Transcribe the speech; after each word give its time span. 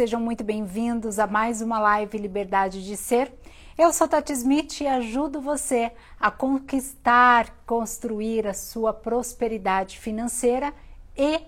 sejam 0.00 0.18
muito 0.18 0.42
bem-vindos 0.42 1.18
a 1.18 1.26
mais 1.26 1.60
uma 1.60 1.78
live 1.78 2.16
Liberdade 2.16 2.82
de 2.82 2.96
Ser. 2.96 3.30
Eu 3.76 3.92
sou 3.92 4.08
Tati 4.08 4.32
Smith 4.32 4.80
e 4.80 4.86
ajudo 4.86 5.42
você 5.42 5.92
a 6.18 6.30
conquistar, 6.30 7.50
construir 7.66 8.46
a 8.46 8.54
sua 8.54 8.94
prosperidade 8.94 9.98
financeira 9.98 10.72
e 11.14 11.42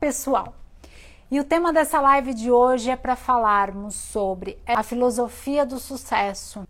pessoal. 0.00 0.56
E 1.30 1.38
o 1.38 1.44
tema 1.44 1.72
dessa 1.72 2.00
live 2.00 2.34
de 2.34 2.50
hoje 2.50 2.90
é 2.90 2.96
para 2.96 3.14
falarmos 3.14 3.94
sobre 3.94 4.58
a 4.66 4.82
filosofia 4.82 5.64
do 5.64 5.78
sucesso. 5.78 6.64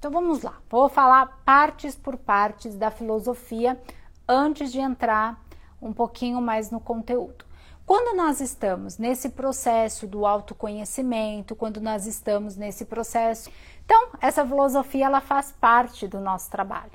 Então 0.00 0.10
vamos 0.10 0.42
lá, 0.42 0.56
vou 0.68 0.88
falar 0.88 1.42
partes 1.44 1.94
por 1.94 2.16
partes 2.16 2.74
da 2.74 2.90
filosofia 2.90 3.80
antes 4.26 4.72
de 4.72 4.80
entrar 4.80 5.40
um 5.80 5.92
pouquinho 5.92 6.40
mais 6.40 6.72
no 6.72 6.80
conteúdo. 6.80 7.51
Quando 7.84 8.16
nós 8.16 8.40
estamos 8.40 8.96
nesse 8.96 9.30
processo 9.30 10.06
do 10.06 10.24
autoconhecimento, 10.24 11.56
quando 11.56 11.80
nós 11.80 12.06
estamos 12.06 12.56
nesse 12.56 12.84
processo, 12.84 13.50
então 13.84 14.10
essa 14.20 14.46
filosofia 14.46 15.06
ela 15.06 15.20
faz 15.20 15.52
parte 15.52 16.06
do 16.06 16.20
nosso 16.20 16.50
trabalho. 16.50 16.92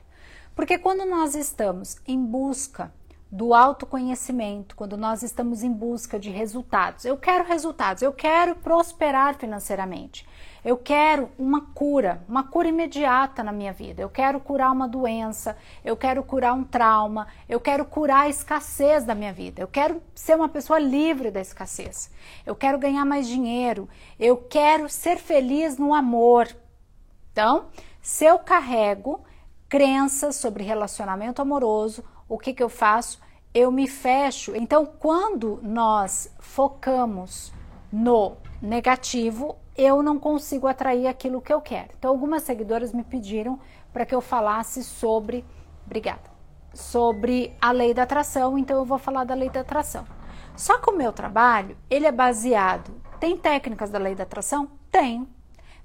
Porque 0.55 0.77
quando 0.77 1.05
nós 1.05 1.35
estamos 1.35 1.97
em 2.07 2.23
busca 2.23 2.91
do 3.31 3.53
autoconhecimento, 3.53 4.75
quando 4.75 4.95
nós 4.95 5.21
estamos 5.21 5.61
em 5.61 5.71
busca 5.71 6.17
de 6.17 6.29
resultados. 6.29 7.03
Eu 7.03 7.17
quero 7.17 7.43
resultados, 7.43 8.01
eu 8.01 8.13
quero 8.13 8.55
prosperar 8.55 9.35
financeiramente. 9.35 10.25
Eu 10.63 10.77
quero 10.77 11.29
uma 11.37 11.61
cura, 11.61 12.23
uma 12.27 12.43
cura 12.43 12.67
imediata 12.67 13.43
na 13.43 13.51
minha 13.51 13.71
vida. 13.71 14.01
Eu 14.01 14.09
quero 14.09 14.39
curar 14.39 14.71
uma 14.71 14.87
doença, 14.87 15.57
eu 15.83 15.95
quero 15.95 16.23
curar 16.23 16.53
um 16.53 16.63
trauma, 16.63 17.27
eu 17.47 17.59
quero 17.59 17.85
curar 17.85 18.23
a 18.23 18.29
escassez 18.29 19.05
da 19.05 19.15
minha 19.15 19.31
vida. 19.31 19.61
Eu 19.61 19.67
quero 19.67 20.01
ser 20.13 20.35
uma 20.35 20.49
pessoa 20.49 20.79
livre 20.79 21.29
da 21.29 21.39
escassez. 21.41 22.11
Eu 22.45 22.55
quero 22.55 22.77
ganhar 22.77 23.05
mais 23.05 23.27
dinheiro, 23.27 23.87
eu 24.19 24.37
quero 24.37 24.89
ser 24.89 25.17
feliz 25.17 25.77
no 25.77 25.93
amor. 25.93 26.47
Então, 27.31 27.67
se 28.01 28.25
eu 28.25 28.39
carrego 28.39 29.23
crenças 29.69 30.37
sobre 30.37 30.63
relacionamento 30.63 31.41
amoroso, 31.41 32.03
o 32.27 32.37
que, 32.37 32.53
que 32.53 32.63
eu 32.63 32.69
faço? 32.69 33.19
Eu 33.53 33.71
me 33.71 33.87
fecho. 33.87 34.55
Então, 34.55 34.85
quando 34.85 35.59
nós 35.63 36.31
focamos 36.39 37.51
no 37.91 38.37
negativo, 38.61 39.57
eu 39.75 40.01
não 40.01 40.19
consigo 40.19 40.67
atrair 40.67 41.07
aquilo 41.07 41.41
que 41.41 41.53
eu 41.53 41.61
quero. 41.61 41.89
Então, 41.97 42.11
algumas 42.11 42.43
seguidoras 42.43 42.93
me 42.93 43.03
pediram 43.03 43.59
para 43.93 44.05
que 44.05 44.13
eu 44.13 44.21
falasse 44.21 44.83
sobre, 44.83 45.45
obrigada, 45.85 46.29
sobre 46.73 47.55
a 47.61 47.71
lei 47.71 47.93
da 47.93 48.03
atração, 48.03 48.57
então 48.57 48.77
eu 48.77 48.85
vou 48.85 48.97
falar 48.97 49.23
da 49.23 49.33
lei 49.33 49.49
da 49.49 49.61
atração. 49.61 50.05
Só 50.55 50.79
que 50.79 50.89
o 50.89 50.97
meu 50.97 51.13
trabalho, 51.13 51.77
ele 51.89 52.05
é 52.05 52.11
baseado, 52.11 52.99
tem 53.19 53.37
técnicas 53.37 53.89
da 53.89 53.99
lei 53.99 54.15
da 54.15 54.23
atração? 54.23 54.69
Tem. 54.91 55.27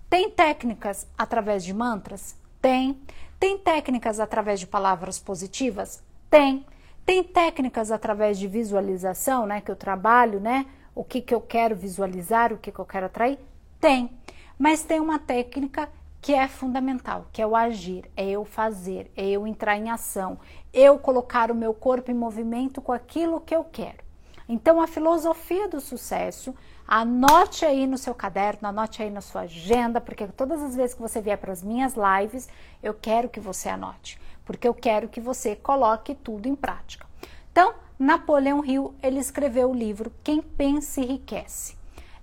Tem 0.09 0.31
técnicas 0.31 1.07
através 1.17 1.65
de 1.65 1.73
mantras? 1.73 2.37
Tem. 2.61 3.01
Tem 3.39 3.59
técnicas 3.59 4.21
através 4.21 4.61
de 4.61 4.67
palavras 4.67 5.19
positivas? 5.19 6.03
Tem. 6.33 6.65
Tem 7.05 7.23
técnicas 7.23 7.91
através 7.91 8.39
de 8.39 8.49
visualização, 8.49 9.45
né, 9.45 9.61
que 9.61 9.71
eu 9.71 9.77
trabalho, 9.77 10.41
né? 10.41 10.65
O 10.95 11.05
que, 11.05 11.21
que 11.21 11.35
eu 11.35 11.43
quero 11.43 11.77
visualizar, 11.77 12.55
o 12.55 12.57
que, 12.57 12.73
que 12.73 12.79
eu 12.79 12.87
quero 12.87 13.05
atrair? 13.05 13.39
Tem. 13.79 14.11
Mas 14.59 14.83
tem 14.83 14.99
uma 14.99 15.19
técnica 15.19 15.91
que 16.23 16.33
é 16.33 16.49
fundamental, 16.49 17.27
que 17.31 17.43
é 17.43 17.47
o 17.47 17.55
agir, 17.55 18.11
é 18.17 18.31
eu 18.31 18.47
fazer, 18.47 19.13
é 19.15 19.29
eu 19.29 19.47
entrar 19.47 19.77
em 19.77 19.91
ação, 19.91 20.39
eu 20.73 20.99
colocar 20.99 21.51
o 21.51 21.55
meu 21.55 21.75
corpo 21.75 22.11
em 22.11 22.15
movimento 22.15 22.81
com 22.81 22.93
aquilo 22.93 23.39
que 23.39 23.55
eu 23.55 23.63
quero. 23.63 24.03
Então, 24.49 24.81
a 24.81 24.87
filosofia 24.87 25.69
do 25.69 25.83
sucesso, 25.83 26.55
anote 26.89 27.67
aí 27.67 27.87
no 27.87 27.99
seu 27.99 28.15
caderno, 28.15 28.69
anote 28.69 29.03
aí 29.03 29.11
na 29.11 29.21
sua 29.21 29.43
agenda, 29.43 30.01
porque 30.01 30.27
todas 30.29 30.63
as 30.63 30.75
vezes 30.75 30.95
que 30.95 31.03
você 31.03 31.21
vier 31.21 31.37
para 31.37 31.53
as 31.53 31.63
minhas 31.63 31.93
lives, 31.95 32.49
eu 32.83 32.95
quero 32.95 33.29
que 33.29 33.39
você 33.39 33.69
anote 33.69 34.22
porque 34.45 34.67
eu 34.67 34.75
quero 34.75 35.09
que 35.09 35.21
você 35.21 35.55
coloque 35.57 36.15
tudo 36.15 36.49
em 36.49 36.55
prática. 36.55 37.07
Então, 37.51 37.75
Napoleão 37.99 38.65
Hill, 38.65 38.95
ele 39.03 39.21
escreveu 39.21 39.71
o 39.71 39.75
livro 39.75 40.13
Quem 40.25 40.43
Pensa 40.43 41.01
Enriquece. 41.01 41.77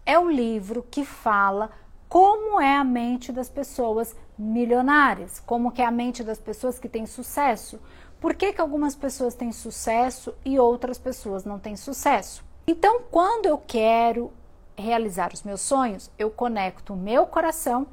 É 0.06 0.18
um 0.18 0.30
livro 0.30 0.86
que 0.90 1.06
fala 1.06 1.70
como 2.10 2.60
é 2.60 2.76
a 2.76 2.84
mente 2.84 3.32
das 3.32 3.50
pessoas 3.50 4.16
milionárias, 4.38 5.40
como 5.40 5.72
que 5.72 5.82
é 5.82 5.86
a 5.86 5.92
mente 5.92 6.24
das 6.24 6.40
pessoas 6.40 6.80
que 6.80 6.90
têm 6.90 7.06
sucesso. 7.06 7.80
Por 8.20 8.34
que, 8.34 8.52
que 8.52 8.60
algumas 8.60 8.96
pessoas 8.96 9.36
têm 9.36 9.52
sucesso 9.52 10.34
e 10.44 10.60
outras 10.60 10.98
pessoas 10.98 11.46
não 11.46 11.60
têm 11.60 11.76
sucesso? 11.76 12.44
Então, 12.66 13.04
quando 13.12 13.46
eu 13.46 13.58
quero 13.58 14.34
realizar 14.76 15.32
os 15.34 15.44
meus 15.44 15.62
sonhos, 15.62 16.10
eu 16.18 16.30
conecto 16.32 16.94
o 16.94 16.98
meu 16.98 17.28
coração 17.28 17.88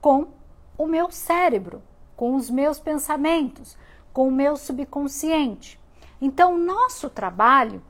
com 0.00 0.28
o 0.76 0.86
meu 0.86 1.10
cérebro 1.10 1.82
com 2.16 2.34
os 2.34 2.50
meus 2.50 2.78
pensamentos, 2.78 3.76
com 4.12 4.28
o 4.28 4.32
meu 4.32 4.56
subconsciente. 4.56 5.80
Então, 6.20 6.54
o 6.54 6.58
nosso 6.58 7.10
trabalho, 7.10 7.82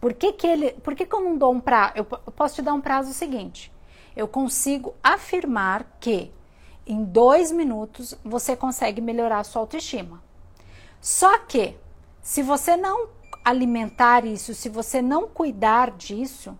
por 0.00 0.12
que, 0.12 0.32
que 0.32 0.46
ele, 0.46 0.72
por 0.72 0.94
que, 0.94 1.06
que 1.06 1.14
eu 1.14 1.20
não 1.20 1.36
dou 1.36 1.52
um 1.52 1.60
prazo? 1.60 1.92
Eu, 1.96 2.04
posso 2.04 2.56
te 2.56 2.62
dar 2.62 2.74
um 2.74 2.80
prazo 2.80 3.12
seguinte. 3.12 3.72
Eu 4.16 4.28
consigo 4.28 4.94
afirmar 5.02 5.96
que 6.00 6.32
em 6.86 7.04
dois 7.04 7.52
minutos 7.52 8.14
você 8.24 8.56
consegue 8.56 9.00
melhorar 9.00 9.40
a 9.40 9.44
sua 9.44 9.62
autoestima. 9.62 10.22
Só 11.00 11.38
que, 11.38 11.76
se 12.20 12.42
você 12.42 12.76
não 12.76 13.08
alimentar 13.44 14.24
isso, 14.24 14.54
se 14.54 14.68
você 14.68 15.00
não 15.00 15.28
cuidar 15.28 15.92
disso, 15.92 16.58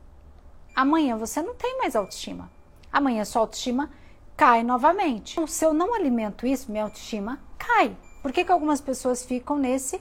amanhã 0.75 1.17
você 1.17 1.43
não 1.43 1.55
tem 1.55 1.79
mais 1.79 1.97
autoestima. 1.97 2.51
Amanhã 2.93 3.25
sua 3.25 3.43
autoestima 3.43 3.91
cai 4.39 4.63
novamente. 4.63 5.33
Então, 5.33 5.49
se 5.49 5.65
eu 5.65 5.75
não 5.75 5.93
alimento 5.93 6.47
isso, 6.47 6.71
minha 6.71 6.85
autoestima 6.85 7.41
cai. 7.59 7.95
Por 8.23 8.33
que, 8.33 8.45
que 8.45 8.53
algumas 8.53 8.81
pessoas 8.81 9.25
ficam 9.25 9.59
nesse 9.59 10.01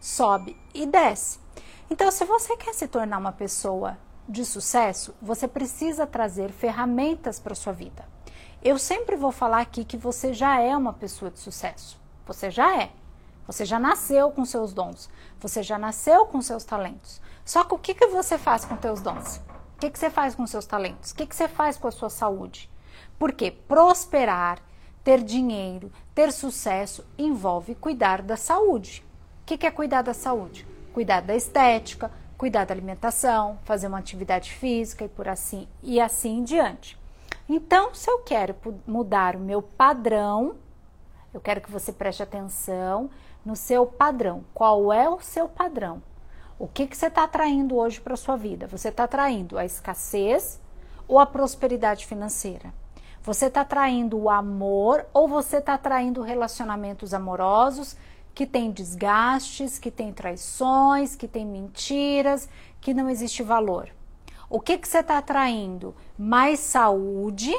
sobe 0.00 0.58
e 0.74 0.84
desce? 0.84 1.38
Então, 1.88 2.10
se 2.10 2.24
você 2.24 2.56
quer 2.56 2.74
se 2.74 2.88
tornar 2.88 3.18
uma 3.18 3.30
pessoa 3.30 3.96
de 4.28 4.44
sucesso, 4.44 5.14
você 5.22 5.46
precisa 5.46 6.04
trazer 6.04 6.50
ferramentas 6.50 7.38
para 7.38 7.54
sua 7.54 7.72
vida. 7.72 8.04
Eu 8.60 8.76
sempre 8.76 9.14
vou 9.14 9.30
falar 9.30 9.60
aqui 9.60 9.84
que 9.84 9.96
você 9.96 10.34
já 10.34 10.60
é 10.60 10.76
uma 10.76 10.92
pessoa 10.92 11.30
de 11.30 11.38
sucesso. 11.38 11.96
Você 12.26 12.50
já 12.50 12.76
é. 12.82 12.90
Você 13.46 13.64
já 13.64 13.78
nasceu 13.78 14.32
com 14.32 14.44
seus 14.44 14.72
dons. 14.72 15.08
Você 15.38 15.62
já 15.62 15.78
nasceu 15.78 16.26
com 16.26 16.42
seus 16.42 16.64
talentos. 16.64 17.22
Só 17.44 17.62
que 17.62 17.74
o 17.74 17.78
que, 17.78 17.94
que 17.94 18.08
você 18.08 18.36
faz 18.36 18.64
com 18.64 18.76
seus 18.80 19.00
dons? 19.00 19.36
O 19.76 19.78
que, 19.78 19.90
que 19.90 19.98
você 19.98 20.10
faz 20.10 20.34
com 20.34 20.44
seus 20.44 20.66
talentos? 20.66 21.12
O 21.12 21.14
que, 21.14 21.24
que 21.24 21.36
você 21.36 21.46
faz 21.46 21.76
com 21.76 21.86
a 21.86 21.92
sua 21.92 22.10
saúde? 22.10 22.68
Porque 23.18 23.50
prosperar, 23.50 24.58
ter 25.02 25.22
dinheiro, 25.22 25.90
ter 26.14 26.32
sucesso 26.32 27.04
envolve 27.16 27.74
cuidar 27.74 28.22
da 28.22 28.36
saúde. 28.36 29.04
O 29.42 29.46
que 29.46 29.66
é 29.66 29.70
cuidar 29.70 30.02
da 30.02 30.12
saúde? 30.12 30.66
Cuidar 30.92 31.20
da 31.20 31.34
estética, 31.34 32.10
cuidar 32.36 32.66
da 32.66 32.74
alimentação, 32.74 33.58
fazer 33.64 33.86
uma 33.86 33.98
atividade 33.98 34.52
física 34.52 35.04
e 35.04 35.08
por 35.08 35.28
assim 35.28 35.68
e 35.82 36.00
assim 36.00 36.38
em 36.38 36.44
diante. 36.44 36.98
Então, 37.48 37.94
se 37.94 38.10
eu 38.10 38.18
quero 38.20 38.56
mudar 38.86 39.36
o 39.36 39.40
meu 39.40 39.62
padrão, 39.62 40.56
eu 41.32 41.40
quero 41.40 41.60
que 41.60 41.70
você 41.70 41.92
preste 41.92 42.22
atenção 42.22 43.08
no 43.44 43.54
seu 43.54 43.86
padrão. 43.86 44.44
Qual 44.52 44.92
é 44.92 45.08
o 45.08 45.20
seu 45.20 45.48
padrão? 45.48 46.02
O 46.58 46.66
que, 46.66 46.86
que 46.86 46.96
você 46.96 47.06
está 47.06 47.24
atraindo 47.24 47.76
hoje 47.76 48.00
para 48.00 48.14
a 48.14 48.16
sua 48.16 48.36
vida? 48.36 48.66
Você 48.66 48.88
está 48.88 49.04
atraindo 49.04 49.58
a 49.58 49.64
escassez 49.64 50.60
ou 51.06 51.20
a 51.20 51.26
prosperidade 51.26 52.06
financeira? 52.06 52.72
Você 53.26 53.46
está 53.46 53.64
traindo 53.64 54.16
o 54.16 54.30
amor 54.30 55.04
ou 55.12 55.26
você 55.26 55.56
está 55.56 55.76
traindo 55.76 56.22
relacionamentos 56.22 57.12
amorosos 57.12 57.96
que 58.32 58.46
tem 58.46 58.70
desgastes, 58.70 59.80
que 59.80 59.90
tem 59.90 60.12
traições, 60.12 61.16
que 61.16 61.26
tem 61.26 61.44
mentiras, 61.44 62.48
que 62.80 62.94
não 62.94 63.10
existe 63.10 63.42
valor? 63.42 63.90
O 64.48 64.60
que, 64.60 64.78
que 64.78 64.86
você 64.86 64.98
está 64.98 65.18
atraindo? 65.18 65.92
Mais 66.16 66.60
saúde, 66.60 67.52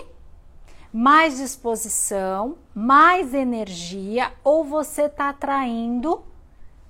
mais 0.93 1.35
disposição, 1.35 2.57
mais 2.73 3.33
energia 3.33 4.31
ou 4.45 4.63
você 4.63 5.01
está 5.01 5.27
atraindo 5.27 6.23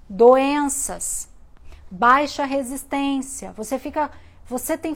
doenças, 0.08 1.28
baixa 1.90 2.46
resistência? 2.46 3.52
Você 3.54 3.80
fica, 3.80 4.12
você 4.46 4.78
tem 4.78 4.96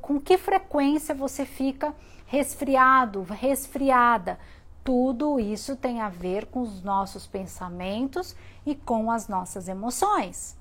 com 0.00 0.20
que 0.20 0.38
frequência 0.38 1.12
você 1.12 1.44
fica 1.44 1.92
resfriado, 2.30 3.22
resfriada. 3.22 4.38
Tudo 4.84 5.40
isso 5.40 5.74
tem 5.74 6.00
a 6.00 6.08
ver 6.08 6.46
com 6.46 6.60
os 6.60 6.80
nossos 6.80 7.26
pensamentos 7.26 8.36
e 8.64 8.76
com 8.76 9.10
as 9.10 9.26
nossas 9.26 9.66
emoções. 9.66 10.56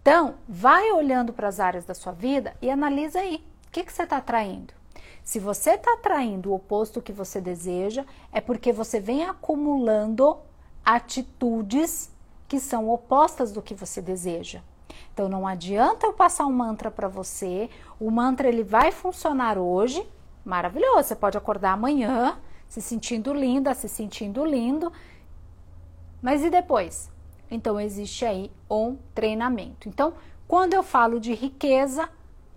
Então, 0.00 0.36
vai 0.48 0.92
olhando 0.92 1.32
para 1.32 1.48
as 1.48 1.58
áreas 1.58 1.84
da 1.84 1.92
sua 1.92 2.12
vida 2.12 2.54
e 2.62 2.70
analisa 2.70 3.18
aí. 3.18 3.44
O 3.66 3.70
que, 3.72 3.82
que 3.82 3.92
você 3.92 4.04
está 4.04 4.18
atraindo? 4.18 4.72
Se 5.24 5.40
você 5.40 5.72
está 5.72 5.94
atraindo 5.94 6.50
o 6.50 6.54
oposto 6.54 7.02
que 7.02 7.12
você 7.12 7.40
deseja, 7.40 8.06
é 8.30 8.40
porque 8.40 8.72
você 8.72 9.00
vem 9.00 9.24
acumulando 9.24 10.38
atitudes 10.84 12.12
que 12.46 12.60
são 12.60 12.88
opostas 12.88 13.50
do 13.50 13.60
que 13.60 13.74
você 13.74 14.00
deseja. 14.00 14.62
Então 15.12 15.28
não 15.28 15.48
adianta 15.48 16.06
eu 16.06 16.12
passar 16.12 16.46
um 16.46 16.52
mantra 16.52 16.92
para 16.92 17.08
você. 17.08 17.68
O 17.98 18.08
mantra 18.08 18.48
ele 18.48 18.62
vai 18.62 18.92
funcionar 18.92 19.58
hoje, 19.58 20.08
maravilhoso. 20.44 21.08
Você 21.08 21.16
pode 21.16 21.36
acordar 21.36 21.72
amanhã 21.72 22.38
se 22.68 22.80
sentindo 22.80 23.32
linda, 23.32 23.74
se 23.74 23.88
sentindo 23.88 24.44
lindo. 24.44 24.92
Mas 26.22 26.44
e 26.44 26.50
depois? 26.50 27.10
Então 27.50 27.80
existe 27.80 28.24
aí 28.24 28.50
um 28.70 28.96
treinamento. 29.14 29.88
Então, 29.88 30.14
quando 30.46 30.74
eu 30.74 30.82
falo 30.82 31.18
de 31.18 31.34
riqueza, 31.34 32.08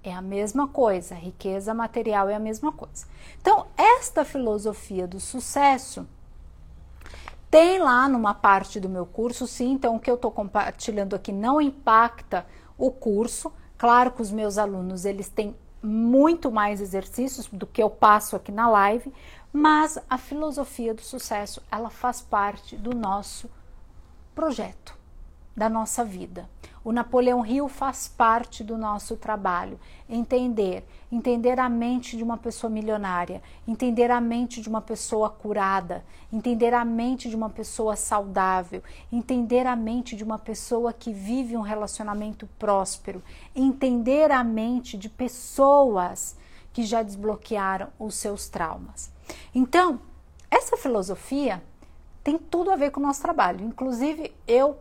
é 0.03 0.13
a 0.13 0.21
mesma 0.21 0.67
coisa, 0.67 1.15
riqueza 1.15 1.73
material 1.73 2.29
é 2.29 2.35
a 2.35 2.39
mesma 2.39 2.71
coisa. 2.71 3.05
Então, 3.41 3.67
esta 3.77 4.25
filosofia 4.25 5.07
do 5.07 5.19
sucesso 5.19 6.05
tem 7.49 7.79
lá 7.79 8.09
numa 8.09 8.33
parte 8.33 8.79
do 8.79 8.89
meu 8.89 9.05
curso, 9.05 9.47
sim. 9.47 9.71
Então, 9.71 9.95
o 9.95 9.99
que 9.99 10.09
eu 10.09 10.15
estou 10.15 10.31
compartilhando 10.31 11.15
aqui 11.15 11.31
não 11.31 11.61
impacta 11.61 12.45
o 12.77 12.91
curso. 12.91 13.51
Claro 13.77 14.11
que 14.11 14.21
os 14.21 14.31
meus 14.31 14.57
alunos 14.57 15.05
eles 15.05 15.29
têm 15.29 15.55
muito 15.83 16.49
mais 16.49 16.79
exercícios 16.79 17.47
do 17.51 17.67
que 17.67 17.83
eu 17.83 17.89
passo 17.89 18.35
aqui 18.35 18.51
na 18.51 18.69
live, 18.69 19.13
mas 19.51 19.99
a 20.09 20.17
filosofia 20.17 20.93
do 20.93 21.01
sucesso 21.01 21.61
ela 21.69 21.89
faz 21.89 22.21
parte 22.21 22.77
do 22.77 22.95
nosso 22.95 23.49
projeto, 24.33 24.97
da 25.55 25.69
nossa 25.69 26.03
vida. 26.03 26.49
O 26.83 26.91
Napoleão 26.91 27.45
Hill 27.45 27.69
faz 27.69 28.07
parte 28.09 28.63
do 28.63 28.77
nosso 28.77 29.15
trabalho. 29.15 29.79
Entender, 30.09 30.85
entender 31.11 31.59
a 31.59 31.69
mente 31.69 32.17
de 32.17 32.23
uma 32.23 32.37
pessoa 32.37 32.69
milionária, 32.69 33.41
entender 33.65 34.11
a 34.11 34.19
mente 34.19 34.61
de 34.61 34.67
uma 34.67 34.81
pessoa 34.81 35.29
curada, 35.29 36.03
entender 36.31 36.73
a 36.73 36.83
mente 36.83 37.29
de 37.29 37.35
uma 37.35 37.49
pessoa 37.49 37.95
saudável, 37.95 38.83
entender 39.11 39.65
a 39.65 39.75
mente 39.75 40.15
de 40.15 40.23
uma 40.23 40.37
pessoa 40.37 40.91
que 40.91 41.13
vive 41.13 41.55
um 41.55 41.61
relacionamento 41.61 42.47
próspero, 42.59 43.23
entender 43.55 44.29
a 44.31 44.43
mente 44.43 44.97
de 44.97 45.09
pessoas 45.09 46.35
que 46.73 46.83
já 46.83 47.01
desbloquearam 47.01 47.87
os 47.97 48.15
seus 48.15 48.49
traumas. 48.49 49.11
Então, 49.55 50.01
essa 50.51 50.75
filosofia 50.75 51.63
tem 52.23 52.37
tudo 52.37 52.71
a 52.71 52.75
ver 52.75 52.91
com 52.91 52.99
o 52.99 53.03
nosso 53.03 53.21
trabalho. 53.21 53.65
Inclusive, 53.65 54.33
eu 54.47 54.77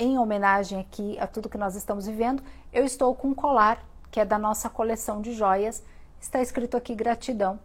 em 0.00 0.18
homenagem 0.18 0.80
aqui 0.80 1.18
a 1.20 1.26
tudo 1.26 1.48
que 1.48 1.58
nós 1.58 1.76
estamos 1.76 2.06
vivendo, 2.06 2.42
eu 2.72 2.84
estou 2.84 3.14
com 3.14 3.28
um 3.28 3.34
colar 3.34 3.84
que 4.10 4.18
é 4.18 4.24
da 4.24 4.38
nossa 4.38 4.68
coleção 4.70 5.20
de 5.20 5.32
joias. 5.34 5.82
Está 6.18 6.40
escrito 6.40 6.76
aqui 6.76 6.94
gratidão. 6.94 7.60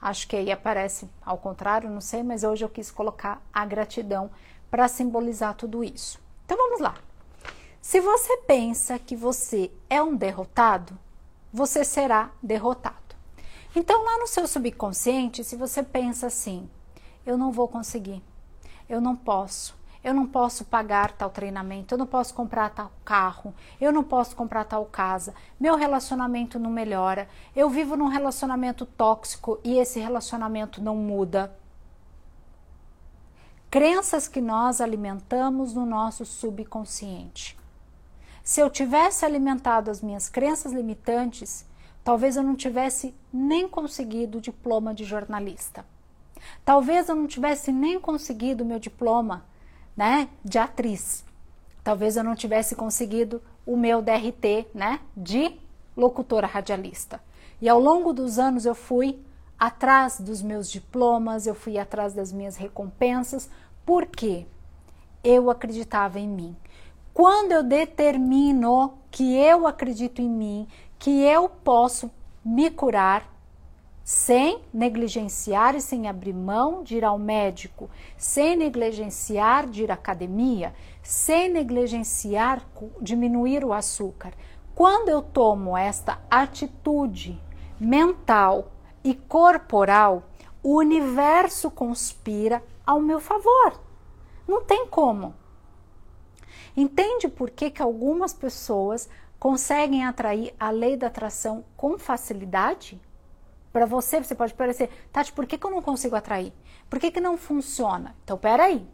Acho 0.00 0.28
que 0.28 0.36
aí 0.36 0.52
aparece 0.52 1.08
ao 1.24 1.38
contrário, 1.38 1.90
não 1.90 2.00
sei, 2.00 2.22
mas 2.22 2.44
hoje 2.44 2.64
eu 2.64 2.68
quis 2.68 2.90
colocar 2.90 3.42
a 3.52 3.64
gratidão 3.64 4.30
para 4.70 4.86
simbolizar 4.86 5.54
tudo 5.54 5.82
isso. 5.82 6.20
Então 6.44 6.56
vamos 6.56 6.80
lá. 6.80 6.94
Se 7.80 8.00
você 8.00 8.36
pensa 8.38 8.98
que 8.98 9.16
você 9.16 9.70
é 9.88 10.02
um 10.02 10.14
derrotado, 10.14 10.96
você 11.50 11.82
será 11.82 12.30
derrotado. 12.42 12.96
Então, 13.74 14.04
lá 14.04 14.18
no 14.18 14.26
seu 14.26 14.46
subconsciente, 14.46 15.42
se 15.42 15.56
você 15.56 15.82
pensa 15.82 16.26
assim: 16.26 16.68
eu 17.24 17.38
não 17.38 17.50
vou 17.50 17.66
conseguir, 17.66 18.22
eu 18.88 19.00
não 19.00 19.16
posso, 19.16 19.74
eu 20.02 20.14
não 20.14 20.26
posso 20.26 20.64
pagar 20.64 21.12
tal 21.12 21.30
treinamento, 21.30 21.94
eu 21.94 21.98
não 21.98 22.06
posso 22.06 22.32
comprar 22.34 22.70
tal 22.70 22.90
carro, 23.04 23.54
eu 23.80 23.92
não 23.92 24.04
posso 24.04 24.36
comprar 24.36 24.64
tal 24.64 24.84
casa, 24.86 25.34
meu 25.58 25.76
relacionamento 25.76 26.58
não 26.58 26.70
melhora, 26.70 27.28
eu 27.54 27.68
vivo 27.68 27.96
num 27.96 28.06
relacionamento 28.06 28.86
tóxico 28.86 29.58
e 29.64 29.78
esse 29.78 29.98
relacionamento 29.98 30.82
não 30.82 30.96
muda. 30.96 31.52
Crenças 33.70 34.26
que 34.26 34.40
nós 34.40 34.80
alimentamos 34.80 35.74
no 35.74 35.84
nosso 35.84 36.24
subconsciente. 36.24 37.58
Se 38.42 38.60
eu 38.60 38.70
tivesse 38.70 39.26
alimentado 39.26 39.90
as 39.90 40.00
minhas 40.00 40.28
crenças 40.30 40.72
limitantes, 40.72 41.66
talvez 42.02 42.36
eu 42.36 42.42
não 42.42 42.56
tivesse 42.56 43.14
nem 43.30 43.68
conseguido 43.68 44.38
o 44.38 44.40
diploma 44.40 44.94
de 44.94 45.04
jornalista. 45.04 45.84
Talvez 46.64 47.10
eu 47.10 47.14
não 47.14 47.26
tivesse 47.26 47.70
nem 47.70 48.00
conseguido 48.00 48.64
meu 48.64 48.78
diploma 48.78 49.44
né, 49.98 50.28
de 50.44 50.58
atriz. 50.58 51.24
Talvez 51.82 52.16
eu 52.16 52.22
não 52.22 52.36
tivesse 52.36 52.76
conseguido 52.76 53.42
o 53.66 53.76
meu 53.76 54.00
DRT, 54.00 54.68
né, 54.72 55.00
de 55.16 55.58
locutora 55.96 56.46
radialista. 56.46 57.20
E 57.60 57.68
ao 57.68 57.80
longo 57.80 58.12
dos 58.12 58.38
anos 58.38 58.64
eu 58.64 58.76
fui 58.76 59.18
atrás 59.58 60.20
dos 60.20 60.40
meus 60.40 60.70
diplomas, 60.70 61.48
eu 61.48 61.54
fui 61.54 61.76
atrás 61.78 62.14
das 62.14 62.32
minhas 62.32 62.56
recompensas, 62.56 63.50
porque 63.84 64.46
eu 65.24 65.50
acreditava 65.50 66.20
em 66.20 66.28
mim. 66.28 66.56
Quando 67.12 67.50
eu 67.50 67.64
determino 67.64 68.94
que 69.10 69.34
eu 69.34 69.66
acredito 69.66 70.22
em 70.22 70.30
mim, 70.30 70.68
que 70.96 71.10
eu 71.10 71.48
posso 71.48 72.08
me 72.44 72.70
curar, 72.70 73.28
sem 74.08 74.62
negligenciar 74.72 75.76
e 75.76 75.82
sem 75.82 76.08
abrir 76.08 76.32
mão 76.32 76.82
de 76.82 76.96
ir 76.96 77.04
ao 77.04 77.18
médico, 77.18 77.90
sem 78.16 78.56
negligenciar 78.56 79.68
de 79.68 79.82
ir 79.82 79.90
à 79.90 79.94
academia, 79.94 80.74
sem 81.02 81.50
negligenciar 81.50 82.66
diminuir 83.02 83.62
o 83.66 83.70
açúcar. 83.70 84.32
Quando 84.74 85.10
eu 85.10 85.20
tomo 85.20 85.76
esta 85.76 86.18
atitude 86.30 87.38
mental 87.78 88.72
e 89.04 89.14
corporal, 89.14 90.22
o 90.62 90.78
universo 90.78 91.70
conspira 91.70 92.64
ao 92.86 93.02
meu 93.02 93.20
favor. 93.20 93.78
Não 94.48 94.64
tem 94.64 94.86
como. 94.86 95.34
Entende 96.74 97.28
por 97.28 97.50
que, 97.50 97.70
que 97.70 97.82
algumas 97.82 98.32
pessoas 98.32 99.06
conseguem 99.38 100.06
atrair 100.06 100.54
a 100.58 100.70
lei 100.70 100.96
da 100.96 101.08
atração 101.08 101.62
com 101.76 101.98
facilidade? 101.98 102.98
Para 103.78 103.86
você, 103.86 104.18
você 104.20 104.34
pode 104.34 104.54
parecer, 104.54 104.90
Tati, 105.12 105.32
por 105.32 105.46
que, 105.46 105.56
que 105.56 105.64
eu 105.64 105.70
não 105.70 105.80
consigo 105.80 106.16
atrair? 106.16 106.52
Por 106.90 106.98
que, 106.98 107.12
que 107.12 107.20
não 107.20 107.36
funciona? 107.36 108.16
Então, 108.24 108.36
peraí. 108.36 108.84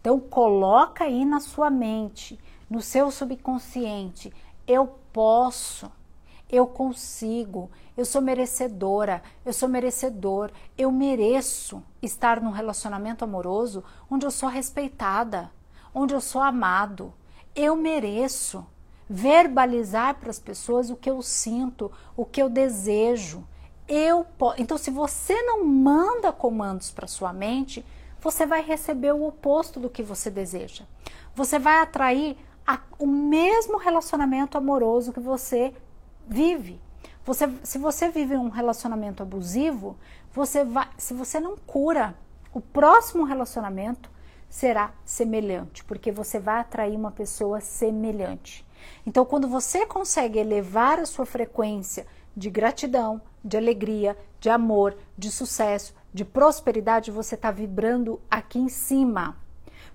Então, 0.00 0.18
coloca 0.18 1.04
aí 1.04 1.22
na 1.26 1.38
sua 1.38 1.68
mente, 1.68 2.40
no 2.70 2.80
seu 2.80 3.10
subconsciente, 3.10 4.32
eu 4.66 4.86
posso, 5.12 5.92
eu 6.48 6.66
consigo, 6.66 7.70
eu 7.94 8.06
sou 8.06 8.22
merecedora, 8.22 9.22
eu 9.44 9.52
sou 9.52 9.68
merecedor, 9.68 10.50
eu 10.78 10.90
mereço 10.90 11.82
estar 12.00 12.40
num 12.40 12.52
relacionamento 12.52 13.24
amoroso 13.24 13.84
onde 14.10 14.24
eu 14.24 14.30
sou 14.30 14.48
respeitada, 14.48 15.52
onde 15.94 16.14
eu 16.14 16.22
sou 16.22 16.40
amado. 16.40 17.12
Eu 17.54 17.76
mereço 17.76 18.66
verbalizar 19.06 20.14
para 20.14 20.30
as 20.30 20.38
pessoas 20.38 20.88
o 20.88 20.96
que 20.96 21.10
eu 21.10 21.20
sinto, 21.20 21.92
o 22.16 22.24
que 22.24 22.40
eu 22.40 22.48
desejo 22.48 23.46
eu 23.92 24.24
posso. 24.24 24.60
Então, 24.60 24.78
se 24.78 24.90
você 24.90 25.40
não 25.42 25.64
manda 25.64 26.32
comandos 26.32 26.90
para 26.90 27.06
sua 27.06 27.32
mente, 27.32 27.84
você 28.20 28.46
vai 28.46 28.62
receber 28.62 29.12
o 29.12 29.26
oposto 29.26 29.78
do 29.78 29.90
que 29.90 30.02
você 30.02 30.30
deseja. 30.30 30.84
Você 31.34 31.58
vai 31.58 31.80
atrair 31.80 32.36
a, 32.66 32.80
o 32.98 33.06
mesmo 33.06 33.76
relacionamento 33.76 34.56
amoroso 34.56 35.12
que 35.12 35.20
você 35.20 35.74
vive. 36.26 36.80
Você, 37.24 37.48
se 37.62 37.78
você 37.78 38.08
vive 38.08 38.36
um 38.36 38.48
relacionamento 38.48 39.22
abusivo, 39.22 39.96
você 40.32 40.64
vai, 40.64 40.88
se 40.96 41.12
você 41.12 41.38
não 41.38 41.56
cura, 41.56 42.16
o 42.54 42.60
próximo 42.60 43.24
relacionamento 43.24 44.10
será 44.48 44.92
semelhante, 45.04 45.84
porque 45.84 46.10
você 46.10 46.38
vai 46.38 46.60
atrair 46.60 46.96
uma 46.96 47.10
pessoa 47.10 47.60
semelhante. 47.60 48.64
Então, 49.06 49.24
quando 49.24 49.48
você 49.48 49.86
consegue 49.86 50.38
elevar 50.38 50.98
a 50.98 51.06
sua 51.06 51.26
frequência 51.26 52.06
de 52.36 52.50
gratidão, 52.50 53.20
de 53.44 53.56
alegria, 53.56 54.16
de 54.40 54.48
amor, 54.48 54.96
de 55.16 55.30
sucesso, 55.30 55.94
de 56.12 56.24
prosperidade, 56.24 57.10
você 57.10 57.34
está 57.34 57.50
vibrando 57.50 58.20
aqui 58.30 58.58
em 58.58 58.68
cima. 58.68 59.36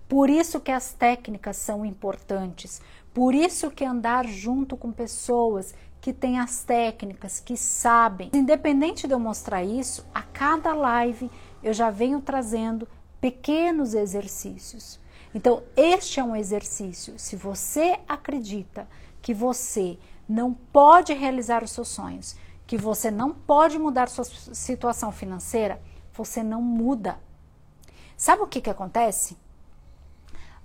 Por 0.07 0.29
isso 0.29 0.59
que 0.59 0.71
as 0.71 0.93
técnicas 0.93 1.57
são 1.57 1.85
importantes. 1.85 2.81
Por 3.13 3.35
isso 3.35 3.69
que 3.71 3.83
andar 3.83 4.25
junto 4.25 4.77
com 4.77 4.91
pessoas 4.91 5.75
que 5.99 6.13
têm 6.13 6.39
as 6.39 6.63
técnicas, 6.63 7.39
que 7.39 7.57
sabem. 7.57 8.29
Independente 8.33 9.07
de 9.07 9.13
eu 9.13 9.19
mostrar 9.19 9.63
isso, 9.63 10.05
a 10.13 10.21
cada 10.21 10.73
live 10.73 11.29
eu 11.61 11.73
já 11.73 11.89
venho 11.89 12.21
trazendo 12.21 12.87
pequenos 13.19 13.93
exercícios. 13.93 14.99
Então, 15.33 15.63
este 15.75 16.19
é 16.19 16.23
um 16.23 16.35
exercício. 16.35 17.13
Se 17.17 17.35
você 17.35 17.99
acredita 18.07 18.87
que 19.21 19.33
você 19.33 19.97
não 20.27 20.53
pode 20.53 21.13
realizar 21.13 21.63
os 21.63 21.71
seus 21.71 21.87
sonhos, 21.87 22.35
que 22.65 22.77
você 22.77 23.09
não 23.09 23.33
pode 23.33 23.79
mudar 23.79 24.09
sua 24.09 24.25
situação 24.25 25.11
financeira, 25.11 25.81
você 26.13 26.43
não 26.43 26.61
muda. 26.61 27.19
Sabe 28.17 28.41
o 28.41 28.47
que, 28.47 28.59
que 28.59 28.69
acontece? 28.69 29.37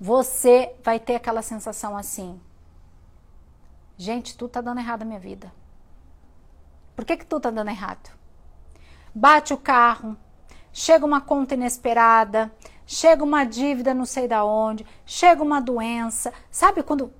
Você 0.00 0.74
vai 0.82 0.98
ter 0.98 1.14
aquela 1.14 1.42
sensação 1.42 1.96
assim: 1.96 2.40
gente, 3.96 4.36
tudo 4.36 4.50
tá 4.50 4.60
dando 4.60 4.80
errado 4.80 5.00
na 5.00 5.06
minha 5.06 5.20
vida. 5.20 5.52
Por 6.96 7.04
que, 7.04 7.16
que 7.16 7.26
tudo 7.26 7.42
tá 7.42 7.50
dando 7.50 7.70
errado? 7.70 8.10
Bate 9.14 9.54
o 9.54 9.58
carro, 9.58 10.16
chega 10.72 11.06
uma 11.06 11.20
conta 11.20 11.54
inesperada, 11.54 12.52
chega 12.86 13.22
uma 13.22 13.44
dívida 13.44 13.94
não 13.94 14.04
sei 14.04 14.26
da 14.26 14.44
onde, 14.44 14.84
chega 15.06 15.42
uma 15.42 15.60
doença. 15.60 16.32
Sabe 16.50 16.82
quando 16.82 17.12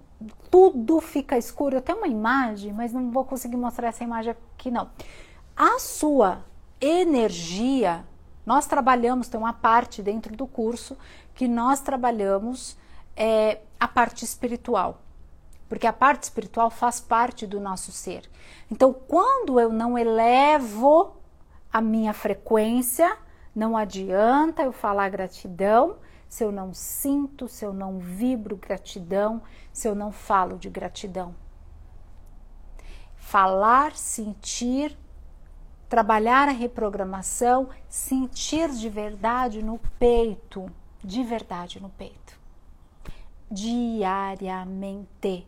tudo 0.51 1.01
fica 1.01 1.37
escuro. 1.39 1.77
Eu 1.77 1.83
tenho 1.83 1.99
uma 1.99 2.09
imagem, 2.09 2.73
mas 2.73 2.93
não 2.93 3.11
vou 3.11 3.25
conseguir 3.25 3.57
mostrar 3.57 3.89
essa 3.89 4.05
imagem 4.05 4.35
aqui 4.55 4.71
não. 4.71 4.91
A 5.57 5.79
sua 5.79 6.45
energia, 6.81 8.05
nós 8.45 8.67
trabalhamos, 8.67 9.29
tem 9.29 9.39
uma 9.39 9.53
parte 9.53 10.03
dentro 10.03 10.37
do 10.37 10.47
curso 10.47 10.97
que 11.35 11.47
nós 11.47 11.81
trabalhamos 11.81 12.77
é, 13.17 13.61
a 13.79 13.87
parte 13.87 14.25
espiritual. 14.25 15.01
Porque 15.69 15.87
a 15.87 15.93
parte 15.93 16.25
espiritual 16.25 16.71
faz 16.71 17.01
parte 17.01 17.47
do 17.47 17.59
nosso 17.59 17.93
ser. 17.93 18.29
Então, 18.71 18.93
quando 18.93 19.59
eu 19.59 19.73
não 19.73 19.97
elevo 19.97 21.17
a 21.73 21.81
minha 21.81 22.13
frequência, 22.13 23.17
não 23.55 23.77
adianta 23.77 24.63
eu 24.63 24.73
falar 24.73 25.09
gratidão 25.09 25.97
se 26.33 26.43
eu 26.43 26.51
não 26.51 26.73
sinto, 26.73 27.47
se 27.47 27.63
eu 27.63 27.75
não 27.75 27.99
vibro 27.99 28.57
gratidão, 28.57 29.43
se 29.71 29.87
eu 29.87 29.95
não 29.95 30.11
falo 30.11 30.57
de 30.57 30.71
gratidão. 30.71 31.35
Falar, 33.15 33.95
sentir, 33.95 34.97
trabalhar 35.91 36.49
a 36.49 36.53
reprogramação, 36.53 37.69
sentir 37.87 38.71
de 38.71 38.89
verdade 38.89 39.63
no 39.63 39.79
peito, 39.99 40.73
de 41.05 41.23
verdade 41.23 41.79
no 41.79 41.91
peito. 41.91 42.41
Diariamente. 43.51 45.47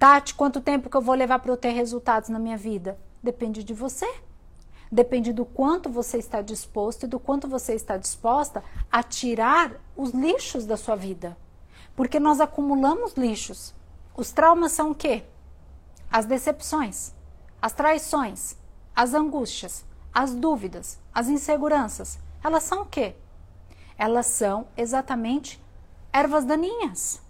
Tati, 0.00 0.34
quanto 0.34 0.60
tempo 0.60 0.90
que 0.90 0.96
eu 0.96 1.00
vou 1.00 1.14
levar 1.14 1.38
para 1.38 1.52
eu 1.52 1.56
ter 1.56 1.70
resultados 1.70 2.28
na 2.28 2.40
minha 2.40 2.56
vida? 2.56 2.98
Depende 3.22 3.62
de 3.62 3.72
você. 3.72 4.12
Depende 4.90 5.32
do 5.32 5.44
quanto 5.44 5.88
você 5.88 6.18
está 6.18 6.42
disposto 6.42 7.04
e 7.04 7.06
do 7.06 7.20
quanto 7.20 7.46
você 7.46 7.74
está 7.74 7.96
disposta 7.96 8.64
a 8.90 9.02
tirar 9.04 9.76
os 9.96 10.10
lixos 10.10 10.66
da 10.66 10.76
sua 10.76 10.96
vida. 10.96 11.36
Porque 11.94 12.18
nós 12.18 12.40
acumulamos 12.40 13.14
lixos. 13.14 13.72
Os 14.16 14.32
traumas 14.32 14.72
são 14.72 14.90
o 14.90 14.94
quê? 14.94 15.22
As 16.10 16.26
decepções, 16.26 17.12
as 17.62 17.72
traições, 17.72 18.56
as 18.94 19.14
angústias, 19.14 19.84
as 20.12 20.34
dúvidas, 20.34 20.98
as 21.14 21.28
inseguranças. 21.28 22.18
Elas 22.42 22.64
são 22.64 22.82
o 22.82 22.86
quê? 22.86 23.14
Elas 23.96 24.26
são 24.26 24.66
exatamente 24.76 25.62
ervas 26.12 26.44
daninhas. 26.44 27.22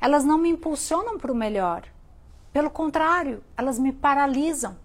Elas 0.00 0.24
não 0.24 0.38
me 0.38 0.48
impulsionam 0.48 1.18
para 1.18 1.32
o 1.32 1.34
melhor. 1.34 1.82
Pelo 2.52 2.70
contrário, 2.70 3.42
elas 3.56 3.80
me 3.80 3.92
paralisam 3.92 4.76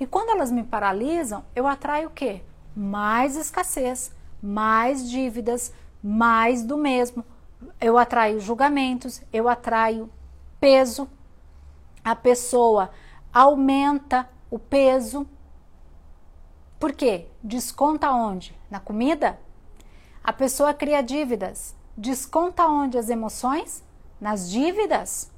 e 0.00 0.06
quando 0.06 0.30
elas 0.30 0.50
me 0.50 0.62
paralisam, 0.62 1.44
eu 1.54 1.66
atraio 1.66 2.08
o 2.08 2.12
quê? 2.12 2.42
Mais 2.74 3.36
escassez, 3.36 4.14
mais 4.40 5.08
dívidas, 5.10 5.72
mais 6.02 6.62
do 6.62 6.76
mesmo. 6.76 7.24
Eu 7.80 7.98
atraio 7.98 8.40
julgamentos, 8.40 9.20
eu 9.32 9.48
atraio 9.48 10.08
peso. 10.60 11.08
A 12.04 12.14
pessoa 12.14 12.90
aumenta 13.32 14.28
o 14.50 14.58
peso. 14.58 15.26
Por 16.78 16.92
quê? 16.92 17.26
Desconta 17.42 18.12
onde? 18.12 18.56
Na 18.70 18.78
comida? 18.78 19.38
A 20.22 20.32
pessoa 20.32 20.72
cria 20.72 21.02
dívidas. 21.02 21.74
Desconta 21.96 22.66
onde 22.68 22.96
as 22.96 23.08
emoções? 23.08 23.82
Nas 24.20 24.48
dívidas. 24.48 25.32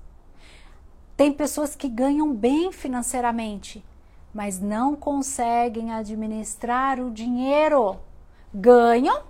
Tem 1.17 1.33
pessoas 1.33 1.75
que 1.75 1.89
ganham 1.89 2.35
bem 2.35 2.73
financeiramente, 2.73 3.85
mas 4.33 4.61
não 4.61 4.95
conseguem 4.95 5.93
administrar 5.93 7.01
o 7.01 7.11
dinheiro. 7.11 7.99
Ganham 8.53 9.23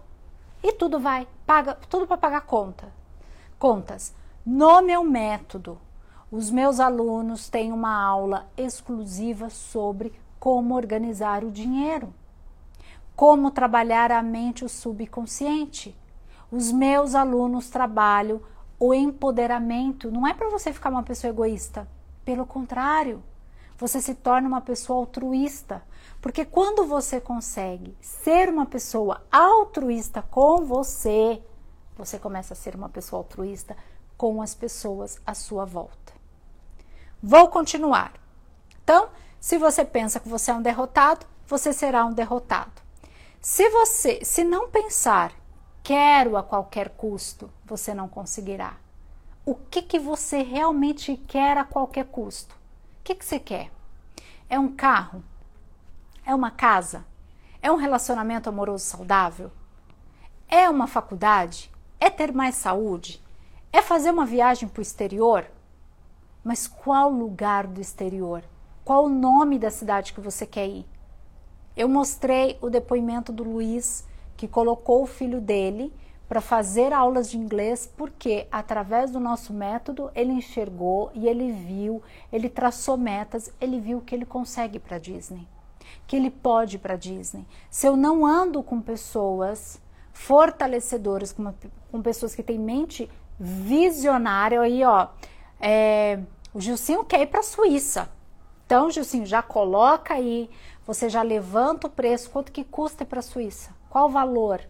e 0.63 0.73
tudo 0.73 1.01
vai, 1.01 1.27
paga 1.47 1.75
tudo 1.75 2.07
para 2.07 2.17
pagar 2.17 2.43
conta. 2.43 2.93
Contas. 3.59 4.15
No 4.45 4.81
meu 4.83 5.05
método, 5.05 5.79
os 6.31 6.51
meus 6.51 6.81
alunos 6.81 7.49
têm 7.49 7.73
uma 7.73 7.93
aula 7.93 8.49
exclusiva 8.57 9.51
sobre 9.51 10.13
como 10.39 10.75
organizar 10.75 11.45
o 11.45 11.51
dinheiro, 11.51 12.15
como 13.15 13.51
trabalhar 13.51 14.11
a 14.11 14.23
mente 14.23 14.65
o 14.65 14.69
subconsciente. 14.69 15.95
Os 16.51 16.73
meus 16.73 17.15
alunos 17.15 17.69
trabalham 17.69 18.41
o 18.79 18.95
empoderamento, 18.95 20.11
não 20.11 20.27
é 20.27 20.33
para 20.33 20.49
você 20.49 20.73
ficar 20.73 20.89
uma 20.89 21.03
pessoa 21.03 21.31
egoísta, 21.31 21.87
pelo 22.25 22.47
contrário, 22.47 23.23
você 23.81 23.99
se 23.99 24.15
torna 24.15 24.47
uma 24.47 24.61
pessoa 24.61 24.99
altruísta. 24.99 25.83
Porque 26.21 26.45
quando 26.45 26.85
você 26.85 27.19
consegue 27.19 27.97
ser 27.99 28.51
uma 28.51 28.67
pessoa 28.67 29.23
altruísta 29.33 30.21
com 30.21 30.67
você, 30.67 31.43
você 31.97 32.19
começa 32.19 32.53
a 32.53 32.57
ser 32.57 32.77
uma 32.77 32.91
pessoa 32.91 33.21
altruísta 33.21 33.75
com 34.19 34.43
as 34.43 34.55
pessoas 34.55 35.19
à 35.27 35.33
sua 35.33 35.65
volta. 35.65 36.13
Vou 37.23 37.49
continuar. 37.49 38.13
Então, 38.85 39.09
se 39.41 39.57
você 39.57 39.83
pensa 39.83 40.21
que 40.21 40.29
você 40.29 40.51
é 40.51 40.55
um 40.55 40.63
derrotado, 40.63 41.25
você 41.47 41.73
será 41.73 42.05
um 42.05 42.13
derrotado. 42.13 42.83
Se 43.41 43.71
você, 43.71 44.23
se 44.23 44.45
não 44.45 44.69
pensar 44.69 45.33
quero 45.83 46.37
a 46.37 46.43
qualquer 46.43 46.91
custo, 46.91 47.51
você 47.65 47.95
não 47.95 48.09
conseguirá. 48.09 48.77
O 49.47 49.55
que 49.55 49.81
que 49.81 49.99
você 49.99 50.43
realmente 50.43 51.17
quer 51.17 51.57
a 51.57 51.65
qualquer 51.65 52.05
custo? 52.05 52.60
O 53.01 53.03
que, 53.03 53.15
que 53.15 53.25
você 53.25 53.41
quer? 53.41 53.73
É 54.49 54.59
um 54.59 54.69
carro? 54.69 55.25
É 56.25 56.35
uma 56.35 56.51
casa? 56.51 57.05
É 57.63 57.73
um 57.73 57.77
relacionamento 57.77 58.49
amoroso 58.49 58.85
saudável? 58.85 59.51
É 60.47 60.69
uma 60.69 60.87
faculdade? 60.87 61.71
É 61.99 62.11
ter 62.11 62.33
mais 62.33 62.57
saúde? 62.57 63.21
É 63.73 63.81
fazer 63.81 64.11
uma 64.11 64.27
viagem 64.27 64.69
para 64.69 64.81
o 64.81 64.83
exterior? 64.83 65.47
Mas 66.45 66.67
qual 66.67 67.11
lugar 67.11 67.67
do 67.67 67.81
exterior? 67.81 68.45
Qual 68.85 69.07
o 69.07 69.09
nome 69.09 69.59
da 69.59 69.71
cidade 69.71 70.13
que 70.13 70.21
você 70.21 70.47
quer 70.47 70.69
ir? 70.69 70.87
Eu 71.75 71.89
mostrei 71.89 72.59
o 72.61 72.69
depoimento 72.69 73.33
do 73.33 73.43
Luiz, 73.43 74.07
que 74.37 74.47
colocou 74.47 75.03
o 75.03 75.07
filho 75.07 75.41
dele 75.41 75.93
para 76.31 76.41
fazer 76.41 76.93
aulas 76.93 77.29
de 77.29 77.37
inglês, 77.37 77.93
porque 77.97 78.47
através 78.53 79.11
do 79.11 79.19
nosso 79.19 79.53
método 79.53 80.13
ele 80.15 80.31
enxergou 80.31 81.11
e 81.13 81.27
ele 81.27 81.51
viu, 81.51 82.01
ele 82.33 82.49
traçou 82.49 82.97
metas, 82.97 83.53
ele 83.61 83.81
viu 83.81 84.01
que 84.01 84.15
ele 84.15 84.25
consegue 84.25 84.79
para 84.79 84.97
Disney, 84.97 85.49
que 86.07 86.15
ele 86.15 86.31
pode 86.31 86.79
para 86.79 86.95
Disney. 86.95 87.45
Se 87.69 87.85
eu 87.85 87.97
não 87.97 88.25
ando 88.25 88.63
com 88.63 88.81
pessoas 88.81 89.83
fortalecedoras, 90.13 91.33
com, 91.33 91.43
uma, 91.43 91.55
com 91.91 92.01
pessoas 92.01 92.33
que 92.33 92.45
têm 92.45 92.61
mente 92.61 93.11
visionária, 93.37 94.61
aí 94.61 94.85
ó, 94.85 95.09
é, 95.59 96.21
o 96.55 96.61
Gilcinho 96.61 97.05
quer 97.05 97.23
ir 97.23 97.27
para 97.27 97.41
a 97.41 97.43
Suíça. 97.43 98.09
Então, 98.65 98.89
Gilcinho, 98.89 99.27
já 99.27 99.43
coloca 99.43 100.15
aí, 100.15 100.49
você 100.87 101.09
já 101.09 101.23
levanta 101.23 101.89
o 101.89 101.91
preço, 101.91 102.31
quanto 102.31 102.53
que 102.53 102.63
custa 102.63 103.05
para 103.05 103.19
a 103.19 103.23
Suíça? 103.23 103.75
Qual 103.89 104.07
o 104.07 104.11
valor? 104.11 104.61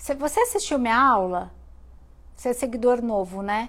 Você 0.00 0.40
assistiu 0.40 0.78
minha 0.78 0.98
aula, 0.98 1.52
você 2.34 2.48
é 2.48 2.52
seguidor 2.54 3.02
novo, 3.02 3.42
né? 3.42 3.68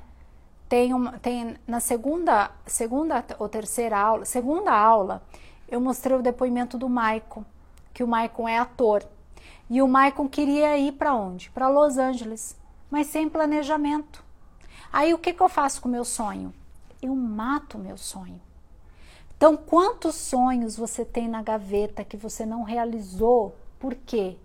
Tem, 0.69 0.93
uma, 0.93 1.19
tem 1.19 1.57
na 1.67 1.81
segunda, 1.81 2.50
segunda 2.65 3.25
ou 3.38 3.50
terceira 3.50 4.00
aula, 4.00 4.23
segunda 4.23 4.71
aula, 4.71 5.21
eu 5.67 5.81
mostrei 5.81 6.15
o 6.15 6.21
depoimento 6.21 6.77
do 6.77 6.88
Maicon, 6.88 7.43
que 7.93 8.01
o 8.01 8.07
Maicon 8.07 8.47
é 8.47 8.57
ator. 8.57 9.03
E 9.69 9.81
o 9.81 9.88
Maicon 9.89 10.29
queria 10.29 10.77
ir 10.77 10.93
para 10.93 11.13
onde? 11.13 11.50
Para 11.50 11.67
Los 11.67 11.97
Angeles, 11.97 12.57
mas 12.89 13.07
sem 13.07 13.27
planejamento. 13.27 14.23
Aí 14.91 15.13
o 15.13 15.19
que, 15.19 15.33
que 15.33 15.41
eu 15.41 15.50
faço 15.50 15.81
com 15.81 15.89
o 15.89 15.91
meu 15.91 16.05
sonho? 16.05 16.53
Eu 17.01 17.13
mato 17.13 17.77
o 17.77 17.81
meu 17.81 17.97
sonho. 17.97 18.39
Então, 19.35 19.57
quantos 19.57 20.15
sonhos 20.15 20.77
você 20.77 21.03
tem 21.03 21.27
na 21.27 21.41
gaveta 21.41 22.05
que 22.05 22.15
você 22.15 22.45
não 22.45 22.63
realizou? 22.63 23.53
Por 23.77 23.95
quê? 23.95 24.38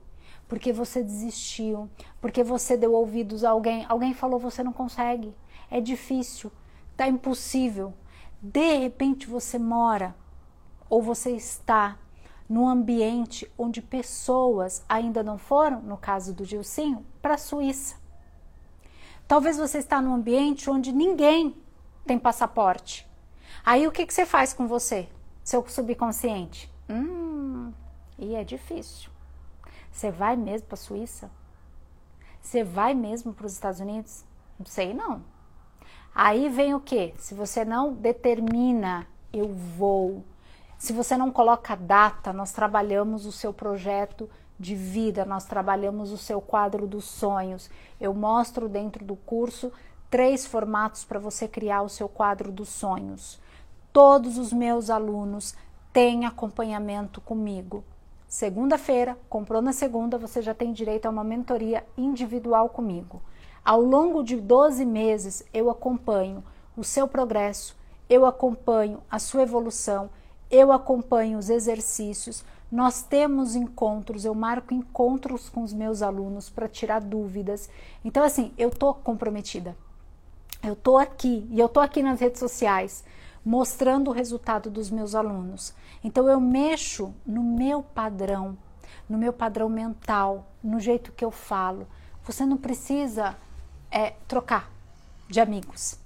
Porque 0.49 0.73
você 0.73 1.03
desistiu, 1.03 1.89
porque 2.21 2.43
você 2.43 2.77
deu 2.77 2.93
ouvidos 2.93 3.45
a 3.45 3.51
alguém, 3.51 3.85
alguém 3.89 4.15
falou 4.15 4.39
você 4.39 4.63
não 4.63 4.73
consegue, 4.73 5.35
é 5.71 5.81
difícil, 5.81 6.53
tá 6.97 7.09
impossível. 7.09 7.93
De 8.41 8.79
repente 8.79 9.27
você 9.27 9.59
mora 9.59 10.15
ou 10.89 11.03
você 11.03 11.33
está 11.33 11.99
num 12.49 12.69
ambiente 12.69 13.51
onde 13.59 13.83
pessoas 13.83 14.85
ainda 14.89 15.23
não 15.23 15.37
foram, 15.37 15.83
no 15.83 15.97
caso 15.97 16.33
do 16.33 16.45
Gilcinho, 16.45 17.05
para 17.21 17.35
a 17.35 17.39
Suíça. 17.39 17.97
Talvez 19.27 19.57
você 19.57 19.79
está 19.79 20.01
num 20.01 20.15
ambiente 20.15 20.71
onde 20.71 20.93
ninguém 20.93 21.57
tem 22.07 22.19
passaporte. 22.19 23.07
Aí 23.65 23.87
o 23.89 23.91
que, 23.91 24.07
que 24.07 24.15
você 24.15 24.25
faz 24.25 24.53
com 24.53 24.69
você, 24.69 25.09
seu 25.43 25.67
subconsciente? 25.69 26.73
Hum, 26.89 27.73
e 28.17 28.37
é 28.37 28.45
difícil. 28.45 29.16
Você 29.97 30.11
vai 30.11 30.37
mesmo 30.37 30.67
para 30.67 30.75
a 30.75 30.77
Suíça? 30.77 31.31
Você 32.43 32.63
vai 32.63 32.93
mesmo 32.93 33.33
para 33.33 33.47
os 33.47 33.55
Estados 33.55 33.81
Unidos? 33.81 34.27
Não 34.59 34.67
sei 34.67 34.93
não. 34.93 35.23
Aí 36.15 36.51
vem 36.51 36.75
o 36.75 36.81
que? 36.81 37.15
Se 37.17 37.35
você 37.35 37.65
não 37.65 37.95
determina, 37.95 39.07
eu 39.33 39.49
vou. 39.49 40.23
Se 40.77 40.93
você 40.93 41.17
não 41.17 41.33
coloca 41.33 41.75
data, 41.75 42.31
nós 42.31 42.53
trabalhamos 42.53 43.25
o 43.25 43.33
seu 43.33 43.55
projeto 43.55 44.29
de 44.61 44.75
vida, 44.75 45.25
nós 45.25 45.47
trabalhamos 45.47 46.13
o 46.13 46.19
seu 46.19 46.43
quadro 46.43 46.87
dos 46.87 47.07
sonhos. 47.07 47.71
Eu 47.99 48.13
mostro 48.13 48.69
dentro 48.69 49.03
do 49.03 49.17
curso 49.17 49.73
três 50.11 50.45
formatos 50.45 51.07
para 51.07 51.19
você 51.19 51.49
criar 51.49 51.81
o 51.81 51.89
seu 51.89 52.07
quadro 52.07 52.53
dos 52.53 52.69
sonhos. 52.69 53.41
Todos 53.95 54.37
os 54.37 54.53
meus 54.53 54.91
alunos 54.91 55.55
têm 55.91 56.27
acompanhamento 56.27 57.19
comigo. 57.19 57.83
Segunda-feira, 58.29 59.17
comprou 59.29 59.63
na 59.63 59.73
segunda, 59.73 60.19
você 60.19 60.43
já 60.43 60.53
tem 60.53 60.73
direito 60.73 61.07
a 61.07 61.11
uma 61.11 61.23
mentoria 61.23 61.87
individual 61.97 62.69
comigo. 62.69 63.23
Ao 63.65 63.81
longo 63.81 64.23
de 64.25 64.37
12 64.37 64.85
meses, 64.85 65.45
eu 65.55 65.71
acompanho 65.71 66.43
o 66.77 66.83
seu 66.83 67.07
progresso, 67.07 67.77
eu 68.09 68.27
acompanho 68.27 69.01
a 69.11 69.19
sua 69.21 69.43
evolução, 69.43 70.11
eu 70.51 70.73
acompanho 70.73 71.39
os 71.39 71.49
exercícios. 71.51 72.45
Nós 72.71 73.03
temos 73.03 73.55
encontros, 73.55 74.25
eu 74.25 74.35
marco 74.35 74.75
encontros 74.75 75.49
com 75.49 75.63
os 75.63 75.73
meus 75.73 76.03
alunos 76.03 76.51
para 76.51 76.69
tirar 76.69 77.01
dúvidas. 77.01 77.71
Então, 78.05 78.25
assim, 78.25 78.53
eu 78.59 78.71
tô 78.71 78.93
comprometida. 78.93 79.77
Eu 80.63 80.75
tô 80.75 80.99
aqui 80.99 81.47
e 81.51 81.61
eu 81.61 81.69
tô 81.69 81.79
aqui 81.79 82.03
nas 82.03 82.21
redes 82.21 82.41
sociais 82.41 83.05
mostrando 83.47 84.11
o 84.11 84.13
resultado 84.13 84.69
dos 84.69 84.91
meus 84.91 85.15
alunos. 85.15 85.73
Então 86.03 86.29
eu 86.29 86.41
mexo 86.41 87.15
no 87.25 87.45
meu 87.45 87.81
padrão, 87.81 88.59
no 89.09 89.17
meu 89.17 89.33
padrão 89.33 89.69
mental, 89.69 90.51
no 90.61 90.81
jeito 90.81 91.13
que 91.13 91.25
eu 91.25 91.31
falo. 91.31 91.87
Você 92.25 92.45
não 92.45 92.57
precisa 92.57 93.37
é, 93.89 94.11
trocar 94.27 94.69
de 95.29 95.39
amigos, 95.39 95.97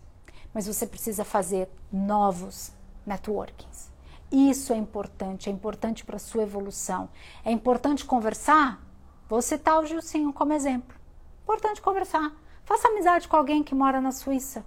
mas 0.52 0.66
você 0.66 0.87
precisa 0.87 1.25
fazer 1.25 1.66
novos 1.90 2.73
networkings. 3.06 3.90
Isso 4.30 4.75
é 4.75 4.76
importante, 4.76 5.49
é 5.49 5.52
importante 5.52 6.04
para 6.04 6.16
a 6.16 6.20
sua 6.20 6.42
evolução. 6.42 7.09
É 7.42 7.50
importante 7.50 8.04
conversar. 8.04 8.78
Vou 9.26 9.40
citar 9.40 9.80
o 9.80 9.87
Gilcinho 9.87 10.30
como 10.30 10.52
exemplo. 10.52 10.94
Importante 11.42 11.80
conversar. 11.80 12.32
Faça 12.66 12.88
amizade 12.88 13.26
com 13.26 13.37
alguém 13.37 13.64
que 13.64 13.75
mora 13.75 13.99
na 13.99 14.12
Suíça, 14.12 14.62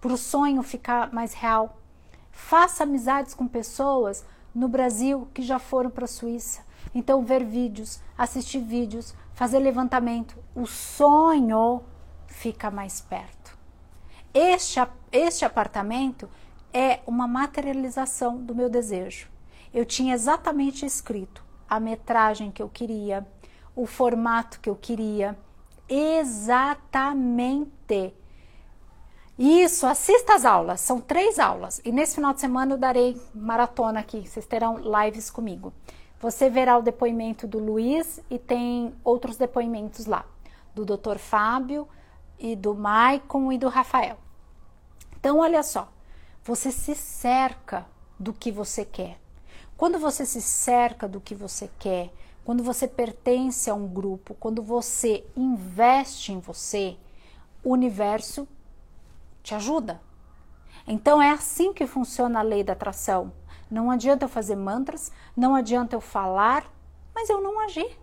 para 0.00 0.12
o 0.12 0.16
sonho 0.16 0.62
ficar 0.62 1.12
mais 1.12 1.34
real. 1.34 1.76
Faça 2.34 2.82
amizades 2.82 3.32
com 3.32 3.46
pessoas 3.46 4.26
no 4.52 4.68
Brasil 4.68 5.28
que 5.32 5.40
já 5.40 5.60
foram 5.60 5.88
para 5.88 6.04
a 6.04 6.08
Suíça. 6.08 6.62
Então, 6.92 7.24
ver 7.24 7.44
vídeos, 7.44 8.02
assistir 8.18 8.58
vídeos, 8.58 9.14
fazer 9.32 9.60
levantamento. 9.60 10.36
O 10.54 10.66
sonho 10.66 11.82
fica 12.26 12.72
mais 12.72 13.00
perto. 13.00 13.56
Este, 14.34 14.80
este 15.12 15.44
apartamento 15.44 16.28
é 16.72 16.98
uma 17.06 17.28
materialização 17.28 18.36
do 18.36 18.52
meu 18.52 18.68
desejo. 18.68 19.28
Eu 19.72 19.86
tinha 19.86 20.12
exatamente 20.12 20.84
escrito 20.84 21.44
a 21.70 21.78
metragem 21.78 22.50
que 22.50 22.60
eu 22.60 22.68
queria, 22.68 23.24
o 23.76 23.86
formato 23.86 24.58
que 24.60 24.68
eu 24.68 24.74
queria, 24.74 25.38
exatamente. 25.88 27.32
Isso, 29.38 29.84
assista 29.86 30.34
às 30.34 30.44
aulas, 30.44 30.80
são 30.80 31.00
três 31.00 31.38
aulas. 31.40 31.80
E 31.84 31.90
nesse 31.90 32.14
final 32.14 32.32
de 32.32 32.40
semana 32.40 32.74
eu 32.74 32.78
darei 32.78 33.20
maratona 33.34 34.00
aqui, 34.00 34.26
vocês 34.26 34.46
terão 34.46 34.78
lives 34.78 35.30
comigo. 35.30 35.72
Você 36.20 36.48
verá 36.48 36.78
o 36.78 36.82
depoimento 36.82 37.46
do 37.46 37.58
Luiz 37.58 38.20
e 38.30 38.38
tem 38.38 38.94
outros 39.02 39.36
depoimentos 39.36 40.06
lá, 40.06 40.24
do 40.74 40.84
Dr. 40.84 41.18
Fábio 41.18 41.88
e 42.38 42.54
do 42.54 42.74
Maicon 42.74 43.52
e 43.52 43.58
do 43.58 43.68
Rafael. 43.68 44.16
Então, 45.18 45.40
olha 45.40 45.62
só, 45.62 45.88
você 46.44 46.70
se 46.70 46.94
cerca 46.94 47.86
do 48.18 48.32
que 48.32 48.52
você 48.52 48.84
quer. 48.84 49.18
Quando 49.76 49.98
você 49.98 50.24
se 50.24 50.40
cerca 50.40 51.08
do 51.08 51.20
que 51.20 51.34
você 51.34 51.68
quer, 51.78 52.12
quando 52.44 52.62
você 52.62 52.86
pertence 52.86 53.68
a 53.68 53.74
um 53.74 53.88
grupo, 53.88 54.34
quando 54.34 54.62
você 54.62 55.26
investe 55.36 56.32
em 56.32 56.38
você, 56.38 56.96
o 57.64 57.72
universo 57.72 58.46
te 59.44 59.54
ajuda. 59.54 60.00
Então 60.88 61.22
é 61.22 61.30
assim 61.30 61.72
que 61.72 61.86
funciona 61.86 62.40
a 62.40 62.42
lei 62.42 62.64
da 62.64 62.72
atração. 62.72 63.30
Não 63.70 63.90
adianta 63.90 64.24
eu 64.24 64.28
fazer 64.28 64.56
mantras, 64.56 65.12
não 65.36 65.54
adianta 65.54 65.94
eu 65.94 66.00
falar, 66.00 66.64
mas 67.14 67.28
eu 67.28 67.40
não 67.40 67.60
agir. 67.60 67.98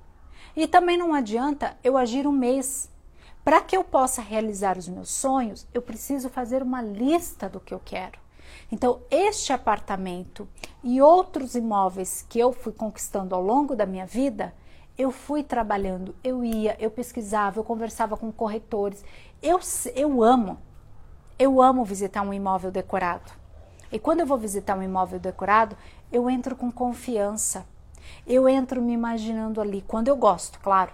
E 0.55 0.67
também 0.67 0.97
não 0.97 1.13
adianta 1.13 1.75
eu 1.83 1.97
agir 1.97 2.25
um 2.25 2.31
mês. 2.31 2.89
Para 3.43 3.59
que 3.59 3.75
eu 3.75 3.83
possa 3.83 4.21
realizar 4.21 4.77
os 4.77 4.87
meus 4.87 5.09
sonhos, 5.09 5.67
eu 5.73 5.81
preciso 5.81 6.29
fazer 6.29 6.61
uma 6.61 6.81
lista 6.81 7.49
do 7.49 7.59
que 7.59 7.73
eu 7.73 7.81
quero. 7.83 8.19
Então, 8.71 9.01
este 9.09 9.51
apartamento 9.51 10.47
e 10.83 11.01
outros 11.01 11.55
imóveis 11.55 12.25
que 12.29 12.39
eu 12.39 12.53
fui 12.53 12.71
conquistando 12.71 13.33
ao 13.33 13.41
longo 13.41 13.75
da 13.75 13.85
minha 13.85 14.05
vida, 14.05 14.53
eu 14.97 15.09
fui 15.09 15.41
trabalhando, 15.43 16.15
eu 16.23 16.43
ia, 16.43 16.75
eu 16.79 16.91
pesquisava, 16.91 17.59
eu 17.59 17.63
conversava 17.63 18.15
com 18.15 18.31
corretores. 18.31 19.03
Eu, 19.41 19.59
eu 19.95 20.23
amo 20.23 20.59
eu 21.41 21.59
amo 21.59 21.83
visitar 21.83 22.21
um 22.21 22.31
imóvel 22.31 22.69
decorado. 22.69 23.31
E 23.91 23.97
quando 23.97 24.19
eu 24.19 24.27
vou 24.27 24.37
visitar 24.37 24.77
um 24.77 24.83
imóvel 24.83 25.19
decorado, 25.19 25.75
eu 26.11 26.29
entro 26.29 26.55
com 26.55 26.71
confiança. 26.71 27.65
Eu 28.27 28.47
entro 28.47 28.79
me 28.79 28.93
imaginando 28.93 29.59
ali, 29.59 29.83
quando 29.87 30.07
eu 30.07 30.15
gosto, 30.15 30.59
claro, 30.59 30.91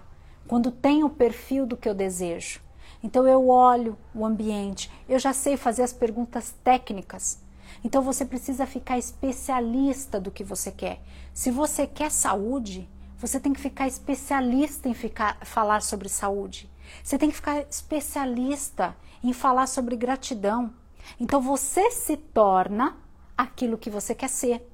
quando 0.48 0.72
tem 0.72 1.04
o 1.04 1.10
perfil 1.10 1.66
do 1.66 1.76
que 1.76 1.90
eu 1.90 1.94
desejo. 1.94 2.62
Então 3.04 3.28
eu 3.28 3.50
olho 3.50 3.98
o 4.16 4.26
ambiente, 4.26 4.90
eu 5.10 5.20
já 5.20 5.34
sei 5.34 5.58
fazer 5.58 5.84
as 5.84 5.92
perguntas 5.92 6.56
técnicas. 6.64 7.44
Então 7.84 8.02
você 8.02 8.24
precisa 8.24 8.66
ficar 8.66 8.98
especialista 8.98 10.18
do 10.18 10.32
que 10.32 10.46
você 10.46 10.72
quer. 10.72 11.02
Se 11.34 11.52
você 11.52 11.86
quer 11.86 12.10
saúde, 12.10 12.88
você 13.18 13.38
tem 13.38 13.52
que 13.52 13.60
ficar 13.60 13.86
especialista 13.86 14.88
em 14.88 14.94
ficar, 14.94 15.40
falar 15.42 15.82
sobre 15.82 16.08
saúde. 16.08 16.70
Você 17.04 17.18
tem 17.18 17.30
que 17.30 17.36
ficar 17.36 17.66
especialista 17.70 18.96
em 19.24 19.34
falar 19.34 19.68
sobre 19.68 19.96
gratidão. 19.96 20.74
Então 21.20 21.42
você 21.42 21.92
se 21.92 22.18
torna 22.18 22.98
aquilo 23.38 23.78
que 23.78 23.90
você 23.90 24.14
quer 24.14 24.30
ser. 24.30 24.68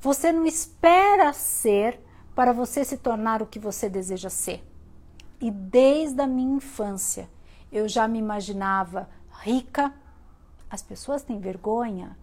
Você 0.00 0.32
não 0.32 0.46
espera 0.46 1.32
ser 1.32 2.00
para 2.34 2.52
você 2.52 2.84
se 2.84 2.96
tornar 2.96 3.42
o 3.42 3.46
que 3.46 3.58
você 3.58 3.88
deseja 3.88 4.30
ser. 4.30 4.64
E 5.40 5.50
desde 5.50 6.20
a 6.20 6.26
minha 6.26 6.56
infância 6.56 7.28
eu 7.70 7.88
já 7.88 8.06
me 8.06 8.18
imaginava 8.18 9.08
rica. 9.40 9.92
As 10.70 10.82
pessoas 10.82 11.22
têm 11.22 11.38
vergonha, 11.38 12.16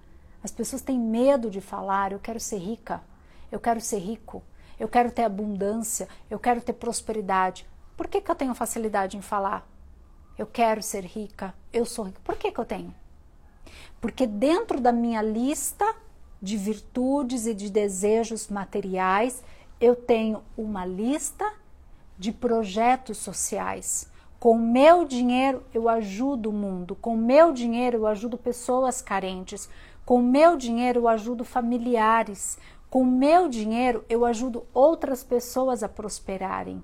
as 0.44 0.52
pessoas 0.52 0.82
têm 0.82 1.00
medo 1.00 1.50
de 1.50 1.62
falar. 1.62 2.12
Eu 2.12 2.20
quero 2.20 2.40
ser 2.40 2.58
rica, 2.58 3.04
eu 3.52 3.60
quero 3.60 3.80
ser 3.80 4.00
rico, 4.00 4.44
eu 4.80 4.88
quero 4.88 5.12
ter 5.12 5.24
abundância, 5.24 6.08
eu 6.30 6.40
quero 6.40 6.62
ter 6.62 6.74
prosperidade. 6.74 7.68
Por 7.96 8.08
que, 8.08 8.20
que 8.22 8.30
eu 8.30 8.36
tenho 8.36 8.54
facilidade 8.54 9.18
em 9.18 9.22
falar? 9.22 9.68
Eu 10.38 10.48
quero 10.48 10.82
ser 10.82 11.06
rica, 11.06 11.54
eu 11.72 11.86
sou 11.86 12.06
rica. 12.06 12.22
Por 12.24 12.36
que, 12.36 12.52
que 12.52 12.60
eu 12.60 12.66
tenho? 12.66 12.94
Porque 14.02 14.26
dentro 14.26 14.82
da 14.82 14.92
minha 14.92 15.22
lista 15.22 15.86
de 16.42 16.58
virtudes 16.58 17.46
e 17.46 17.54
de 17.54 17.70
desejos 17.70 18.48
materiais, 18.48 19.44
eu 19.80 19.96
tenho 19.96 20.44
uma 20.58 20.86
lista 20.86 21.54
de 22.18 22.32
projetos 22.32 23.18
sociais. 23.18 24.12
Com 24.40 24.58
meu 24.58 25.06
dinheiro 25.06 25.64
eu 25.74 25.88
ajudo 25.88 26.50
o 26.50 26.54
mundo, 26.54 26.96
com 26.96 27.16
meu 27.16 27.54
dinheiro 27.54 28.00
eu 28.00 28.08
ajudo 28.08 28.38
pessoas 28.38 29.02
carentes, 29.02 29.70
com 30.06 30.22
meu 30.22 30.58
dinheiro 30.58 31.02
eu 31.02 31.08
ajudo 31.08 31.46
familiares, 31.46 32.58
com 32.90 33.06
meu 33.06 33.48
dinheiro 33.48 34.04
eu 34.10 34.26
ajudo 34.26 34.66
outras 34.74 35.24
pessoas 35.24 35.82
a 35.82 35.88
prosperarem. 35.88 36.84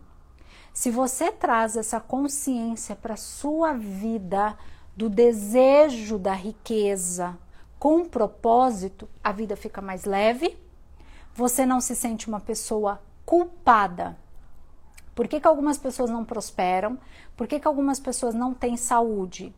Se 0.74 0.92
você 0.92 1.32
traz 1.32 1.76
essa 1.76 2.00
consciência 2.00 2.96
para 2.96 3.16
sua 3.16 3.74
vida 3.74 4.58
do 4.96 5.10
desejo 5.10 6.18
da 6.18 6.34
riqueza 6.34 7.38
com 7.80 8.06
propósito, 8.06 9.08
a 9.24 9.32
vida 9.32 9.56
fica 9.56 9.82
mais 9.82 10.06
leve. 10.06 10.58
Você 11.34 11.66
não 11.66 11.80
se 11.80 11.96
sente 11.96 12.28
uma 12.28 12.40
pessoa 12.40 13.02
culpada. 13.26 14.18
Por 15.16 15.28
que, 15.28 15.40
que 15.40 15.48
algumas 15.48 15.78
pessoas 15.78 16.10
não 16.10 16.26
prosperam? 16.26 16.98
Por 17.36 17.48
que, 17.48 17.60
que 17.60 17.68
algumas 17.68 18.00
pessoas 18.00 18.34
não 18.34 18.54
têm 18.54 18.76
saúde? 18.76 19.54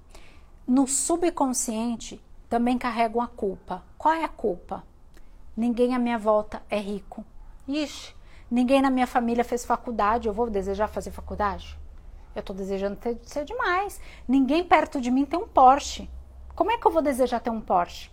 No 0.68 0.88
subconsciente 0.88 2.24
também 2.50 2.78
carregam 2.78 3.22
a 3.22 3.28
culpa. 3.28 3.84
Qual 3.98 4.14
é 4.14 4.24
a 4.24 4.30
culpa? 4.30 4.84
Ninguém 5.56 5.96
à 5.96 6.00
minha 6.00 6.18
volta 6.18 6.62
é 6.70 6.80
rico. 6.80 7.26
Ixi, 7.68 8.16
Ninguém 8.52 8.82
na 8.82 8.90
minha 8.90 9.08
família 9.08 9.46
fez 9.46 9.64
faculdade, 9.64 10.28
eu 10.28 10.34
vou 10.34 10.50
desejar 10.50 10.90
fazer 10.90 11.10
faculdade? 11.10 11.80
Eu 12.36 12.42
estou 12.42 12.54
desejando 12.54 12.98
ter, 12.98 13.18
ser 13.24 13.46
demais. 13.46 14.02
Ninguém 14.28 14.62
perto 14.62 15.00
de 15.00 15.10
mim 15.10 15.26
tem 15.26 15.40
um 15.40 15.48
Porsche. 15.48 16.10
Como 16.54 16.70
é 16.70 16.78
que 16.78 16.86
eu 16.86 16.92
vou 16.92 17.02
desejar 17.02 17.40
ter 17.40 17.50
um 17.50 17.62
Porsche? 17.62 18.12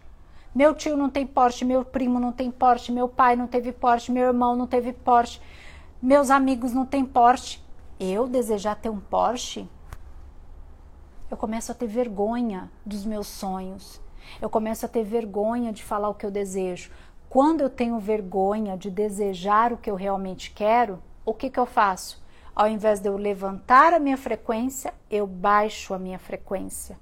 Meu 0.55 0.77
tio 0.77 0.97
não 0.97 1.11
tem 1.11 1.27
Porsche, 1.27 1.65
meu 1.65 1.85
primo 1.85 2.21
não 2.21 2.31
tem 2.31 2.53
Porsche, 2.53 2.93
meu 2.93 3.09
pai 3.09 3.35
não 3.35 3.49
teve 3.49 3.73
Porsche, 3.73 4.13
meu 4.13 4.29
irmão 4.29 4.55
não 4.55 4.67
teve 4.69 4.93
Porsche, 4.93 5.41
meus 6.01 6.31
amigos 6.31 6.73
não 6.73 6.87
têm 6.87 7.05
Porsche. 7.05 7.61
Eu 7.99 8.29
desejar 8.29 8.77
ter 8.77 8.91
um 8.91 9.01
Porsche? 9.01 9.69
Eu 11.29 11.37
começo 11.37 11.73
a 11.73 11.75
ter 11.75 11.89
vergonha 11.89 12.71
dos 12.87 13.05
meus 13.05 13.27
sonhos. 13.27 14.01
Eu 14.41 14.49
começo 14.49 14.87
a 14.87 14.89
ter 14.89 15.03
vergonha 15.03 15.73
de 15.73 15.83
falar 15.83 16.09
o 16.09 16.15
que 16.15 16.25
eu 16.25 16.31
desejo. 16.31 16.91
Quando 17.29 17.61
eu 17.61 17.69
tenho 17.69 17.99
vergonha 17.99 18.77
de 18.77 18.91
desejar 18.91 19.71
o 19.73 19.77
que 19.77 19.91
eu 19.91 19.95
realmente 19.95 20.51
quero, 20.51 21.03
o 21.27 21.35
que, 21.35 21.51
que 21.51 21.61
eu 21.61 21.67
faço? 21.67 22.23
Ao 22.55 22.67
invés 22.67 23.01
de 23.01 23.09
eu 23.09 23.19
levantar 23.19 23.93
a 23.93 23.99
minha 23.99 24.17
frequência, 24.17 24.95
eu 25.11 25.27
baixo 25.27 25.93
a 25.93 25.99
minha 25.99 26.19
frequência. 26.19 26.99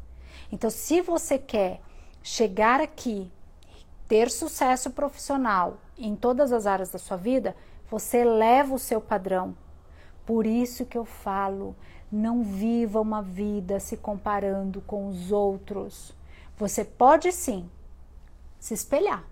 Então, 0.50 0.68
se 0.68 1.00
você 1.00 1.38
quer 1.38 1.80
chegar 2.22 2.80
aqui, 2.80 3.30
ter 4.08 4.28
sucesso 4.28 4.90
profissional 4.90 5.78
em 5.96 6.16
todas 6.16 6.52
as 6.52 6.66
áreas 6.66 6.90
da 6.90 6.98
sua 6.98 7.16
vida, 7.16 7.54
você 7.88 8.18
eleva 8.18 8.74
o 8.74 8.80
seu 8.80 9.00
padrão. 9.00 9.56
Por 10.26 10.44
isso 10.44 10.84
que 10.84 10.98
eu 10.98 11.04
falo, 11.04 11.76
não 12.10 12.42
viva 12.42 13.00
uma 13.00 13.22
vida 13.22 13.78
se 13.78 13.96
comparando 13.96 14.80
com 14.80 15.06
os 15.06 15.30
outros. 15.30 16.12
Você 16.58 16.84
pode 16.84 17.30
sim 17.30 17.70
se 18.58 18.74
espelhar. 18.74 19.24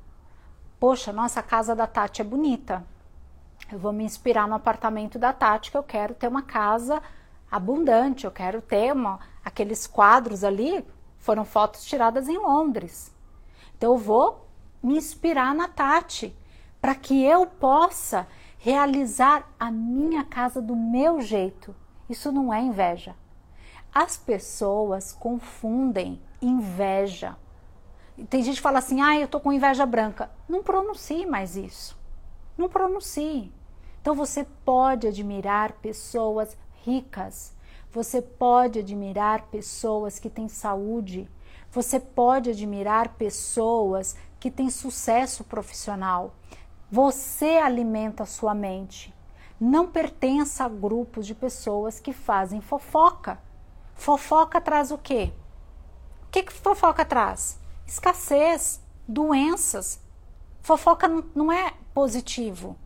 Poxa, 0.86 1.14
nossa 1.14 1.42
casa 1.42 1.74
da 1.74 1.86
Tati 1.86 2.20
é 2.20 2.24
bonita. 2.24 2.84
Eu 3.72 3.78
vou 3.78 3.90
me 3.90 4.04
inspirar 4.04 4.46
no 4.46 4.54
apartamento 4.54 5.18
da 5.18 5.32
Tati, 5.32 5.70
que 5.70 5.78
eu 5.78 5.82
quero 5.82 6.12
ter 6.12 6.28
uma 6.28 6.42
casa 6.42 7.02
abundante, 7.50 8.26
eu 8.26 8.30
quero 8.30 8.60
ter 8.60 8.92
uma, 8.92 9.18
aqueles 9.42 9.86
quadros 9.86 10.44
ali, 10.44 10.86
foram 11.16 11.42
fotos 11.42 11.86
tiradas 11.86 12.28
em 12.28 12.36
Londres. 12.36 13.10
Então 13.74 13.92
eu 13.92 13.96
vou 13.96 14.46
me 14.82 14.98
inspirar 14.98 15.54
na 15.54 15.68
Tati, 15.68 16.36
para 16.82 16.94
que 16.94 17.24
eu 17.24 17.46
possa 17.46 18.28
realizar 18.58 19.54
a 19.58 19.70
minha 19.70 20.22
casa 20.22 20.60
do 20.60 20.76
meu 20.76 21.18
jeito. 21.18 21.74
Isso 22.10 22.30
não 22.30 22.52
é 22.52 22.60
inveja. 22.60 23.16
As 23.90 24.18
pessoas 24.18 25.12
confundem 25.12 26.20
inveja. 26.42 27.38
Tem 28.30 28.42
gente 28.42 28.56
que 28.56 28.62
fala 28.62 28.78
assim: 28.78 29.00
ah, 29.00 29.18
eu 29.18 29.26
tô 29.26 29.40
com 29.40 29.52
inveja 29.52 29.84
branca. 29.84 30.30
Não 30.48 30.62
pronuncie 30.62 31.26
mais 31.26 31.56
isso. 31.56 31.98
Não 32.56 32.68
pronuncie. 32.68 33.52
Então 34.00 34.14
você 34.14 34.44
pode 34.64 35.08
admirar 35.08 35.72
pessoas 35.74 36.56
ricas. 36.84 37.52
Você 37.90 38.20
pode 38.22 38.80
admirar 38.80 39.46
pessoas 39.46 40.18
que 40.18 40.30
têm 40.30 40.48
saúde. 40.48 41.28
Você 41.72 41.98
pode 41.98 42.50
admirar 42.50 43.14
pessoas 43.14 44.16
que 44.38 44.50
têm 44.50 44.70
sucesso 44.70 45.42
profissional. 45.42 46.34
Você 46.90 47.56
alimenta 47.56 48.22
a 48.22 48.26
sua 48.26 48.54
mente. 48.54 49.12
Não 49.58 49.88
pertença 49.88 50.64
a 50.64 50.68
grupos 50.68 51.26
de 51.26 51.34
pessoas 51.34 51.98
que 51.98 52.12
fazem 52.12 52.60
fofoca. 52.60 53.40
Fofoca 53.94 54.60
traz 54.60 54.90
o 54.90 54.98
quê? 54.98 55.32
O 56.24 56.30
que, 56.30 56.42
que 56.42 56.52
fofoca 56.52 57.04
traz? 57.04 57.58
Escassez, 57.86 58.80
doenças. 59.06 60.00
Fofoca 60.60 61.08
não 61.34 61.52
é 61.52 61.74
positivo. 61.92 62.76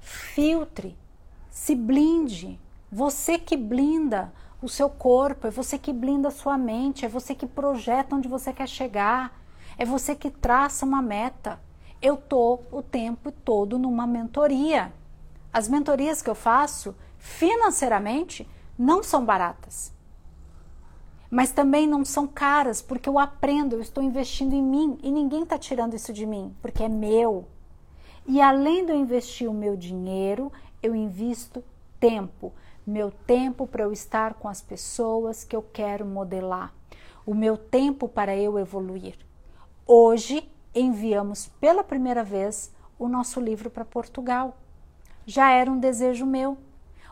Filtre, 0.00 0.98
se 1.50 1.74
blinde. 1.74 2.60
Você 2.90 3.38
que 3.38 3.56
blinda 3.56 4.32
o 4.60 4.68
seu 4.68 4.88
corpo, 4.90 5.46
é 5.46 5.50
você 5.50 5.78
que 5.78 5.92
blinda 5.92 6.28
a 6.28 6.32
sua 6.32 6.58
mente, 6.58 7.04
é 7.04 7.08
você 7.08 7.34
que 7.34 7.46
projeta 7.46 8.14
onde 8.14 8.28
você 8.28 8.52
quer 8.52 8.68
chegar, 8.68 9.40
é 9.78 9.84
você 9.84 10.14
que 10.14 10.30
traça 10.30 10.84
uma 10.84 11.00
meta 11.00 11.58
eu 12.02 12.16
tô 12.16 12.58
o 12.72 12.82
tempo 12.82 13.30
todo 13.30 13.78
numa 13.78 14.08
mentoria. 14.08 14.92
As 15.52 15.68
mentorias 15.68 16.20
que 16.20 16.28
eu 16.28 16.34
faço, 16.34 16.96
financeiramente, 17.16 18.48
não 18.76 19.04
são 19.04 19.24
baratas. 19.24 19.92
Mas 21.32 21.50
também 21.50 21.86
não 21.86 22.04
são 22.04 22.26
caras, 22.26 22.82
porque 22.82 23.08
eu 23.08 23.18
aprendo, 23.18 23.76
eu 23.76 23.80
estou 23.80 24.04
investindo 24.04 24.52
em 24.52 24.62
mim 24.62 24.98
e 25.02 25.10
ninguém 25.10 25.44
está 25.44 25.56
tirando 25.56 25.94
isso 25.94 26.12
de 26.12 26.26
mim, 26.26 26.54
porque 26.60 26.82
é 26.82 26.90
meu. 26.90 27.46
E 28.26 28.38
além 28.38 28.84
de 28.84 28.92
eu 28.92 28.96
investir 28.96 29.48
o 29.48 29.54
meu 29.54 29.74
dinheiro, 29.74 30.52
eu 30.82 30.94
invisto 30.94 31.64
tempo. 31.98 32.52
Meu 32.86 33.10
tempo 33.10 33.66
para 33.66 33.82
eu 33.82 33.92
estar 33.94 34.34
com 34.34 34.46
as 34.46 34.60
pessoas 34.60 35.42
que 35.42 35.56
eu 35.56 35.62
quero 35.62 36.04
modelar. 36.04 36.70
O 37.24 37.34
meu 37.34 37.56
tempo 37.56 38.06
para 38.06 38.36
eu 38.36 38.58
evoluir. 38.58 39.16
Hoje 39.86 40.46
enviamos 40.74 41.48
pela 41.58 41.82
primeira 41.82 42.22
vez 42.22 42.70
o 42.98 43.08
nosso 43.08 43.40
livro 43.40 43.70
para 43.70 43.86
Portugal. 43.86 44.58
Já 45.24 45.50
era 45.50 45.70
um 45.70 45.78
desejo 45.78 46.26
meu. 46.26 46.58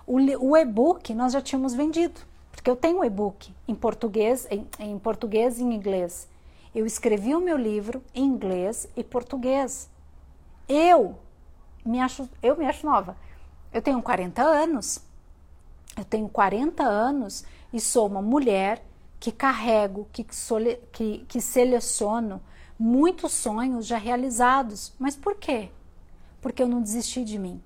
O, 0.07 0.19
o 0.19 0.55
e-book 0.59 1.15
nós 1.15 1.33
já 1.33 1.41
tínhamos 1.41 1.73
vendido, 1.73 2.21
porque 2.51 2.71
eu 2.71 2.77
tenho 2.77 3.01
um 3.01 3.05
e-book 3.05 3.55
em 3.67 3.75
português, 3.75 4.47
em, 4.51 4.67
em 4.79 4.99
português 4.99 5.59
e 5.59 5.63
em 5.63 5.75
inglês. 5.75 6.29
Eu 6.75 6.87
escrevi 6.87 7.35
o 7.35 7.41
meu 7.41 7.57
livro 7.57 8.03
em 8.15 8.25
inglês 8.25 8.89
e 8.97 9.03
português. 9.03 9.89
Eu 10.69 11.19
me 11.85 12.01
acho, 12.01 12.29
eu 12.43 12.57
me 12.57 12.67
acho 12.67 12.87
nova. 12.87 13.17
Eu 13.73 13.83
tenho 13.83 14.01
40 14.03 14.43
anos. 14.43 15.01
Eu 15.97 16.05
tenho 16.05 16.29
40 16.29 16.83
anos 16.83 17.45
e 17.73 17.81
sou 17.81 18.07
uma 18.07 18.23
mulher 18.23 18.85
que 19.19 19.33
carrego, 19.33 20.09
que, 20.13 20.25
que, 20.93 21.19
que 21.29 21.41
seleciono 21.41 22.41
muitos 22.79 23.33
sonhos 23.33 23.87
já 23.87 23.99
realizados. 23.99 24.93
Mas 24.99 25.17
por 25.17 25.35
quê? 25.37 25.71
Porque 26.41 26.63
eu 26.63 26.69
não 26.69 26.81
desisti 26.81 27.25
de 27.25 27.39
mim. 27.39 27.63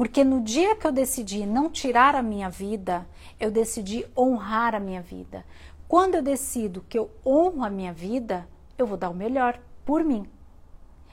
Porque 0.00 0.24
no 0.24 0.40
dia 0.40 0.74
que 0.76 0.86
eu 0.86 0.92
decidi 0.92 1.44
não 1.44 1.68
tirar 1.68 2.14
a 2.14 2.22
minha 2.22 2.48
vida, 2.48 3.06
eu 3.38 3.50
decidi 3.50 4.06
honrar 4.16 4.74
a 4.74 4.80
minha 4.80 5.02
vida. 5.02 5.44
Quando 5.86 6.14
eu 6.14 6.22
decido 6.22 6.82
que 6.88 6.98
eu 6.98 7.10
honro 7.22 7.62
a 7.62 7.68
minha 7.68 7.92
vida, 7.92 8.48
eu 8.78 8.86
vou 8.86 8.96
dar 8.96 9.10
o 9.10 9.14
melhor 9.14 9.60
por 9.84 10.02
mim. 10.02 10.26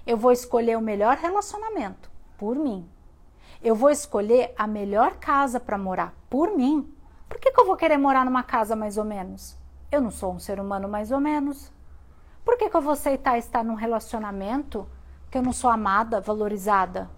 Eu 0.05 0.15
vou 0.15 0.31
escolher 0.31 0.77
o 0.77 0.81
melhor 0.81 1.17
relacionamento 1.17 2.09
por 2.37 2.55
mim. 2.55 2.89
Eu 3.61 3.75
vou 3.75 3.89
escolher 3.89 4.53
a 4.57 4.65
melhor 4.65 5.17
casa 5.17 5.59
para 5.59 5.77
morar 5.77 6.13
por 6.29 6.55
mim. 6.55 6.89
Por 7.27 7.41
que, 7.41 7.51
que 7.51 7.59
eu 7.59 7.65
vou 7.65 7.75
querer 7.75 7.97
morar 7.97 8.23
numa 8.23 8.41
casa 8.41 8.73
mais 8.73 8.97
ou 8.97 9.03
menos? 9.03 9.57
Eu 9.91 9.99
não 9.99 10.11
sou 10.11 10.31
um 10.31 10.39
ser 10.39 10.61
humano 10.61 10.87
mais 10.87 11.11
ou 11.11 11.19
menos. 11.19 11.73
Por 12.45 12.57
que, 12.57 12.69
que 12.69 12.77
eu 12.77 12.81
vou 12.81 12.93
aceitar 12.93 13.37
estar 13.37 13.65
num 13.65 13.75
relacionamento 13.75 14.87
que 15.29 15.37
eu 15.37 15.41
não 15.41 15.51
sou 15.51 15.69
amada, 15.69 16.21
valorizada? 16.21 17.16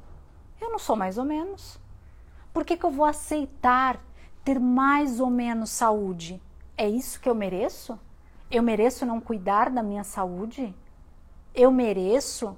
Eu 0.61 0.69
não 0.69 0.79
sou 0.79 0.95
mais 0.95 1.17
ou 1.17 1.25
menos. 1.25 1.79
Por 2.53 2.65
que, 2.65 2.75
que 2.75 2.85
eu 2.85 2.91
vou 2.91 3.05
aceitar 3.05 3.99
ter 4.43 4.59
mais 4.59 5.19
ou 5.19 5.29
menos 5.29 5.69
saúde? 5.69 6.41
É 6.77 6.87
isso 6.87 7.19
que 7.19 7.29
eu 7.29 7.35
mereço? 7.35 7.99
Eu 8.49 8.63
mereço 8.63 9.05
não 9.05 9.21
cuidar 9.21 9.69
da 9.69 9.83
minha 9.83 10.03
saúde? 10.03 10.75
Eu 11.53 11.71
mereço? 11.71 12.57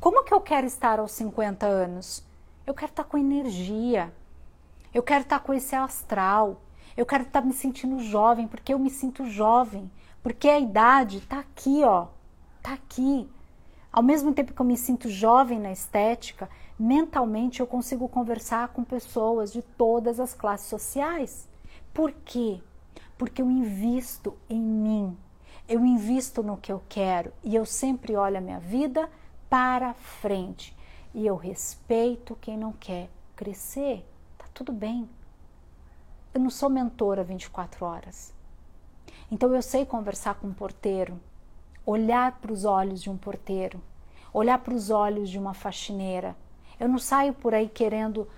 Como 0.00 0.24
que 0.24 0.32
eu 0.32 0.40
quero 0.40 0.66
estar 0.66 0.98
aos 0.98 1.12
50 1.12 1.66
anos? 1.66 2.24
Eu 2.66 2.74
quero 2.74 2.92
estar 2.92 3.04
com 3.04 3.18
energia. 3.18 4.12
Eu 4.92 5.02
quero 5.02 5.22
estar 5.22 5.40
com 5.40 5.52
esse 5.52 5.74
astral. 5.74 6.62
Eu 6.96 7.06
quero 7.06 7.24
estar 7.24 7.42
me 7.42 7.52
sentindo 7.52 8.00
jovem, 8.00 8.48
porque 8.48 8.72
eu 8.72 8.78
me 8.78 8.90
sinto 8.90 9.26
jovem. 9.26 9.90
Porque 10.22 10.48
a 10.48 10.58
idade 10.58 11.18
está 11.18 11.38
aqui, 11.40 11.82
ó. 11.84 12.08
Está 12.56 12.74
aqui. 12.74 13.28
Ao 13.92 14.02
mesmo 14.02 14.34
tempo 14.34 14.52
que 14.52 14.60
eu 14.60 14.66
me 14.66 14.76
sinto 14.76 15.08
jovem 15.08 15.58
na 15.58 15.72
estética, 15.72 16.48
mentalmente 16.78 17.60
eu 17.60 17.66
consigo 17.66 18.08
conversar 18.08 18.68
com 18.68 18.84
pessoas 18.84 19.52
de 19.52 19.62
todas 19.62 20.20
as 20.20 20.32
classes 20.34 20.68
sociais. 20.68 21.48
Por 21.92 22.12
quê? 22.12 22.60
Porque 23.16 23.42
eu 23.42 23.50
invisto 23.50 24.36
em 24.48 24.60
mim. 24.60 25.16
Eu 25.68 25.84
invisto 25.84 26.42
no 26.42 26.56
que 26.56 26.72
eu 26.72 26.82
quero 26.88 27.32
e 27.42 27.54
eu 27.54 27.66
sempre 27.66 28.16
olho 28.16 28.38
a 28.38 28.40
minha 28.40 28.60
vida 28.60 29.10
para 29.50 29.92
frente. 29.94 30.76
E 31.12 31.26
eu 31.26 31.36
respeito 31.36 32.38
quem 32.40 32.56
não 32.56 32.72
quer 32.72 33.10
crescer. 33.34 34.06
Tá 34.36 34.46
tudo 34.54 34.72
bem. 34.72 35.08
Eu 36.32 36.40
não 36.40 36.50
sou 36.50 36.70
mentora 36.70 37.24
24 37.24 37.84
horas. 37.84 38.32
Então 39.30 39.54
eu 39.54 39.60
sei 39.60 39.84
conversar 39.84 40.36
com 40.36 40.46
um 40.46 40.54
porteiro, 40.54 41.20
olhar 41.84 42.38
para 42.40 42.52
os 42.52 42.64
olhos 42.64 43.02
de 43.02 43.10
um 43.10 43.16
porteiro, 43.16 43.80
olhar 44.32 44.58
para 44.58 44.74
os 44.74 44.90
olhos 44.90 45.28
de 45.28 45.38
uma 45.38 45.52
faxineira. 45.52 46.36
Eu 46.78 46.88
não 46.88 46.98
saio 46.98 47.34
por 47.34 47.54
aí 47.54 47.68
querendo 47.68 48.28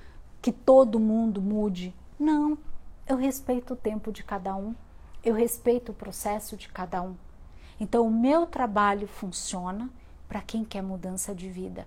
que 0.40 0.53
todo 0.53 0.98
mundo 0.98 1.40
mude. 1.40 1.94
Não, 2.18 2.57
eu 3.07 3.16
respeito 3.16 3.74
o 3.74 3.76
tempo 3.76 4.12
de 4.12 4.22
cada 4.22 4.55
um, 4.55 4.74
eu 5.22 5.35
respeito 5.35 5.92
o 5.92 5.94
processo 5.94 6.57
de 6.57 6.68
cada 6.68 7.03
um. 7.03 7.14
Então 7.79 8.07
o 8.07 8.11
meu 8.11 8.46
trabalho 8.46 9.07
funciona 9.07 9.90
para 10.29 10.40
quem 10.40 10.64
quer 10.64 10.83
mudança 10.83 11.35
de 11.35 11.48
vida. 11.48 11.87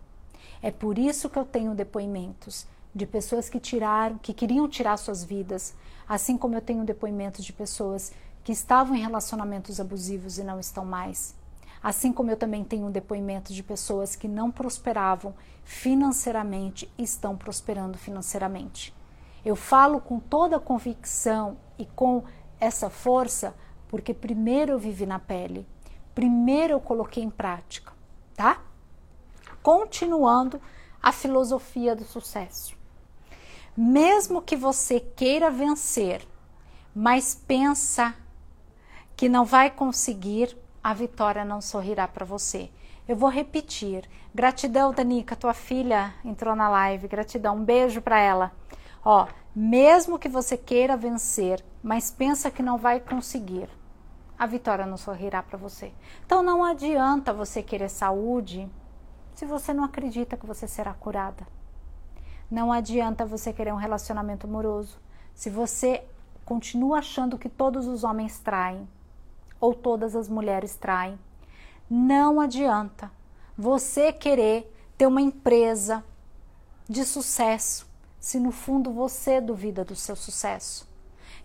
É 0.61 0.71
por 0.71 0.97
isso 0.97 1.29
que 1.29 1.37
eu 1.37 1.45
tenho 1.45 1.73
depoimentos 1.73 2.67
de 2.93 3.05
pessoas 3.05 3.49
que 3.49 3.59
tiraram, 3.59 4.17
que 4.17 4.33
queriam 4.33 4.67
tirar 4.67 4.97
suas 4.97 5.23
vidas, 5.23 5.73
assim 6.07 6.37
como 6.37 6.55
eu 6.55 6.61
tenho 6.61 6.83
depoimentos 6.83 7.43
de 7.43 7.53
pessoas 7.53 8.11
que 8.43 8.51
estavam 8.51 8.95
em 8.95 9.01
relacionamentos 9.01 9.79
abusivos 9.79 10.37
e 10.37 10.43
não 10.43 10.59
estão 10.59 10.85
mais. 10.85 11.35
Assim 11.83 12.13
como 12.13 12.31
eu 12.31 12.37
também 12.37 12.63
tenho 12.63 12.87
um 12.87 12.91
depoimento 12.91 13.53
de 13.53 13.61
pessoas 13.61 14.15
que 14.15 14.27
não 14.27 14.49
prosperavam 14.49 15.35
financeiramente 15.65 16.89
e 16.97 17.03
estão 17.03 17.35
prosperando 17.35 17.97
financeiramente. 17.97 18.95
Eu 19.43 19.57
falo 19.57 19.99
com 19.99 20.17
toda 20.17 20.55
a 20.55 20.61
convicção 20.61 21.57
e 21.77 21.85
com 21.85 22.23
essa 22.57 22.89
força 22.89 23.53
porque 23.89 24.13
primeiro 24.13 24.71
eu 24.71 24.79
vivi 24.79 25.05
na 25.05 25.19
pele, 25.19 25.67
primeiro 26.15 26.73
eu 26.73 26.79
coloquei 26.79 27.21
em 27.21 27.29
prática, 27.29 27.91
tá? 28.35 28.61
Continuando 29.61 30.59
a 31.01 31.11
filosofia 31.11 31.95
do 31.95 32.05
sucesso. 32.05 32.75
Mesmo 33.75 34.41
que 34.41 34.55
você 34.55 34.99
queira 34.99 35.51
vencer, 35.51 36.25
mas 36.95 37.35
pensa 37.35 38.15
que 39.15 39.27
não 39.27 39.45
vai 39.45 39.69
conseguir, 39.69 40.57
a 40.83 40.93
vitória 40.93 41.45
não 41.45 41.61
sorrirá 41.61 42.07
para 42.07 42.25
você. 42.25 42.69
Eu 43.07 43.15
vou 43.15 43.29
repetir. 43.29 44.09
Gratidão, 44.35 44.93
Danica, 44.93 45.35
tua 45.35 45.53
filha 45.53 46.13
entrou 46.25 46.55
na 46.55 46.69
live. 46.69 47.07
Gratidão, 47.07 47.55
um 47.55 47.63
beijo 47.63 48.01
para 48.01 48.19
ela. 48.19 48.51
Ó, 49.05 49.27
mesmo 49.55 50.19
que 50.19 50.27
você 50.27 50.57
queira 50.57 50.97
vencer, 50.97 51.63
mas 51.81 52.11
pensa 52.11 52.49
que 52.49 52.63
não 52.63 52.77
vai 52.77 52.99
conseguir, 52.99 53.69
a 54.37 54.45
vitória 54.45 54.85
não 54.85 54.97
sorrirá 54.97 55.43
para 55.43 55.57
você. 55.57 55.93
Então 56.25 56.41
não 56.41 56.63
adianta 56.63 57.31
você 57.31 57.61
querer 57.61 57.89
saúde 57.89 58.69
se 59.35 59.45
você 59.45 59.73
não 59.73 59.83
acredita 59.83 60.37
que 60.37 60.45
você 60.45 60.67
será 60.67 60.93
curada. 60.93 61.45
Não 62.49 62.71
adianta 62.71 63.25
você 63.25 63.53
querer 63.53 63.73
um 63.73 63.77
relacionamento 63.77 64.47
amoroso 64.47 64.99
se 65.33 65.49
você 65.49 66.03
continua 66.45 66.99
achando 66.99 67.37
que 67.37 67.49
todos 67.49 67.87
os 67.87 68.03
homens 68.03 68.39
traem 68.39 68.87
ou 69.63 69.73
todas 69.73 70.13
as 70.13 70.27
mulheres 70.27 70.75
traem. 70.75 71.17
Não 71.89 72.41
adianta 72.41 73.09
você 73.57 74.11
querer 74.11 74.69
ter 74.97 75.07
uma 75.07 75.21
empresa 75.21 76.03
de 76.89 77.05
sucesso 77.05 77.87
se 78.19 78.41
no 78.41 78.51
fundo 78.51 78.91
você 78.91 79.39
duvida 79.39 79.85
do 79.85 79.95
seu 79.95 80.17
sucesso. 80.17 80.85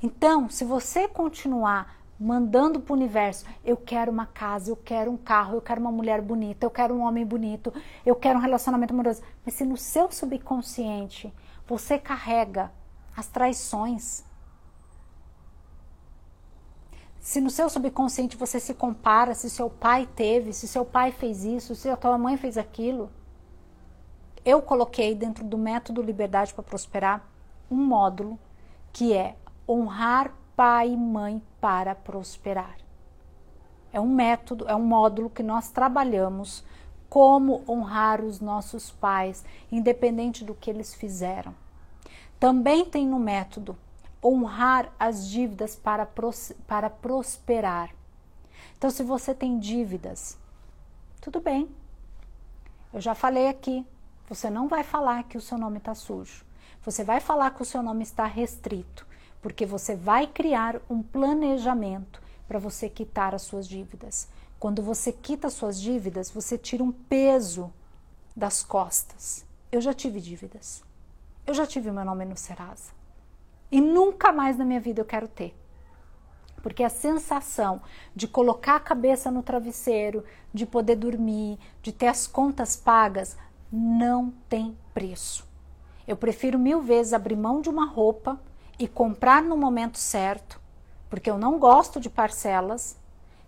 Então, 0.02 0.50
se 0.50 0.64
você 0.64 1.06
continuar 1.06 1.96
mandando 2.18 2.80
para 2.80 2.92
o 2.92 2.96
universo, 2.96 3.44
eu 3.64 3.76
quero 3.76 4.10
uma 4.10 4.26
casa, 4.26 4.68
eu 4.68 4.76
quero 4.76 5.12
um 5.12 5.16
carro, 5.16 5.54
eu 5.54 5.62
quero 5.62 5.80
uma 5.80 5.92
mulher 5.92 6.20
bonita, 6.20 6.66
eu 6.66 6.70
quero 6.70 6.94
um 6.94 7.02
homem 7.02 7.24
bonito, 7.24 7.72
eu 8.04 8.16
quero 8.16 8.36
um 8.36 8.42
relacionamento 8.42 8.92
amoroso, 8.92 9.22
mas 9.46 9.54
se 9.54 9.64
no 9.64 9.76
seu 9.76 10.10
subconsciente 10.10 11.32
você 11.68 11.96
carrega 12.00 12.72
as 13.16 13.28
traições, 13.28 14.24
se 17.20 17.40
no 17.40 17.50
seu 17.50 17.68
subconsciente 17.68 18.36
você 18.36 18.60
se 18.60 18.74
compara, 18.74 19.34
se 19.34 19.50
seu 19.50 19.68
pai 19.68 20.08
teve, 20.14 20.52
se 20.52 20.66
seu 20.66 20.84
pai 20.84 21.12
fez 21.12 21.44
isso, 21.44 21.74
se 21.74 21.88
a 21.88 21.96
tua 21.96 22.16
mãe 22.16 22.36
fez 22.36 22.56
aquilo, 22.56 23.10
eu 24.44 24.62
coloquei 24.62 25.14
dentro 25.14 25.44
do 25.44 25.58
método 25.58 26.00
Liberdade 26.00 26.54
para 26.54 26.64
Prosperar 26.64 27.28
um 27.70 27.76
módulo 27.76 28.38
que 28.92 29.12
é 29.12 29.36
honrar 29.68 30.32
pai 30.56 30.90
e 30.90 30.96
mãe 30.96 31.42
para 31.60 31.94
prosperar. 31.94 32.76
É 33.92 34.00
um 34.00 34.08
método, 34.08 34.66
é 34.68 34.74
um 34.74 34.84
módulo 34.84 35.30
que 35.30 35.42
nós 35.42 35.70
trabalhamos 35.70 36.64
como 37.08 37.62
honrar 37.68 38.22
os 38.22 38.40
nossos 38.40 38.90
pais, 38.90 39.44
independente 39.70 40.44
do 40.44 40.54
que 40.54 40.70
eles 40.70 40.94
fizeram. 40.94 41.54
Também 42.38 42.84
tem 42.84 43.06
no 43.06 43.18
método 43.18 43.76
honrar 44.22 44.92
as 44.98 45.28
dívidas 45.28 45.76
para, 45.76 46.04
pros, 46.04 46.52
para 46.66 46.90
prosperar. 46.90 47.94
Então, 48.76 48.90
se 48.90 49.02
você 49.02 49.34
tem 49.34 49.58
dívidas, 49.58 50.38
tudo 51.20 51.40
bem. 51.40 51.68
Eu 52.92 53.00
já 53.00 53.14
falei 53.14 53.48
aqui, 53.48 53.86
você 54.28 54.48
não 54.48 54.68
vai 54.68 54.82
falar 54.82 55.24
que 55.24 55.36
o 55.36 55.40
seu 55.40 55.58
nome 55.58 55.78
está 55.78 55.94
sujo. 55.94 56.44
Você 56.84 57.04
vai 57.04 57.20
falar 57.20 57.50
que 57.50 57.62
o 57.62 57.64
seu 57.64 57.82
nome 57.82 58.02
está 58.02 58.24
restrito, 58.24 59.06
porque 59.42 59.66
você 59.66 59.94
vai 59.94 60.26
criar 60.26 60.80
um 60.88 61.02
planejamento 61.02 62.22
para 62.46 62.58
você 62.58 62.88
quitar 62.88 63.34
as 63.34 63.42
suas 63.42 63.68
dívidas. 63.68 64.28
Quando 64.58 64.82
você 64.82 65.12
quita 65.12 65.48
as 65.48 65.52
suas 65.54 65.80
dívidas, 65.80 66.30
você 66.30 66.56
tira 66.56 66.82
um 66.82 66.90
peso 66.90 67.72
das 68.34 68.62
costas. 68.62 69.44
Eu 69.70 69.80
já 69.80 69.92
tive 69.92 70.20
dívidas. 70.20 70.82
Eu 71.46 71.54
já 71.54 71.66
tive 71.66 71.90
meu 71.90 72.04
nome 72.04 72.24
no 72.24 72.36
Serasa. 72.36 72.97
E 73.70 73.80
nunca 73.80 74.32
mais 74.32 74.56
na 74.56 74.64
minha 74.64 74.80
vida 74.80 75.00
eu 75.00 75.04
quero 75.04 75.28
ter. 75.28 75.54
Porque 76.62 76.82
a 76.82 76.88
sensação 76.88 77.80
de 78.14 78.26
colocar 78.26 78.76
a 78.76 78.80
cabeça 78.80 79.30
no 79.30 79.42
travesseiro, 79.42 80.24
de 80.52 80.66
poder 80.66 80.96
dormir, 80.96 81.58
de 81.82 81.92
ter 81.92 82.08
as 82.08 82.26
contas 82.26 82.76
pagas, 82.76 83.36
não 83.70 84.32
tem 84.48 84.76
preço. 84.92 85.46
Eu 86.06 86.16
prefiro 86.16 86.58
mil 86.58 86.80
vezes 86.82 87.12
abrir 87.12 87.36
mão 87.36 87.60
de 87.60 87.68
uma 87.68 87.86
roupa 87.86 88.40
e 88.78 88.88
comprar 88.88 89.42
no 89.42 89.56
momento 89.56 89.98
certo, 89.98 90.60
porque 91.10 91.30
eu 91.30 91.36
não 91.36 91.58
gosto 91.58 92.00
de 92.00 92.08
parcelas. 92.08 92.96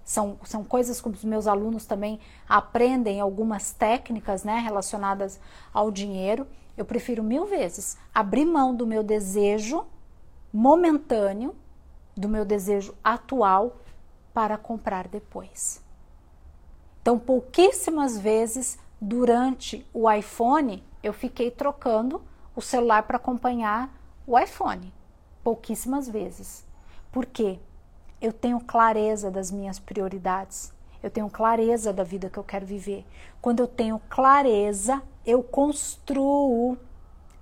São, 0.04 0.38
são 0.44 0.64
coisas 0.64 1.00
que 1.00 1.09
os 1.09 1.24
meus 1.24 1.46
alunos 1.46 1.87
também 1.87 2.20
aprendem 2.48 3.20
algumas 3.20 3.72
técnicas 3.72 4.44
né, 4.44 4.59
relacionadas 4.59 5.40
ao 5.72 5.90
dinheiro. 5.90 6.46
Eu 6.76 6.85
prefiro 6.85 7.22
mil 7.22 7.46
vezes 7.46 7.96
abrir 8.14 8.44
mão 8.44 8.74
do 8.74 8.87
meu 8.87 9.02
desejo 9.02 9.87
momentâneo, 10.53 11.55
do 12.17 12.29
meu 12.29 12.45
desejo 12.45 12.95
atual, 13.03 13.77
para 14.33 14.57
comprar 14.57 15.09
depois. 15.09 15.83
Então, 17.01 17.19
pouquíssimas 17.19 18.19
vezes 18.19 18.79
durante 19.01 19.87
o 19.93 20.11
iPhone, 20.11 20.85
eu 21.03 21.13
fiquei 21.13 21.51
trocando 21.51 22.23
o 22.55 22.61
celular 22.61 23.05
para 23.05 23.17
acompanhar 23.17 23.93
o 24.27 24.39
iPhone. 24.39 24.93
Pouquíssimas 25.43 26.09
vezes. 26.09 26.65
Por 27.11 27.25
quê? 27.27 27.59
Eu 28.21 28.33
tenho 28.33 28.61
clareza 28.61 29.31
das 29.31 29.51
minhas 29.51 29.79
prioridades. 29.79 30.73
Eu 31.03 31.11
tenho 31.11 31.31
clareza 31.31 31.93
da 31.93 32.05
vida 32.05 32.29
que 32.29 32.39
eu 32.39 32.45
quero 32.45 32.67
viver. 32.67 33.07
Quando 33.41 33.61
eu 33.61 33.67
tenho 33.67 33.99
clareza, 34.11 35.03
eu 35.25 35.43
construo 35.43 36.77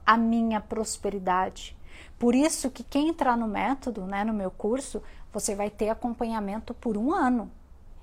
a 0.06 0.16
minha 0.16 0.60
prosperidade. 0.60 1.76
Por 2.18 2.34
isso 2.34 2.70
que 2.70 2.82
quem 2.82 3.08
entrar 3.08 3.36
no 3.36 3.46
método, 3.46 4.04
né, 4.04 4.24
no 4.24 4.32
meu 4.32 4.50
curso, 4.50 5.02
você 5.32 5.54
vai 5.54 5.70
ter 5.70 5.88
acompanhamento 5.88 6.74
por 6.74 6.96
um 6.96 7.12
ano. 7.12 7.50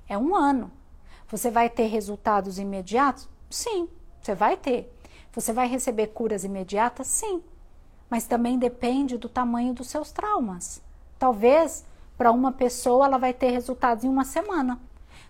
É 0.08 0.18
um 0.18 0.36
ano. 0.36 0.72
Você 1.30 1.52
vai 1.52 1.70
ter 1.70 1.88
resultados 1.88 2.58
imediatos? 2.58 3.28
Sim, 3.50 3.90
você 4.22 4.34
vai 4.34 4.56
ter. 4.56 4.92
Você 5.34 5.52
vai 5.52 5.68
receber 5.68 6.08
curas 6.08 6.44
imediatas? 6.44 7.08
Sim. 7.08 7.44
Mas 8.10 8.26
também 8.26 8.58
depende 8.58 9.18
do 9.18 9.28
tamanho 9.28 9.74
dos 9.74 9.88
seus 9.88 10.12
traumas. 10.12 10.82
Talvez 11.20 11.84
para 12.18 12.32
uma 12.32 12.52
pessoa 12.52 13.06
ela 13.06 13.18
vai 13.18 13.34
ter 13.34 13.50
resultados 13.50 14.04
em 14.04 14.10
uma 14.10 14.24
semana. 14.24 14.80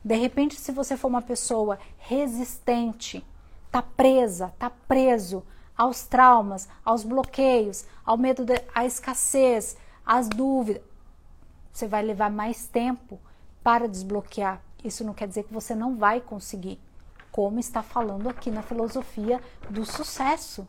De 0.04 0.16
repente, 0.16 0.60
se 0.60 0.72
você 0.72 0.96
for 0.96 1.08
uma 1.08 1.22
pessoa 1.22 1.80
resistente, 1.98 3.26
tá 3.72 3.82
presa, 3.82 4.54
tá 4.60 4.70
preso 4.70 5.44
aos 5.78 6.04
traumas, 6.08 6.68
aos 6.84 7.04
bloqueios, 7.04 7.86
ao 8.06 8.18
medo 8.18 8.46
da 8.46 8.86
escassez, 8.86 9.78
às 10.06 10.28
dúvidas, 10.30 10.82
você 11.72 11.88
vai 11.88 12.02
levar 12.04 12.30
mais 12.30 12.68
tempo 12.68 13.20
para 13.62 13.88
desbloquear. 13.88 14.62
Isso 14.84 15.04
não 15.04 15.14
quer 15.14 15.28
dizer 15.28 15.44
que 15.44 15.54
você 15.54 15.76
não 15.76 15.98
vai 15.98 16.22
conseguir 16.22 16.80
como 17.32 17.60
está 17.60 17.84
falando 17.84 18.30
aqui 18.30 18.50
na 18.50 18.62
filosofia 18.62 19.42
do 19.70 19.84
sucesso. 19.84 20.66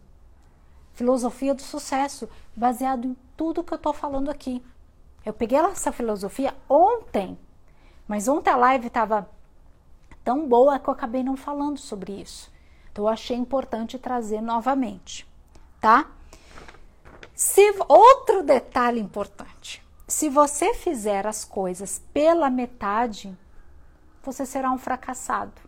Filosofia 0.95 1.55
do 1.55 1.62
sucesso, 1.62 2.29
baseado 2.57 3.07
em 3.07 3.16
tudo 3.37 3.62
que 3.62 3.73
eu 3.73 3.77
estou 3.77 3.92
falando 3.92 4.31
aqui. 4.31 4.61
Eu 5.25 5.33
peguei 5.33 5.59
essa 5.59 5.92
filosofia 5.92 6.55
ontem, 6.69 7.38
mas 8.09 8.27
ontem 8.27 8.51
a 8.51 8.57
live 8.57 8.88
estava 8.88 9.29
tão 10.25 10.49
boa 10.49 10.79
que 10.79 10.88
eu 10.88 10.95
acabei 10.95 11.23
não 11.23 11.37
falando 11.37 11.79
sobre 11.79 12.21
isso. 12.21 12.51
Então 12.96 13.04
eu 13.04 13.09
achei 13.11 13.37
importante 13.37 13.98
trazer 13.98 14.40
novamente, 14.40 15.28
tá? 15.78 16.11
Se 17.35 17.61
outro 17.87 18.42
detalhe 18.42 18.98
importante, 18.98 19.87
se 20.09 20.30
você 20.30 20.72
fizer 20.72 21.26
as 21.26 21.44
coisas 21.44 21.98
pela 22.14 22.48
metade, 22.48 23.37
você 24.22 24.46
será 24.46 24.72
um 24.72 24.78
fracassado. 24.78 25.61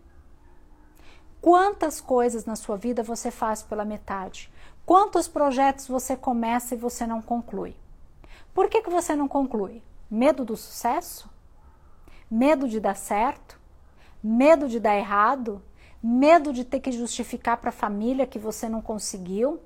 Quantas 1.39 2.01
coisas 2.01 2.47
na 2.47 2.57
sua 2.57 2.79
vida 2.79 3.03
você 3.03 3.31
faz 3.31 3.63
pela 3.63 3.85
metade? 3.85 4.51
Quantos 4.87 5.29
projetos 5.29 5.87
você 5.87 6.17
começa 6.17 6.75
e 6.75 6.79
você 6.79 7.07
não 7.07 7.21
conclui? 7.21 7.77
Por 8.55 8.71
que, 8.71 8.81
que 8.81 8.89
você 8.89 9.15
não 9.15 9.29
conclui? 9.29 9.83
Medo 10.11 10.47
do 10.47 10.57
sucesso? 10.57 11.29
Medo 12.31 12.67
de 12.67 12.81
dar 12.81 12.97
certo? 12.97 13.61
Medo 14.23 14.67
de 14.67 14.81
dar 14.81 14.97
errado? 14.97 15.63
Medo 16.03 16.53
de 16.53 16.65
ter 16.65 16.81
que 16.81 16.93
justificar 16.93 17.57
para 17.57 17.71
a 17.71 17.73
família 17.73 18.27
que 18.27 18.39
você 18.39 18.69
não 18.69 18.81
conseguiu? 18.81 19.61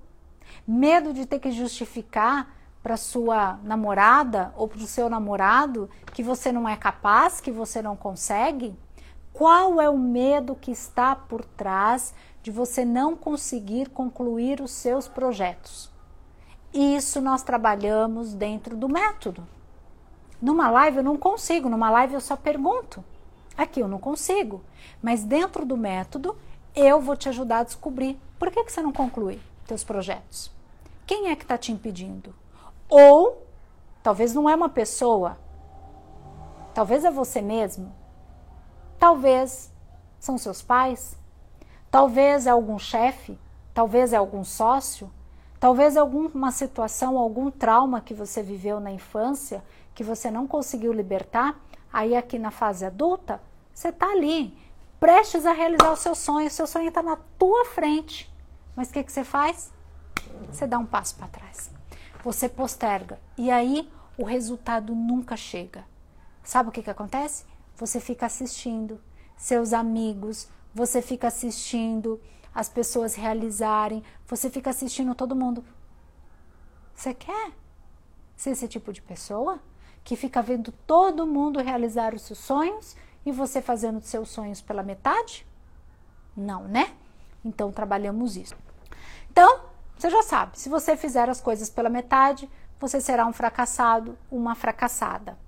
Medo 0.67 1.13
de 1.13 1.27
ter 1.27 1.39
que 1.39 1.51
justificar 1.51 2.57
para 2.83 2.97
sua 2.97 3.59
namorada 3.63 4.53
ou 4.57 4.67
para 4.67 4.79
o 4.79 4.87
seu 4.87 5.09
namorado 5.09 5.89
que 6.13 6.23
você 6.23 6.51
não 6.51 6.69
é 6.69 6.77
capaz, 6.77 7.41
que 7.41 7.51
você 7.51 7.83
não 7.83 7.97
consegue? 7.97 8.75
Qual 9.33 9.81
é 9.81 9.89
o 9.89 9.99
medo 9.99 10.55
que 10.55 10.71
está 10.71 11.15
por 11.15 11.45
trás 11.45 12.15
de 12.43 12.51
você 12.51 12.85
não 12.85 13.15
conseguir 13.15 13.91
concluir 13.91 14.61
os 14.61 14.71
seus 14.71 15.07
projetos? 15.07 15.91
Isso 16.73 17.21
nós 17.21 17.43
trabalhamos 17.43 18.35
dentro 18.35 18.77
do 18.77 18.89
método. 18.89 19.47
Numa 20.41 20.71
live 20.71 20.99
eu 20.99 21.05
não 21.05 21.17
consigo, 21.17 21.69
numa 21.69 21.91
live 21.91 22.15
eu 22.15 22.21
só 22.21 22.37
pergunto. 22.37 23.05
Aqui 23.57 23.81
eu 23.81 23.89
não 23.89 23.99
consigo. 23.99 24.63
Mas 25.03 25.25
dentro 25.25 25.65
do 25.65 25.77
método 25.77 26.37
eu 26.75 27.01
vou 27.01 27.17
te 27.17 27.29
ajudar 27.29 27.59
a 27.59 27.65
descobrir 27.65 28.19
por 28.39 28.51
que, 28.51 28.65
que 28.65 28.73
você 28.73 28.83
não 28.83 28.93
conclui 28.93 29.41
seus 29.67 29.85
projetos. 29.85 30.51
Quem 31.07 31.31
é 31.31 31.37
que 31.37 31.45
está 31.45 31.59
te 31.59 31.73
impedindo? 31.73 32.35
Ou 32.89 33.47
talvez 34.03 34.35
não 34.35 34.49
é 34.49 34.55
uma 34.55 34.69
pessoa, 34.69 35.37
Talvez 36.75 37.05
é 37.05 37.11
você 37.11 37.43
mesmo. 37.43 37.93
Talvez 38.99 39.71
são 40.19 40.39
seus 40.39 40.63
pais. 40.63 41.17
Talvez 41.91 42.47
é 42.47 42.51
algum 42.51 42.79
chefe. 42.79 43.39
Talvez 43.75 44.13
é 44.13 44.17
algum 44.17 44.43
sócio. 44.43 45.11
Talvez 45.61 45.97
é 45.97 46.01
alguma 46.01 46.51
situação, 46.51 47.17
algum 47.17 47.51
trauma 47.51 48.01
que 48.01 48.15
você 48.15 48.43
viveu 48.43 48.81
na 48.81 48.91
infância 48.91 49.63
que 49.95 50.03
você 50.03 50.31
não 50.31 50.47
conseguiu 50.47 50.93
libertar. 50.93 51.61
Aí, 51.93 52.17
aqui 52.17 52.39
na 52.39 52.51
fase 52.51 52.85
adulta, 52.85 53.41
você 53.75 53.89
está 53.89 54.11
ali, 54.11 54.57
prestes 54.99 55.45
a 55.47 55.53
realizar 55.53 55.91
o 55.93 55.97
seu 55.97 56.15
sonho. 56.15 56.47
O 56.47 56.51
seu 56.51 56.67
sonho 56.67 56.89
está 56.89 57.03
na 57.03 57.17
tua 57.39 57.65
frente. 57.67 58.33
Mas 58.77 58.89
o 58.89 58.93
que, 58.93 59.03
que 59.03 59.13
você 59.13 59.25
faz? 59.25 59.73
Você 60.51 60.67
dá 60.67 60.79
um 60.79 60.87
passo 60.87 61.17
para 61.17 61.29
trás. 61.29 61.71
Você 62.23 62.49
posterga. 62.49 63.21
E 63.37 63.51
aí 63.51 63.91
o 64.17 64.25
resultado 64.25 64.95
nunca 64.95 65.37
chega. 65.37 65.85
Sabe 66.43 66.69
o 66.69 66.73
que, 66.73 66.83
que 66.83 66.91
acontece? 66.91 67.45
Você 67.77 68.01
fica 68.01 68.27
assistindo 68.27 69.01
seus 69.37 69.73
amigos, 69.73 70.49
você 70.75 71.03
fica 71.03 71.29
assistindo 71.29 72.21
as 72.55 72.69
pessoas 72.69 73.15
realizarem, 73.15 74.05
você 74.27 74.51
fica 74.51 74.71
assistindo 74.71 75.15
todo 75.15 75.35
mundo. 75.35 75.65
Você 76.95 77.15
quer 77.15 77.53
ser 78.37 78.51
esse 78.51 78.69
tipo 78.69 78.93
de 78.93 79.03
pessoa 79.03 79.61
que 80.05 80.17
fica 80.17 80.43
vendo 80.43 80.73
todo 80.87 81.27
mundo 81.27 81.61
realizar 81.61 82.15
os 82.15 82.23
seus 82.23 82.39
sonhos 82.39 82.97
e 83.25 83.33
você 83.33 83.63
fazendo 83.63 83.99
os 83.99 84.07
seus 84.07 84.29
sonhos 84.31 84.61
pela 84.61 84.83
metade? 84.83 85.47
Não, 86.37 86.65
né? 86.65 86.93
Então 87.45 87.71
trabalhamos 87.73 88.37
isso. 88.37 88.55
Então, 89.31 89.61
você 89.97 90.11
já 90.11 90.23
sabe, 90.23 90.59
se 90.59 90.69
você 90.69 90.97
fizer 90.97 91.29
as 91.29 91.41
coisas 91.41 91.71
pela 91.71 91.89
metade, 91.89 92.51
você 92.81 93.01
será 93.01 93.27
um 93.27 93.33
fracassado, 93.33 94.19
uma 94.31 94.55
fracassada. 94.55 95.39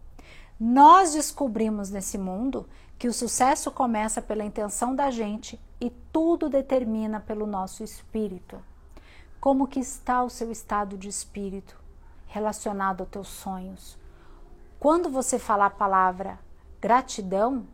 Nós 0.59 1.13
descobrimos 1.13 1.91
nesse 1.91 2.17
mundo 2.17 2.69
que 2.97 3.09
o 3.09 3.13
sucesso 3.13 3.71
começa 3.73 4.23
pela 4.23 4.45
intenção 4.45 4.95
da 4.95 5.11
gente 5.11 5.61
e 5.81 5.91
tudo 5.91 6.49
determina 6.49 7.19
pelo 7.19 7.47
nosso 7.47 7.83
espírito. 7.83 8.63
Como 9.41 9.67
que 9.67 9.81
está 9.81 10.23
o 10.23 10.31
seu 10.31 10.51
estado 10.51 10.97
de 10.97 11.09
espírito 11.09 11.77
relacionado 12.27 13.01
aos 13.01 13.11
teus 13.11 13.29
sonhos? 13.29 13.99
Quando 14.85 15.09
você 15.09 15.39
falar 15.39 15.65
a 15.65 15.71
palavra 15.71 16.39
gratidão, 16.79 17.67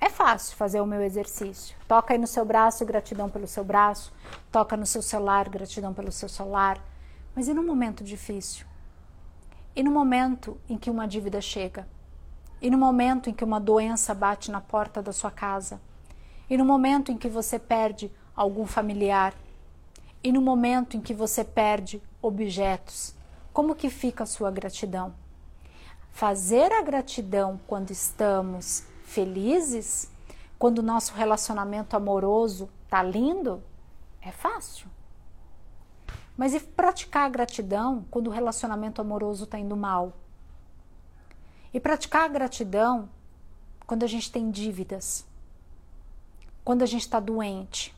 é 0.00 0.08
fácil 0.08 0.56
fazer 0.56 0.80
o 0.80 0.86
meu 0.86 1.02
exercício. 1.02 1.76
Toca 1.86 2.14
aí 2.14 2.18
no 2.18 2.26
seu 2.26 2.46
braço, 2.46 2.86
gratidão 2.86 3.28
pelo 3.28 3.46
seu 3.46 3.62
braço. 3.62 4.10
Toca 4.50 4.74
no 4.74 4.86
seu 4.86 5.02
celular, 5.02 5.50
gratidão 5.50 5.92
pelo 5.92 6.10
seu 6.10 6.26
celular. 6.26 6.82
Mas 7.36 7.46
e 7.46 7.52
no 7.52 7.62
momento 7.62 8.02
difícil? 8.02 8.64
E 9.76 9.82
no 9.82 9.90
momento 9.90 10.58
em 10.66 10.78
que 10.78 10.88
uma 10.88 11.06
dívida 11.06 11.42
chega? 11.42 11.86
E 12.58 12.70
no 12.70 12.78
momento 12.78 13.28
em 13.28 13.34
que 13.34 13.44
uma 13.44 13.60
doença 13.60 14.14
bate 14.14 14.50
na 14.50 14.62
porta 14.62 15.02
da 15.02 15.12
sua 15.12 15.30
casa? 15.30 15.78
E 16.48 16.56
no 16.56 16.64
momento 16.64 17.12
em 17.12 17.18
que 17.18 17.28
você 17.28 17.58
perde 17.58 18.10
algum 18.34 18.66
familiar? 18.66 19.34
E 20.24 20.32
no 20.32 20.40
momento 20.40 20.96
em 20.96 21.02
que 21.02 21.12
você 21.12 21.44
perde 21.44 22.02
objetos? 22.22 23.14
Como 23.52 23.74
que 23.74 23.90
fica 23.90 24.22
a 24.22 24.26
sua 24.26 24.50
gratidão? 24.50 25.12
Fazer 26.12 26.72
a 26.72 26.82
gratidão 26.82 27.60
quando 27.66 27.90
estamos 27.90 28.84
felizes, 29.04 30.10
quando 30.58 30.78
o 30.78 30.82
nosso 30.82 31.14
relacionamento 31.14 31.96
amoroso 31.96 32.68
tá 32.88 33.02
lindo, 33.02 33.62
é 34.20 34.32
fácil. 34.32 34.88
Mas 36.36 36.54
e 36.54 36.60
praticar 36.60 37.26
a 37.26 37.28
gratidão 37.28 38.04
quando 38.10 38.28
o 38.28 38.32
relacionamento 38.32 39.00
amoroso 39.00 39.44
está 39.44 39.58
indo 39.58 39.76
mal? 39.76 40.12
E 41.72 41.80
praticar 41.80 42.24
a 42.24 42.28
gratidão 42.28 43.08
quando 43.86 44.04
a 44.04 44.06
gente 44.06 44.30
tem 44.30 44.50
dívidas, 44.50 45.26
quando 46.64 46.82
a 46.82 46.86
gente 46.86 47.02
está 47.02 47.18
doente. 47.18 47.94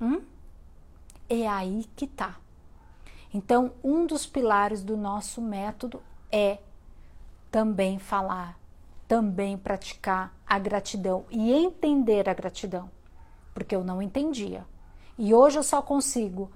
Hum? 0.00 0.22
É 1.28 1.46
aí 1.48 1.86
que 1.96 2.06
tá. 2.06 2.36
Então, 3.34 3.72
um 3.82 4.06
dos 4.06 4.26
pilares 4.26 4.82
do 4.82 4.96
nosso 4.96 5.40
método 5.40 6.02
é 6.30 6.58
também 7.52 8.00
falar 8.00 8.60
também 9.12 9.58
praticar 9.58 10.34
a 10.46 10.58
gratidão 10.58 11.26
e 11.30 11.52
entender 11.52 12.30
a 12.30 12.32
gratidão, 12.32 12.90
porque 13.52 13.76
eu 13.76 13.84
não 13.84 14.00
entendia. 14.00 14.64
E 15.18 15.34
hoje 15.34 15.58
eu 15.58 15.62
só 15.62 15.82
consigo 15.82 16.50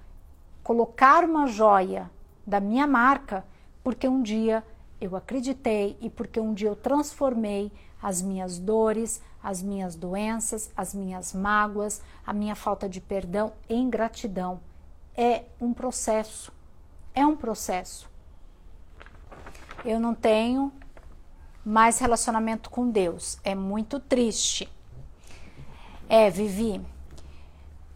colocar 0.63 1.23
uma 1.23 1.47
joia 1.47 2.11
da 2.47 2.59
minha 2.59 2.87
marca 2.87 3.45
porque 3.85 4.09
um 4.09 4.23
dia 4.23 4.65
eu 4.99 5.15
acreditei 5.15 5.99
e 6.01 6.09
porque 6.09 6.41
um 6.41 6.55
dia 6.55 6.71
eu 6.71 6.75
transformei 6.75 7.71
as 8.03 8.23
minhas 8.23 8.59
dores, 8.59 9.21
as 9.43 9.63
minhas 9.63 9.95
doenças, 9.95 10.73
as 10.75 10.95
minhas 10.95 11.35
mágoas, 11.35 12.01
a 12.27 12.33
minha 12.33 12.55
falta 12.55 12.89
de 12.89 13.03
perdão 13.03 13.53
em 13.69 13.91
gratidão. 13.91 14.61
É 15.15 15.45
um 15.61 15.75
processo. 15.75 16.51
É 17.15 17.27
um 17.27 17.37
processo. 17.37 18.09
Eu 19.85 20.01
não 20.01 20.15
tenho 20.15 20.73
mais 21.67 21.99
relacionamento 21.99 22.71
com 22.71 22.89
Deus. 22.89 23.41
É 23.43 23.53
muito 23.53 23.99
triste. 23.99 24.73
É, 26.09 26.31
Vivi. 26.31 26.81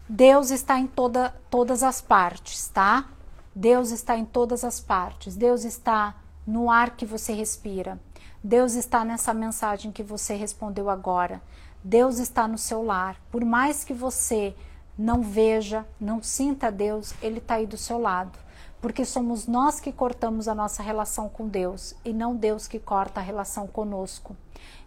Deus 0.09 0.51
está 0.51 0.77
em 0.77 0.89
toda, 0.89 1.33
todas 1.49 1.85
as 1.85 2.01
partes, 2.01 2.67
tá? 2.67 3.09
Deus 3.55 3.93
está 3.93 4.17
em 4.17 4.25
todas 4.25 4.65
as 4.65 4.81
partes. 4.81 5.37
Deus 5.37 5.65
está 5.65 6.17
no 6.45 6.69
ar 6.69 6.97
que 6.97 7.07
você 7.07 7.33
respira. 7.33 7.97
Deus 8.43 8.75
está 8.75 9.05
nessa 9.05 9.33
mensagem 9.33 9.93
que 9.93 10.03
você 10.03 10.35
respondeu 10.35 10.91
agora. 10.91 11.41
Deus 11.85 12.19
está 12.19 12.49
no 12.49 12.59
seu 12.59 12.83
lar. 12.83 13.21
Por 13.31 13.45
mais 13.45 13.85
que 13.85 13.95
você 13.95 14.53
não 14.99 15.23
veja, 15.23 15.87
não 16.01 16.21
sinta 16.21 16.73
Deus, 16.73 17.15
Ele 17.23 17.39
está 17.39 17.55
aí 17.55 17.67
do 17.69 17.77
seu 17.77 18.01
lado 18.01 18.37
porque 18.81 19.05
somos 19.05 19.47
nós 19.47 19.79
que 19.79 19.93
cortamos 19.93 20.49
a 20.49 20.55
nossa 20.55 20.83
relação 20.83 21.29
com 21.29 21.47
Deus 21.47 21.95
e 22.05 22.13
não 22.13 22.35
Deus 22.35 22.67
que 22.67 22.79
corta 22.79 23.21
a 23.21 23.23
relação 23.23 23.67
conosco. 23.67 24.37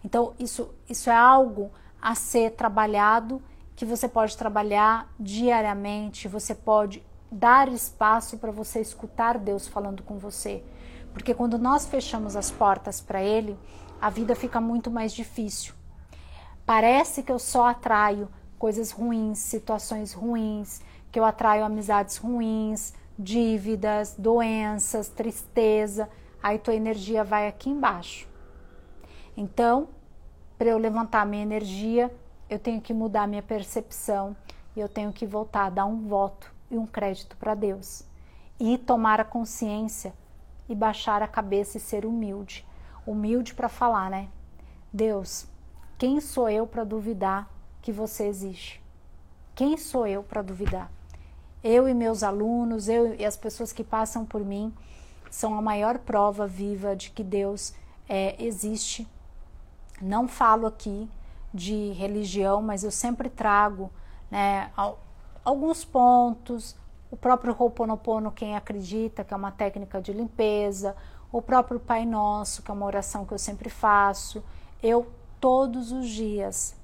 Então, 0.04 0.34
isso, 0.40 0.70
isso 0.90 1.10
é 1.10 1.16
algo 1.16 1.72
a 2.02 2.16
ser 2.16 2.52
trabalhado, 2.52 3.42
que 3.76 3.86
você 3.86 4.08
pode 4.08 4.36
trabalhar 4.38 5.12
diariamente, 5.20 6.28
você 6.28 6.54
pode 6.54 7.04
dar 7.32 7.72
espaço 7.72 8.38
para 8.38 8.52
você 8.52 8.80
escutar 8.82 9.38
Deus 9.38 9.68
falando 9.68 10.04
com 10.04 10.18
você. 10.18 10.64
Porque 11.14 11.34
quando 11.34 11.58
nós 11.58 11.86
fechamos 11.86 12.36
as 12.36 12.52
portas 12.52 13.00
para 13.00 13.22
Ele, 13.22 13.58
a 14.02 14.10
vida 14.10 14.36
fica 14.36 14.60
muito 14.60 14.92
mais 14.92 15.14
difícil. 15.14 15.74
Parece 16.66 17.24
que 17.24 17.32
eu 17.32 17.40
só 17.40 17.68
atraio 17.68 18.28
coisas 18.58 18.92
ruins, 18.92 19.40
situações 19.40 20.14
ruins, 20.14 20.82
que 21.12 21.20
eu 21.20 21.26
atraio 21.26 21.64
amizades 21.64 22.18
ruins, 22.18 22.94
dívidas, 23.18 24.16
doenças, 24.18 25.10
tristeza, 25.10 26.10
aí 26.42 26.58
tua 26.58 26.76
energia 26.76 27.24
vai 27.24 27.48
aqui 27.48 27.70
embaixo. 27.70 28.28
Então, 29.36 29.90
para 30.58 30.70
eu 30.70 30.78
levantar 30.78 31.26
minha 31.26 31.44
energia, 31.44 32.14
eu 32.50 32.60
tenho 32.60 32.82
que 32.82 32.94
mudar 32.94 33.28
minha 33.28 33.42
percepção 33.42 34.36
e 34.76 34.80
eu 34.80 34.90
tenho 34.90 35.12
que 35.12 35.26
voltar 35.26 35.66
a 35.66 35.70
dar 35.70 35.86
um 35.86 36.08
voto 36.08 36.54
e 36.70 36.78
um 36.78 36.86
crédito 36.86 37.36
para 37.38 37.56
Deus. 37.56 38.04
E 38.60 38.78
tomar 38.78 39.20
a 39.20 39.26
consciência 39.26 40.14
e 40.70 40.76
baixar 40.76 41.22
a 41.22 41.28
cabeça 41.28 41.78
e 41.78 41.82
ser 41.82 42.06
humilde. 42.06 42.66
Humilde 43.06 43.54
para 43.54 43.68
falar, 43.68 44.10
né? 44.10 44.30
Deus, 44.92 45.48
quem 45.98 46.22
sou 46.22 46.50
eu 46.50 46.66
para 46.68 46.84
duvidar 46.84 47.50
que 47.82 47.92
você 47.92 48.26
existe? 48.28 48.82
Quem 49.56 49.78
sou 49.78 50.08
eu 50.08 50.24
para 50.24 50.42
duvidar? 50.42 50.92
Eu 51.64 51.88
e 51.88 51.94
meus 51.94 52.24
alunos, 52.24 52.90
eu 52.90 53.16
e 53.16 53.26
as 53.26 53.38
pessoas 53.38 53.72
que 53.72 53.84
passam 53.84 54.26
por 54.26 54.44
mim, 54.44 54.74
são 55.32 55.58
a 55.58 55.62
maior 55.62 55.98
prova 55.98 56.46
viva 56.46 56.96
de 56.96 57.10
que 57.10 57.24
Deus 57.24 57.74
é, 58.08 58.36
existe. 58.44 59.08
Não 60.02 60.28
falo 60.28 60.68
aqui 60.68 61.10
de 61.54 61.92
religião, 61.94 62.62
mas 62.62 62.84
eu 62.84 62.92
sempre 62.92 63.30
trago 63.30 63.90
né, 64.30 64.72
alguns 65.46 65.86
pontos. 65.86 66.76
O 67.10 67.16
próprio 67.16 67.56
Ho'oponopono, 67.58 68.32
quem 68.32 68.56
acredita 68.56 69.24
que 69.24 69.34
é 69.34 69.38
uma 69.38 69.52
técnica 69.52 70.02
de 70.02 70.12
limpeza, 70.12 70.96
o 71.32 71.42
próprio 71.42 71.80
Pai 71.80 72.06
Nosso, 72.06 72.62
que 72.62 72.72
é 72.72 72.74
uma 72.74 72.86
oração 72.86 73.26
que 73.26 73.34
eu 73.34 73.40
sempre 73.40 73.70
faço. 73.70 74.44
Eu 74.82 75.08
todos 75.40 75.92
os 75.92 76.08
dias, 76.08 76.76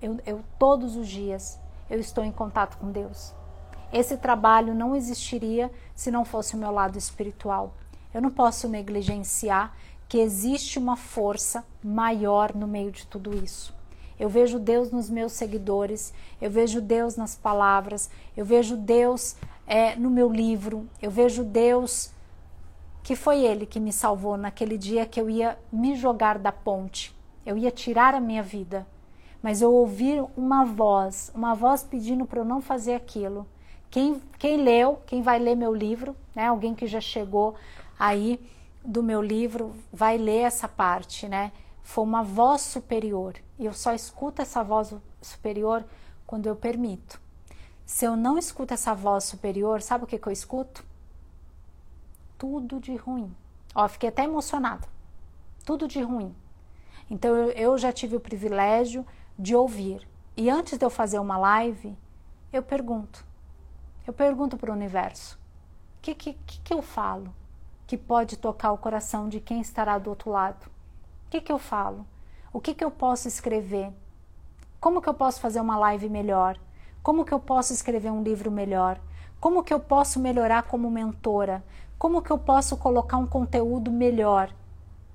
eu, 0.00 0.18
eu 0.26 0.44
todos 0.58 0.96
os 0.96 1.08
dias, 1.08 1.58
eu 1.90 1.98
estou 1.98 2.24
em 2.24 2.32
contato 2.32 2.76
com 2.78 2.90
Deus. 2.90 3.34
Esse 3.94 4.16
trabalho 4.16 4.74
não 4.74 4.96
existiria 4.96 5.70
se 5.94 6.10
não 6.10 6.24
fosse 6.24 6.56
o 6.56 6.58
meu 6.58 6.72
lado 6.72 6.98
espiritual. 6.98 7.74
Eu 8.12 8.20
não 8.20 8.28
posso 8.28 8.68
negligenciar 8.68 9.72
que 10.08 10.18
existe 10.18 10.80
uma 10.80 10.96
força 10.96 11.64
maior 11.80 12.52
no 12.56 12.66
meio 12.66 12.90
de 12.90 13.06
tudo 13.06 13.32
isso. 13.32 13.72
Eu 14.18 14.28
vejo 14.28 14.58
Deus 14.58 14.90
nos 14.90 15.08
meus 15.08 15.30
seguidores, 15.30 16.12
eu 16.42 16.50
vejo 16.50 16.80
Deus 16.80 17.14
nas 17.14 17.36
palavras, 17.36 18.10
eu 18.36 18.44
vejo 18.44 18.76
Deus 18.76 19.36
é, 19.64 19.94
no 19.94 20.10
meu 20.10 20.28
livro, 20.28 20.88
eu 21.00 21.10
vejo 21.10 21.44
Deus 21.44 22.10
que 23.00 23.14
foi 23.14 23.44
ele 23.44 23.64
que 23.64 23.78
me 23.78 23.92
salvou 23.92 24.36
naquele 24.36 24.76
dia 24.76 25.06
que 25.06 25.20
eu 25.20 25.30
ia 25.30 25.56
me 25.70 25.94
jogar 25.94 26.36
da 26.36 26.50
ponte, 26.50 27.14
eu 27.46 27.56
ia 27.56 27.70
tirar 27.70 28.12
a 28.12 28.20
minha 28.20 28.42
vida. 28.42 28.84
Mas 29.40 29.62
eu 29.62 29.72
ouvi 29.72 30.20
uma 30.36 30.64
voz, 30.64 31.30
uma 31.32 31.54
voz 31.54 31.84
pedindo 31.84 32.26
para 32.26 32.40
eu 32.40 32.44
não 32.44 32.60
fazer 32.60 32.94
aquilo. 32.94 33.46
Quem, 33.94 34.20
quem 34.40 34.56
leu, 34.56 35.00
quem 35.06 35.22
vai 35.22 35.38
ler 35.38 35.54
meu 35.54 35.72
livro, 35.72 36.16
né, 36.34 36.48
alguém 36.48 36.74
que 36.74 36.84
já 36.84 37.00
chegou 37.00 37.54
aí 37.96 38.44
do 38.84 39.04
meu 39.04 39.22
livro, 39.22 39.72
vai 39.92 40.18
ler 40.18 40.40
essa 40.40 40.66
parte, 40.66 41.28
né? 41.28 41.52
Foi 41.80 42.02
uma 42.02 42.20
voz 42.20 42.62
superior. 42.62 43.36
E 43.56 43.64
eu 43.64 43.72
só 43.72 43.94
escuto 43.94 44.42
essa 44.42 44.64
voz 44.64 44.92
superior 45.22 45.84
quando 46.26 46.48
eu 46.48 46.56
permito. 46.56 47.20
Se 47.86 48.04
eu 48.04 48.16
não 48.16 48.36
escuto 48.36 48.74
essa 48.74 48.92
voz 48.96 49.22
superior, 49.22 49.80
sabe 49.80 50.02
o 50.02 50.06
que, 50.08 50.18
que 50.18 50.26
eu 50.26 50.32
escuto? 50.32 50.84
Tudo 52.36 52.80
de 52.80 52.96
ruim. 52.96 53.32
Ó, 53.76 53.86
fiquei 53.86 54.08
até 54.08 54.24
emocionada. 54.24 54.88
Tudo 55.64 55.86
de 55.86 56.02
ruim. 56.02 56.34
Então 57.08 57.36
eu, 57.36 57.50
eu 57.52 57.78
já 57.78 57.92
tive 57.92 58.16
o 58.16 58.20
privilégio 58.20 59.06
de 59.38 59.54
ouvir. 59.54 60.04
E 60.36 60.50
antes 60.50 60.76
de 60.76 60.84
eu 60.84 60.90
fazer 60.90 61.20
uma 61.20 61.38
live, 61.38 61.96
eu 62.52 62.60
pergunto. 62.60 63.24
Eu 64.06 64.12
pergunto 64.12 64.58
para 64.58 64.70
o 64.70 64.74
universo: 64.74 65.38
o 65.98 66.02
que, 66.02 66.14
que, 66.14 66.34
que 66.34 66.74
eu 66.74 66.82
falo 66.82 67.34
que 67.86 67.96
pode 67.96 68.36
tocar 68.36 68.72
o 68.72 68.78
coração 68.78 69.28
de 69.28 69.40
quem 69.40 69.60
estará 69.60 69.98
do 69.98 70.10
outro 70.10 70.30
lado? 70.30 70.66
O 71.26 71.30
que, 71.30 71.40
que 71.40 71.50
eu 71.50 71.58
falo? 71.58 72.06
O 72.52 72.60
que, 72.60 72.74
que 72.74 72.84
eu 72.84 72.90
posso 72.90 73.26
escrever? 73.28 73.90
Como 74.78 75.00
que 75.00 75.08
eu 75.08 75.14
posso 75.14 75.40
fazer 75.40 75.60
uma 75.60 75.78
live 75.78 76.08
melhor? 76.10 76.58
Como 77.02 77.24
que 77.24 77.32
eu 77.32 77.40
posso 77.40 77.72
escrever 77.72 78.10
um 78.10 78.22
livro 78.22 78.50
melhor? 78.50 79.00
Como 79.40 79.64
que 79.64 79.72
eu 79.72 79.80
posso 79.80 80.20
melhorar 80.20 80.64
como 80.64 80.90
mentora? 80.90 81.64
Como 81.98 82.20
que 82.20 82.30
eu 82.30 82.38
posso 82.38 82.76
colocar 82.76 83.16
um 83.16 83.26
conteúdo 83.26 83.90
melhor? 83.90 84.54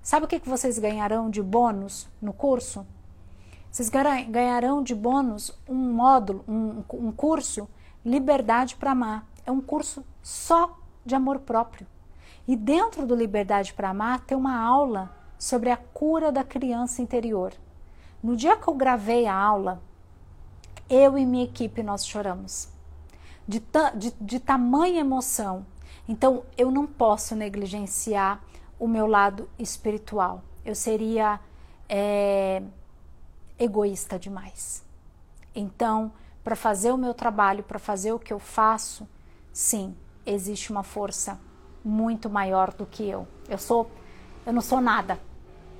Sabe 0.02 0.26
o 0.26 0.28
que, 0.28 0.40
que 0.40 0.50
vocês 0.50 0.80
ganharão 0.80 1.30
de 1.30 1.44
bônus 1.44 2.08
no 2.20 2.34
curso? 2.34 2.86
Vocês 3.72 3.90
ganharão 3.90 4.82
de 4.82 4.96
bônus 4.96 5.56
um 5.68 5.94
módulo, 5.94 6.44
um, 6.48 6.84
um 6.94 7.12
curso 7.12 7.70
Liberdade 8.06 8.76
para 8.76 8.92
Amar. 8.92 9.26
É 9.46 9.52
um 9.52 9.62
curso 9.62 10.06
só 10.22 10.78
de 11.06 11.16
amor 11.16 11.40
próprio. 11.40 11.88
E 12.48 12.56
dentro 12.56 13.06
do 13.06 13.16
Liberdade 13.16 13.74
para 13.74 13.90
Amar 13.90 14.22
tem 14.22 14.38
uma 14.38 14.60
aula 14.60 15.16
sobre 15.38 15.70
a 15.70 15.78
cura 15.78 16.32
da 16.32 16.44
criança 16.44 17.02
interior. 17.02 17.54
No 18.22 18.36
dia 18.36 18.58
que 18.58 18.68
eu 18.68 18.74
gravei 18.74 19.26
a 19.26 19.36
aula, 19.36 19.82
eu 20.90 21.18
e 21.18 21.26
minha 21.26 21.46
equipe 21.46 21.84
nós 21.84 22.06
choramos. 22.06 22.70
De, 23.48 23.62
de, 23.96 24.14
de 24.20 24.40
tamanha 24.40 25.00
emoção. 25.00 25.66
Então, 26.08 26.44
eu 26.58 26.72
não 26.72 26.86
posso 26.86 27.36
negligenciar 27.36 28.44
o 28.80 28.88
meu 28.88 29.06
lado 29.08 29.50
espiritual. 29.58 30.44
Eu 30.66 30.76
seria 30.76 31.40
é, 31.88 32.62
egoísta 33.58 34.18
demais. 34.18 34.84
Então, 35.54 36.12
para 36.44 36.56
fazer 36.56 36.92
o 36.92 36.98
meu 36.98 37.14
trabalho, 37.14 37.64
para 37.64 37.80
fazer 37.80 38.12
o 38.12 38.20
que 38.20 38.34
eu 38.34 38.40
faço, 38.40 39.08
sim, 39.52 39.96
existe 40.26 40.72
uma 40.72 40.84
força 40.84 41.40
muito 41.84 42.30
maior 42.30 42.74
do 42.74 42.86
que 42.86 43.08
eu. 43.08 43.28
Eu 43.48 43.58
sou, 43.58 43.90
eu 44.46 44.54
não 44.54 44.62
sou 44.62 44.82
nada 44.82 45.20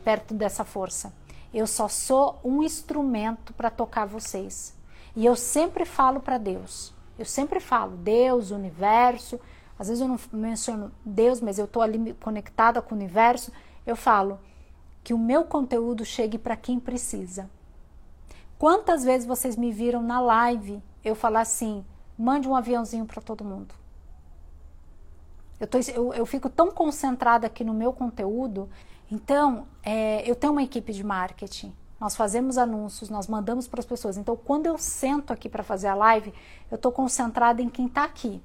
perto 0.04 0.34
dessa 0.34 0.64
força. 0.64 1.14
Eu 1.54 1.66
só 1.66 1.88
sou 1.88 2.40
um 2.44 2.62
instrumento 2.62 3.54
para 3.54 3.70
tocar 3.70 4.06
vocês. 4.06 4.76
E 5.16 5.26
eu 5.26 5.36
sempre 5.36 5.86
falo 5.86 6.20
para 6.20 6.38
Deus. 6.38 6.94
Eu 7.18 7.26
sempre 7.26 7.60
falo, 7.60 7.98
Deus, 7.98 8.52
universo. 8.52 9.40
Às 9.78 9.88
vezes 9.88 10.02
eu 10.02 10.08
não 10.08 10.20
menciono 10.32 10.92
Deus, 11.04 11.42
mas 11.42 11.58
eu 11.58 11.66
estou 11.66 11.82
ali 11.82 12.14
conectada 12.16 12.82
com 12.82 12.94
o 12.94 12.98
universo. 12.98 13.52
Eu 13.86 13.96
falo 13.96 14.40
que 15.04 15.14
o 15.14 15.18
meu 15.18 15.44
conteúdo 15.44 16.06
chegue 16.06 16.38
para 16.38 16.56
quem 16.56 16.80
precisa. 16.80 17.50
Quantas 18.60 19.06
vezes 19.06 19.26
vocês 19.26 19.56
me 19.56 19.72
viram 19.72 20.04
na 20.04 20.20
live 20.20 20.84
eu 21.04 21.16
falar 21.16 21.40
assim: 21.42 21.84
mande 22.18 22.46
um 22.46 22.54
aviãozinho 22.54 23.06
para 23.06 23.22
todo 23.22 23.42
mundo? 23.42 23.74
Eu, 25.58 25.66
tô, 25.66 25.78
eu, 25.78 26.14
eu, 26.14 26.26
fico 26.26 26.50
tão 26.50 26.70
concentrada 26.70 27.48
aqui 27.48 27.64
no 27.64 27.74
meu 27.74 27.94
conteúdo. 27.94 28.70
Então, 29.10 29.66
é, 29.82 30.30
eu 30.30 30.36
tenho 30.36 30.52
uma 30.52 30.62
equipe 30.62 30.92
de 30.92 31.04
marketing. 31.06 31.74
Nós 32.00 32.16
fazemos 32.16 32.58
anúncios, 32.58 33.10
nós 33.10 33.28
mandamos 33.28 33.66
para 33.66 33.80
as 33.80 33.86
pessoas. 33.86 34.18
Então, 34.18 34.36
quando 34.36 34.66
eu 34.66 34.78
sento 34.78 35.32
aqui 35.32 35.48
para 35.48 35.64
fazer 35.64 35.88
a 35.88 35.96
live, 35.96 36.34
eu 36.70 36.76
estou 36.76 36.92
concentrada 36.92 37.62
em 37.62 37.70
quem 37.70 37.88
está 37.88 38.04
aqui. 38.04 38.42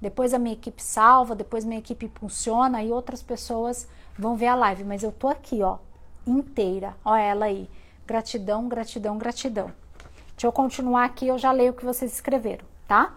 Depois 0.00 0.34
a 0.34 0.38
minha 0.38 0.54
equipe 0.54 0.82
salva, 0.82 1.34
depois 1.34 1.64
minha 1.64 1.78
equipe 1.78 2.10
funciona 2.14 2.82
e 2.82 2.90
outras 2.92 3.22
pessoas 3.22 3.88
vão 4.18 4.36
ver 4.36 4.48
a 4.48 4.54
live. 4.54 4.84
Mas 4.84 5.02
eu 5.02 5.12
tô 5.12 5.28
aqui, 5.28 5.62
ó, 5.62 5.78
inteira. 6.26 6.94
Ó 7.04 7.16
ela 7.16 7.46
aí. 7.46 7.68
Gratidão, 8.10 8.66
gratidão, 8.66 9.16
gratidão. 9.18 9.72
Deixa 10.32 10.44
eu 10.44 10.50
continuar 10.50 11.04
aqui, 11.04 11.28
eu 11.28 11.38
já 11.38 11.52
leio 11.52 11.70
o 11.70 11.76
que 11.76 11.84
vocês 11.84 12.12
escreveram, 12.12 12.64
tá? 12.88 13.14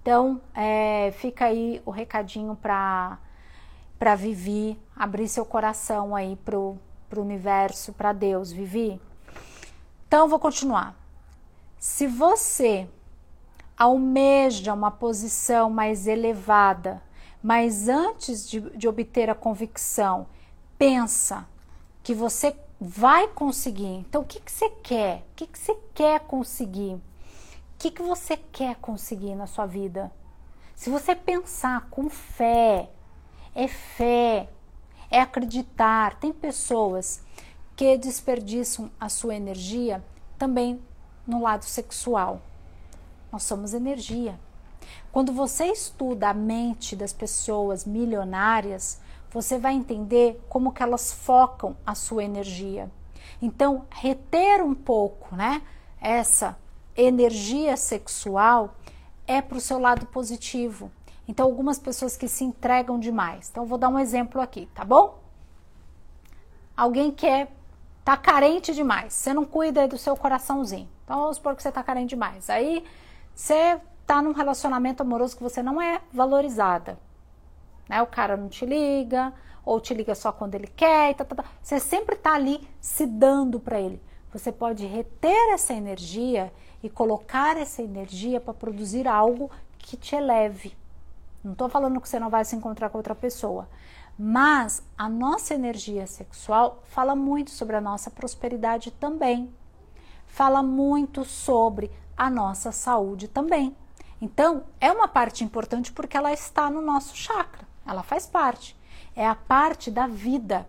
Então, 0.00 0.40
é, 0.54 1.12
fica 1.18 1.46
aí 1.46 1.82
o 1.84 1.90
recadinho 1.90 2.54
para 2.54 3.18
para 3.98 4.14
Vivi, 4.14 4.78
abrir 4.94 5.26
seu 5.26 5.44
coração 5.44 6.14
aí 6.14 6.36
pro, 6.44 6.78
pro 7.10 7.20
universo, 7.20 7.92
para 7.92 8.12
Deus, 8.12 8.52
Vivi. 8.52 9.00
Então, 10.06 10.28
vou 10.28 10.38
continuar. 10.38 10.94
Se 11.76 12.06
você 12.06 12.88
almeja 13.76 14.72
uma 14.72 14.92
posição 14.92 15.68
mais 15.68 16.06
elevada, 16.06 17.02
mas 17.42 17.88
antes 17.88 18.48
de, 18.48 18.60
de 18.60 18.86
obter 18.86 19.28
a 19.28 19.34
convicção, 19.34 20.28
pensa 20.78 21.44
que 22.04 22.14
você 22.14 22.54
vai 22.80 23.28
conseguir. 23.28 23.86
Então, 23.86 24.22
o 24.22 24.24
que, 24.24 24.40
que 24.40 24.50
você 24.50 24.68
quer? 24.82 25.18
O 25.18 25.34
que, 25.36 25.46
que 25.46 25.58
você 25.58 25.76
quer 25.94 26.20
conseguir? 26.20 26.94
O 26.94 27.02
que, 27.78 27.90
que 27.90 28.02
você 28.02 28.36
quer 28.36 28.76
conseguir 28.76 29.34
na 29.34 29.46
sua 29.46 29.66
vida? 29.66 30.10
Se 30.74 30.90
você 30.90 31.14
pensar 31.14 31.88
com 31.90 32.08
fé, 32.08 32.90
é 33.54 33.68
fé, 33.68 34.48
é 35.10 35.20
acreditar. 35.20 36.18
Tem 36.18 36.32
pessoas 36.32 37.22
que 37.76 37.96
desperdiçam 37.96 38.90
a 38.98 39.08
sua 39.08 39.34
energia 39.34 40.04
também 40.38 40.80
no 41.26 41.42
lado 41.42 41.64
sexual. 41.64 42.40
Nós 43.30 43.42
somos 43.42 43.74
energia. 43.74 44.38
Quando 45.10 45.32
você 45.32 45.66
estuda 45.66 46.28
a 46.28 46.34
mente 46.34 46.94
das 46.94 47.12
pessoas 47.12 47.84
milionárias, 47.84 49.00
você 49.34 49.58
vai 49.58 49.74
entender 49.74 50.40
como 50.48 50.72
que 50.72 50.80
elas 50.80 51.12
focam 51.12 51.76
a 51.84 51.92
sua 51.96 52.22
energia. 52.22 52.88
Então, 53.42 53.84
reter 53.90 54.62
um 54.62 54.74
pouco, 54.74 55.34
né, 55.34 55.60
essa 56.00 56.56
energia 56.96 57.76
sexual 57.76 58.76
é 59.26 59.42
para 59.42 59.58
o 59.58 59.60
seu 59.60 59.80
lado 59.80 60.06
positivo. 60.06 60.88
Então, 61.26 61.46
algumas 61.46 61.80
pessoas 61.80 62.16
que 62.16 62.28
se 62.28 62.44
entregam 62.44 62.96
demais. 63.00 63.48
Então, 63.50 63.66
vou 63.66 63.76
dar 63.76 63.88
um 63.88 63.98
exemplo 63.98 64.40
aqui, 64.40 64.68
tá 64.72 64.84
bom? 64.84 65.18
Alguém 66.76 67.10
que 67.10 67.26
é, 67.26 67.48
tá 68.04 68.16
carente 68.16 68.72
demais, 68.72 69.14
você 69.14 69.34
não 69.34 69.44
cuida 69.44 69.88
do 69.88 69.98
seu 69.98 70.16
coraçãozinho. 70.16 70.88
Então, 71.02 71.18
vamos 71.18 71.38
supor 71.38 71.56
que 71.56 71.62
você 71.62 71.72
tá 71.72 71.82
carente 71.82 72.10
demais. 72.10 72.48
Aí, 72.48 72.84
você 73.34 73.80
tá 74.06 74.22
num 74.22 74.32
relacionamento 74.32 75.02
amoroso 75.02 75.36
que 75.36 75.42
você 75.42 75.60
não 75.60 75.82
é 75.82 76.00
valorizada. 76.12 76.96
Né? 77.88 78.02
O 78.02 78.06
cara 78.06 78.36
não 78.36 78.48
te 78.48 78.64
liga, 78.64 79.32
ou 79.64 79.80
te 79.80 79.94
liga 79.94 80.14
só 80.14 80.30
quando 80.30 80.54
ele 80.54 80.66
quer, 80.66 81.10
e 81.10 81.14
tá, 81.14 81.24
tá, 81.24 81.36
tá. 81.36 81.44
você 81.62 81.80
sempre 81.80 82.14
está 82.14 82.34
ali 82.34 82.68
se 82.80 83.06
dando 83.06 83.58
para 83.58 83.80
ele. 83.80 84.00
Você 84.32 84.50
pode 84.50 84.84
reter 84.84 85.54
essa 85.54 85.72
energia 85.72 86.52
e 86.82 86.90
colocar 86.90 87.56
essa 87.56 87.82
energia 87.82 88.40
para 88.40 88.52
produzir 88.52 89.06
algo 89.06 89.50
que 89.78 89.96
te 89.96 90.16
eleve. 90.16 90.76
Não 91.42 91.52
estou 91.52 91.68
falando 91.68 92.00
que 92.00 92.08
você 92.08 92.18
não 92.18 92.30
vai 92.30 92.44
se 92.44 92.56
encontrar 92.56 92.90
com 92.90 92.98
outra 92.98 93.14
pessoa, 93.14 93.68
mas 94.18 94.82
a 94.98 95.08
nossa 95.08 95.54
energia 95.54 96.06
sexual 96.06 96.82
fala 96.84 97.14
muito 97.14 97.50
sobre 97.50 97.76
a 97.76 97.80
nossa 97.80 98.10
prosperidade 98.10 98.90
também. 98.90 99.54
Fala 100.26 100.62
muito 100.62 101.24
sobre 101.24 101.90
a 102.16 102.28
nossa 102.28 102.72
saúde 102.72 103.28
também. 103.28 103.76
Então, 104.20 104.64
é 104.80 104.90
uma 104.90 105.06
parte 105.06 105.44
importante 105.44 105.92
porque 105.92 106.16
ela 106.16 106.32
está 106.32 106.70
no 106.70 106.80
nosso 106.80 107.14
chakra 107.14 107.73
ela 107.86 108.02
faz 108.02 108.26
parte. 108.26 108.76
É 109.14 109.26
a 109.26 109.34
parte 109.34 109.90
da 109.90 110.06
vida. 110.06 110.66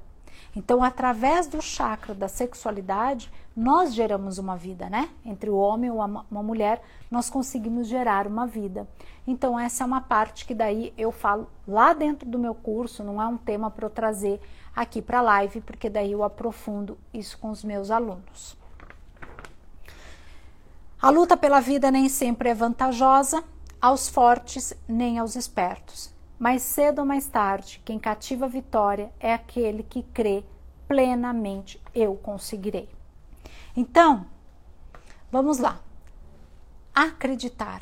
Então, 0.56 0.84
através 0.84 1.48
do 1.48 1.62
chakra 1.62 2.14
da 2.16 2.28
sexualidade, 2.30 3.32
nós 3.56 3.94
geramos 3.94 4.38
uma 4.38 4.56
vida, 4.56 4.90
né? 4.90 5.10
Entre 5.26 5.50
o 5.50 5.58
homem 5.58 5.90
e 5.90 5.92
uma 5.92 6.44
mulher, 6.44 6.82
nós 7.12 7.30
conseguimos 7.30 7.88
gerar 7.88 8.26
uma 8.26 8.48
vida. 8.48 8.88
Então, 9.28 9.60
essa 9.60 9.84
é 9.84 9.88
uma 9.88 10.02
parte 10.02 10.46
que 10.46 10.54
daí 10.54 10.94
eu 10.98 11.12
falo 11.12 11.50
lá 11.68 11.94
dentro 11.94 12.30
do 12.30 12.40
meu 12.40 12.56
curso, 12.56 13.04
não 13.04 13.22
é 13.22 13.28
um 13.28 13.38
tema 13.38 13.70
para 13.70 13.86
eu 13.86 13.90
trazer 13.90 14.40
aqui 14.74 15.02
para 15.02 15.20
a 15.20 15.22
live, 15.22 15.62
porque 15.62 15.90
daí 15.90 16.12
eu 16.12 16.24
aprofundo 16.24 16.98
isso 17.14 17.38
com 17.38 17.50
os 17.50 17.64
meus 17.64 17.92
alunos. 17.92 18.58
A 21.02 21.10
luta 21.10 21.36
pela 21.36 21.60
vida 21.60 21.92
nem 21.92 22.08
sempre 22.08 22.50
é 22.50 22.54
vantajosa 22.54 23.44
aos 23.82 24.08
fortes 24.08 24.74
nem 24.88 25.20
aos 25.20 25.36
espertos. 25.36 26.15
Mais 26.38 26.62
cedo 26.62 27.00
ou 27.00 27.06
mais 27.06 27.28
tarde, 27.28 27.82
quem 27.86 27.98
cativa 27.98 28.46
a 28.46 28.50
vitória 28.50 29.12
é 29.20 29.34
aquele 29.34 29.84
que 29.84 30.04
crê 30.04 30.44
plenamente: 30.88 31.82
eu 31.94 32.16
conseguirei. 32.16 32.90
Então, 33.76 34.26
vamos 35.32 35.58
lá. 35.60 35.82
Acreditar, 36.94 37.82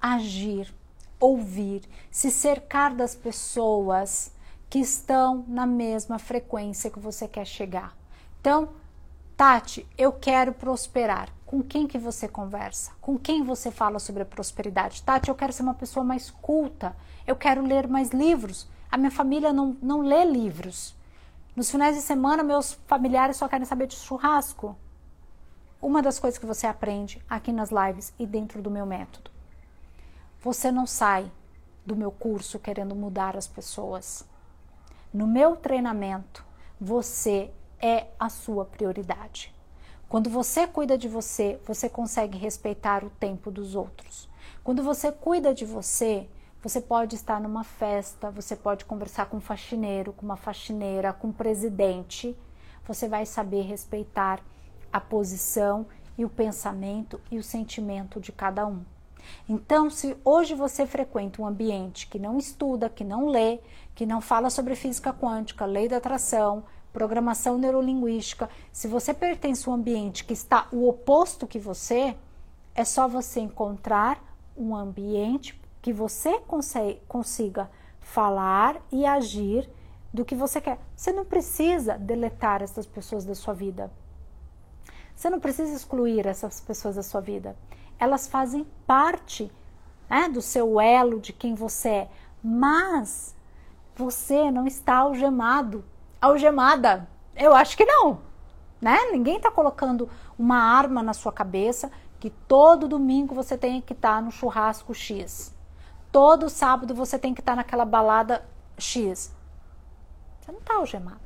agir, 0.00 0.74
ouvir, 1.18 1.82
se 2.10 2.30
cercar 2.30 2.94
das 2.94 3.14
pessoas 3.14 4.32
que 4.68 4.78
estão 4.78 5.44
na 5.48 5.66
mesma 5.66 6.18
frequência 6.18 6.90
que 6.90 6.98
você 6.98 7.26
quer 7.26 7.46
chegar. 7.46 7.96
Então, 8.40 8.70
Tati, 9.38 9.86
eu 9.96 10.12
quero 10.12 10.52
prosperar. 10.52 11.28
Com 11.46 11.62
quem 11.62 11.86
que 11.86 11.96
você 11.96 12.26
conversa? 12.26 12.90
Com 13.00 13.16
quem 13.16 13.44
você 13.44 13.70
fala 13.70 14.00
sobre 14.00 14.24
a 14.24 14.26
prosperidade? 14.26 15.00
Tati, 15.00 15.28
eu 15.28 15.34
quero 15.36 15.52
ser 15.52 15.62
uma 15.62 15.74
pessoa 15.74 16.02
mais 16.02 16.28
culta. 16.28 16.96
Eu 17.24 17.36
quero 17.36 17.64
ler 17.64 17.86
mais 17.86 18.10
livros. 18.10 18.68
A 18.90 18.96
minha 18.96 19.12
família 19.12 19.52
não, 19.52 19.76
não 19.80 20.00
lê 20.00 20.24
livros. 20.24 20.92
Nos 21.54 21.70
finais 21.70 21.94
de 21.94 22.02
semana, 22.02 22.42
meus 22.42 22.72
familiares 22.88 23.36
só 23.36 23.46
querem 23.46 23.64
saber 23.64 23.86
de 23.86 23.94
churrasco. 23.94 24.76
Uma 25.80 26.02
das 26.02 26.18
coisas 26.18 26.36
que 26.36 26.44
você 26.44 26.66
aprende 26.66 27.24
aqui 27.30 27.52
nas 27.52 27.70
lives 27.70 28.12
e 28.18 28.26
dentro 28.26 28.60
do 28.60 28.72
meu 28.72 28.84
método. 28.84 29.30
Você 30.40 30.72
não 30.72 30.84
sai 30.84 31.30
do 31.86 31.94
meu 31.94 32.10
curso 32.10 32.58
querendo 32.58 32.96
mudar 32.96 33.36
as 33.36 33.46
pessoas. 33.46 34.26
No 35.14 35.28
meu 35.28 35.54
treinamento, 35.54 36.44
você 36.80 37.52
é 37.80 38.06
a 38.18 38.28
sua 38.28 38.64
prioridade. 38.64 39.54
Quando 40.08 40.30
você 40.30 40.66
cuida 40.66 40.96
de 40.96 41.06
você, 41.06 41.60
você 41.66 41.88
consegue 41.88 42.38
respeitar 42.38 43.04
o 43.04 43.10
tempo 43.10 43.50
dos 43.50 43.74
outros. 43.74 44.28
Quando 44.64 44.82
você 44.82 45.12
cuida 45.12 45.52
de 45.52 45.64
você, 45.64 46.28
você 46.62 46.80
pode 46.80 47.14
estar 47.14 47.40
numa 47.40 47.62
festa, 47.62 48.30
você 48.30 48.56
pode 48.56 48.84
conversar 48.84 49.26
com 49.26 49.36
um 49.36 49.40
faxineiro, 49.40 50.12
com 50.12 50.24
uma 50.24 50.36
faxineira, 50.36 51.12
com 51.12 51.28
um 51.28 51.32
presidente. 51.32 52.36
Você 52.86 53.06
vai 53.06 53.26
saber 53.26 53.62
respeitar 53.62 54.40
a 54.92 55.00
posição 55.00 55.86
e 56.16 56.24
o 56.24 56.28
pensamento 56.30 57.20
e 57.30 57.38
o 57.38 57.42
sentimento 57.42 58.18
de 58.18 58.32
cada 58.32 58.66
um. 58.66 58.82
Então, 59.48 59.90
se 59.90 60.16
hoje 60.24 60.54
você 60.54 60.86
frequenta 60.86 61.42
um 61.42 61.46
ambiente 61.46 62.06
que 62.06 62.18
não 62.18 62.38
estuda, 62.38 62.88
que 62.88 63.04
não 63.04 63.28
lê, 63.28 63.60
que 63.94 64.06
não 64.06 64.20
fala 64.20 64.50
sobre 64.50 64.74
física 64.74 65.12
quântica, 65.12 65.66
lei 65.66 65.88
da 65.88 65.98
atração, 65.98 66.64
programação 66.98 67.56
neurolinguística, 67.56 68.50
se 68.72 68.88
você 68.88 69.14
pertence 69.14 69.68
a 69.68 69.72
um 69.72 69.74
ambiente 69.74 70.24
que 70.24 70.32
está 70.32 70.66
o 70.72 70.88
oposto 70.88 71.46
que 71.46 71.58
você, 71.58 72.16
é 72.74 72.84
só 72.84 73.06
você 73.06 73.40
encontrar 73.40 74.20
um 74.56 74.74
ambiente 74.74 75.60
que 75.80 75.92
você 75.92 76.40
consiga 77.06 77.70
falar 78.00 78.76
e 78.90 79.06
agir 79.06 79.70
do 80.12 80.24
que 80.24 80.34
você 80.34 80.60
quer. 80.60 80.78
Você 80.96 81.12
não 81.12 81.24
precisa 81.24 81.96
deletar 81.96 82.62
essas 82.62 82.86
pessoas 82.86 83.24
da 83.24 83.34
sua 83.34 83.54
vida. 83.54 83.90
Você 85.14 85.30
não 85.30 85.38
precisa 85.38 85.74
excluir 85.74 86.26
essas 86.26 86.60
pessoas 86.60 86.96
da 86.96 87.02
sua 87.02 87.20
vida 87.20 87.56
elas 87.98 88.26
fazem 88.26 88.66
parte 88.86 89.50
né, 90.08 90.28
do 90.28 90.40
seu 90.40 90.80
elo, 90.80 91.20
de 91.20 91.32
quem 91.32 91.54
você 91.54 91.88
é. 91.88 92.10
Mas 92.42 93.34
você 93.94 94.50
não 94.50 94.66
está 94.66 94.98
algemado, 94.98 95.84
algemada. 96.20 97.08
Eu 97.36 97.54
acho 97.54 97.76
que 97.76 97.84
não. 97.84 98.20
Né? 98.80 98.96
Ninguém 99.10 99.36
está 99.36 99.50
colocando 99.50 100.08
uma 100.38 100.58
arma 100.58 101.02
na 101.02 101.12
sua 101.12 101.32
cabeça 101.32 101.90
que 102.20 102.30
todo 102.30 102.88
domingo 102.88 103.34
você 103.34 103.56
tem 103.56 103.80
que 103.80 103.92
estar 103.92 104.16
tá 104.16 104.20
no 104.20 104.30
churrasco 104.30 104.94
X. 104.94 105.54
Todo 106.10 106.48
sábado 106.48 106.94
você 106.94 107.18
tem 107.18 107.34
que 107.34 107.40
estar 107.40 107.52
tá 107.52 107.56
naquela 107.56 107.84
balada 107.84 108.44
X. 108.76 109.34
Você 110.40 110.52
não 110.52 110.60
está 110.60 110.76
algemado. 110.76 111.20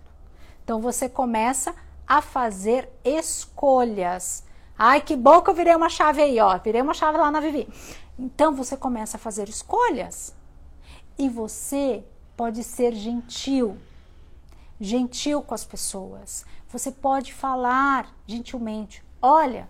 Então 0.64 0.80
você 0.80 1.08
começa 1.08 1.74
a 2.06 2.20
fazer 2.20 2.90
escolhas 3.04 4.44
Ai, 4.84 5.00
que 5.00 5.14
bom 5.14 5.40
que 5.40 5.50
eu 5.50 5.54
virei 5.54 5.76
uma 5.76 5.88
chave 5.88 6.20
aí, 6.22 6.40
ó. 6.40 6.58
Virei 6.58 6.82
uma 6.82 6.92
chave 6.92 7.16
lá 7.16 7.30
na 7.30 7.38
Vivi. 7.38 7.68
Então 8.18 8.52
você 8.52 8.76
começa 8.76 9.16
a 9.16 9.20
fazer 9.20 9.48
escolhas. 9.48 10.34
E 11.16 11.28
você 11.28 12.04
pode 12.36 12.64
ser 12.64 12.92
gentil. 12.92 13.78
Gentil 14.84 15.40
com 15.42 15.54
as 15.54 15.64
pessoas. 15.64 16.44
Você 16.68 16.90
pode 16.90 17.32
falar 17.32 18.12
gentilmente. 18.26 19.04
Olha, 19.22 19.68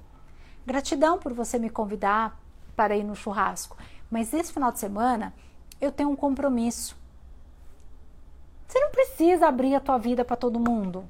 gratidão 0.65 1.19
por 1.19 1.35
você 1.35 1.59
me 1.59 1.69
convidar 1.69 2.41
para 2.75 2.97
ir 2.97 3.05
no 3.05 3.15
churrasco. 3.15 3.77
Mas 4.11 4.33
esse 4.33 4.51
final 4.51 4.73
de 4.73 4.79
semana 4.79 5.35
eu 5.79 5.93
tenho 5.93 6.09
um 6.09 6.17
compromisso. 6.17 6.97
Você 8.67 8.81
não 8.81 8.91
precisa 8.91 9.49
abrir 9.49 9.75
a 9.75 9.81
tua 9.81 9.99
vida 9.99 10.25
para 10.25 10.35
todo 10.35 10.59
mundo. 10.59 11.07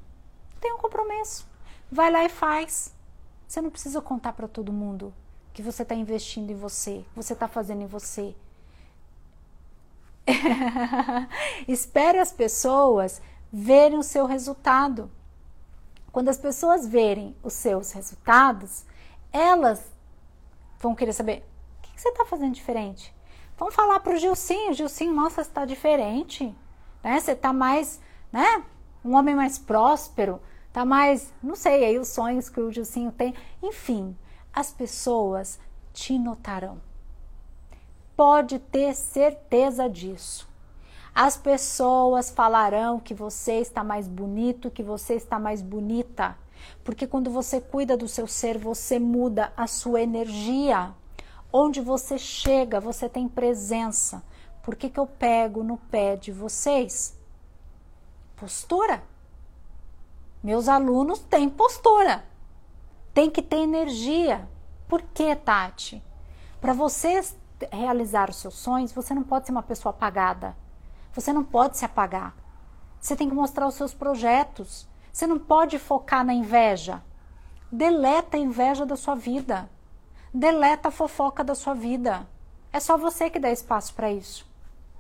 Tem 0.61 0.73
um 0.73 0.79
compromisso. 0.79 1.47
Vai 1.89 2.11
lá 2.11 2.25
e 2.25 2.29
faz. 2.29 2.93
Você 3.47 3.61
não 3.61 3.71
precisa 3.71 4.03
contar 4.03 4.33
para 4.33 4.49
todo 4.49 4.73
mundo 4.73 5.15
que 5.53 5.63
você 5.63 5.85
está 5.85 5.95
investindo 5.95 6.51
em 6.51 6.57
você, 6.57 7.05
que 7.09 7.15
você 7.15 7.35
está 7.35 7.47
fazendo 7.47 7.83
em 7.83 7.87
você. 7.87 8.35
Espere 11.69 12.19
as 12.19 12.33
pessoas 12.33 13.23
verem 13.53 13.99
o 13.99 14.03
seu 14.03 14.25
resultado. 14.25 15.11
Quando 16.11 16.29
as 16.29 16.39
pessoas 16.39 16.87
verem 16.87 17.37
os 17.43 17.53
seus 17.53 17.93
resultados, 17.93 18.85
elas 19.31 19.93
vão 20.79 20.95
querer 20.95 21.13
saber 21.13 21.45
o 21.79 21.83
que, 21.83 22.01
você 22.01 22.09
está 22.09 22.25
fazendo 22.25 22.55
diferente. 22.55 23.15
Vão 23.59 23.71
falar 23.71 24.01
para 24.01 24.15
o 24.15 24.19
Gilcinho, 24.19 24.73
Gilcinho, 24.73 25.15
nossa, 25.15 25.37
você 25.37 25.49
está 25.49 25.65
diferente, 25.65 26.55
né? 27.03 27.21
Você 27.21 27.33
está 27.33 27.53
mais, 27.53 28.01
né? 28.33 28.65
Um 29.05 29.15
homem 29.15 29.35
mais 29.35 29.59
próspero, 29.59 30.41
tá 30.73 30.85
mais, 30.85 31.33
não 31.43 31.55
sei, 31.55 31.85
aí 31.85 31.99
os 31.99 32.09
sonhos 32.09 32.49
que 32.49 32.61
o 32.61 32.73
Gilcinho 32.73 33.13
tem. 33.13 33.35
Enfim, 33.63 34.17
as 34.53 34.73
pessoas 34.73 35.61
te 35.93 36.19
notarão. 36.19 36.81
Pode 38.17 38.59
ter 38.59 38.95
certeza 38.95 39.89
disso. 39.89 40.52
As 41.15 41.37
pessoas 41.37 42.31
falarão 42.31 42.99
que 42.99 43.13
você 43.13 43.55
está 43.55 43.85
mais 43.85 44.09
bonito, 44.09 44.71
que 44.71 44.83
você 44.83 45.15
está 45.15 45.39
mais 45.39 45.61
bonita. 45.61 46.37
Porque 46.83 47.07
quando 47.07 47.31
você 47.31 47.61
cuida 47.61 47.97
do 47.97 48.09
seu 48.09 48.27
ser, 48.27 48.57
você 48.57 48.99
muda 48.99 49.53
a 49.57 49.67
sua 49.67 50.01
energia. 50.01 50.95
Onde 51.53 51.81
você 51.81 52.17
chega, 52.17 52.81
você 52.81 53.09
tem 53.09 53.29
presença. 53.29 54.23
Por 54.63 54.75
que, 54.75 54.89
que 54.89 54.99
eu 54.99 55.07
pego 55.07 55.63
no 55.63 55.77
pé 55.77 56.17
de 56.17 56.33
vocês? 56.33 57.15
Postura. 58.37 59.03
Meus 60.43 60.69
alunos 60.69 61.21
têm 61.21 61.49
postura, 61.49 62.25
tem 63.15 63.31
que 63.31 63.41
ter 63.41 63.59
energia. 63.59 64.49
Por 64.89 65.01
que, 65.01 65.37
Tati? 65.37 66.03
Para 66.61 66.73
você 66.73 67.23
realizar 67.71 68.29
os 68.29 68.37
seus 68.37 68.55
sonhos, 68.55 68.93
você 68.93 69.15
não 69.15 69.23
pode 69.23 69.47
ser 69.47 69.53
uma 69.53 69.63
pessoa 69.63 69.91
apagada. 69.91 70.57
Você 71.13 71.33
não 71.33 71.45
pode 71.45 71.77
se 71.77 71.85
apagar. 71.85 72.35
Você 73.01 73.17
tem 73.17 73.29
que 73.29 73.35
mostrar 73.35 73.67
os 73.67 73.75
seus 73.75 73.93
projetos. 73.93 74.89
Você 75.13 75.27
não 75.27 75.39
pode 75.39 75.79
focar 75.79 76.25
na 76.25 76.33
inveja. 76.33 77.03
Deleta 77.71 78.37
a 78.37 78.41
inveja 78.41 78.87
da 78.87 78.97
sua 78.97 79.15
vida. 79.15 79.69
Deleta 80.33 80.89
a 80.89 80.93
fofoca 80.93 81.45
da 81.45 81.55
sua 81.55 81.75
vida. 81.75 82.27
É 82.73 82.81
só 82.81 82.97
você 82.97 83.29
que 83.29 83.39
dá 83.39 83.51
espaço 83.51 83.95
para 83.95 84.11
isso. 84.11 84.47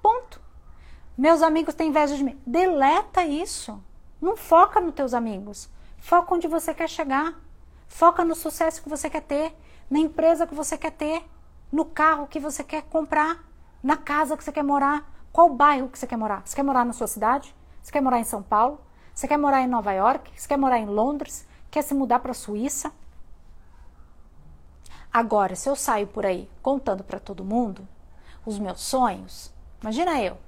Ponto. 0.03 0.41
Meus 1.17 1.43
amigos 1.43 1.75
têm 1.75 1.89
inveja 1.89 2.17
de 2.17 2.25
mim. 2.25 2.39
Deleta 2.47 3.25
isso. 3.25 3.83
Não 4.21 4.37
foca 4.37 4.81
nos 4.81 4.95
teus 4.95 5.15
amigos. 5.15 5.71
Foca 5.99 6.35
onde 6.35 6.49
você 6.49 6.75
quer 6.75 6.89
chegar. 6.89 7.35
Foca 7.89 8.25
no 8.25 8.35
sucesso 8.35 8.83
que 8.83 8.89
você 8.89 9.11
quer 9.11 9.21
ter, 9.21 9.55
na 9.91 9.99
empresa 9.99 10.47
que 10.47 10.55
você 10.55 10.79
quer 10.79 10.93
ter, 10.93 11.23
no 11.71 11.85
carro 11.85 12.27
que 12.27 12.41
você 12.41 12.65
quer 12.65 12.83
comprar, 12.85 13.45
na 13.83 13.99
casa 13.99 14.35
que 14.35 14.43
você 14.43 14.51
quer 14.51 14.65
morar, 14.65 15.07
qual 15.33 15.49
bairro 15.49 15.89
que 15.89 15.99
você 15.99 16.07
quer 16.07 16.17
morar. 16.17 16.43
Você 16.45 16.55
quer 16.55 16.63
morar 16.63 16.85
na 16.85 16.93
sua 16.93 17.07
cidade? 17.07 17.55
Você 17.83 17.91
quer 17.91 18.03
morar 18.03 18.21
em 18.21 18.25
São 18.25 18.43
Paulo? 18.43 18.81
Você 19.15 19.27
quer 19.27 19.39
morar 19.39 19.63
em 19.63 19.67
Nova 19.67 19.93
York? 19.93 20.31
Você 20.37 20.47
quer 20.47 20.59
morar 20.59 20.79
em 20.79 20.87
Londres? 20.87 21.47
Quer 21.71 21.83
se 21.83 21.95
mudar 21.95 22.19
para 22.19 22.33
a 22.33 22.35
Suíça? 22.35 22.93
Agora, 25.13 25.55
se 25.57 25.69
eu 25.69 25.77
saio 25.77 26.07
por 26.07 26.25
aí 26.25 26.51
contando 26.63 27.05
para 27.05 27.19
todo 27.19 27.45
mundo 27.45 27.87
os 28.47 28.59
meus 28.59 28.81
sonhos, 28.81 29.53
imagina 29.81 30.21
eu, 30.23 30.39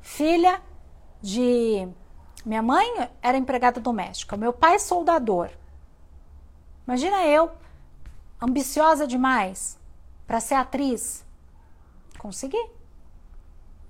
filha 0.00 0.60
de 1.22 1.88
minha 2.44 2.62
mãe 2.62 3.10
era 3.22 3.38
empregada 3.38 3.80
doméstica, 3.80 4.36
meu 4.36 4.52
pai 4.52 4.78
soldador. 4.78 5.50
Imagina 6.86 7.24
eu, 7.24 7.50
ambiciosa 8.40 9.06
demais, 9.06 9.78
para 10.26 10.40
ser 10.40 10.54
atriz. 10.54 11.24
Consegui. 12.18 12.75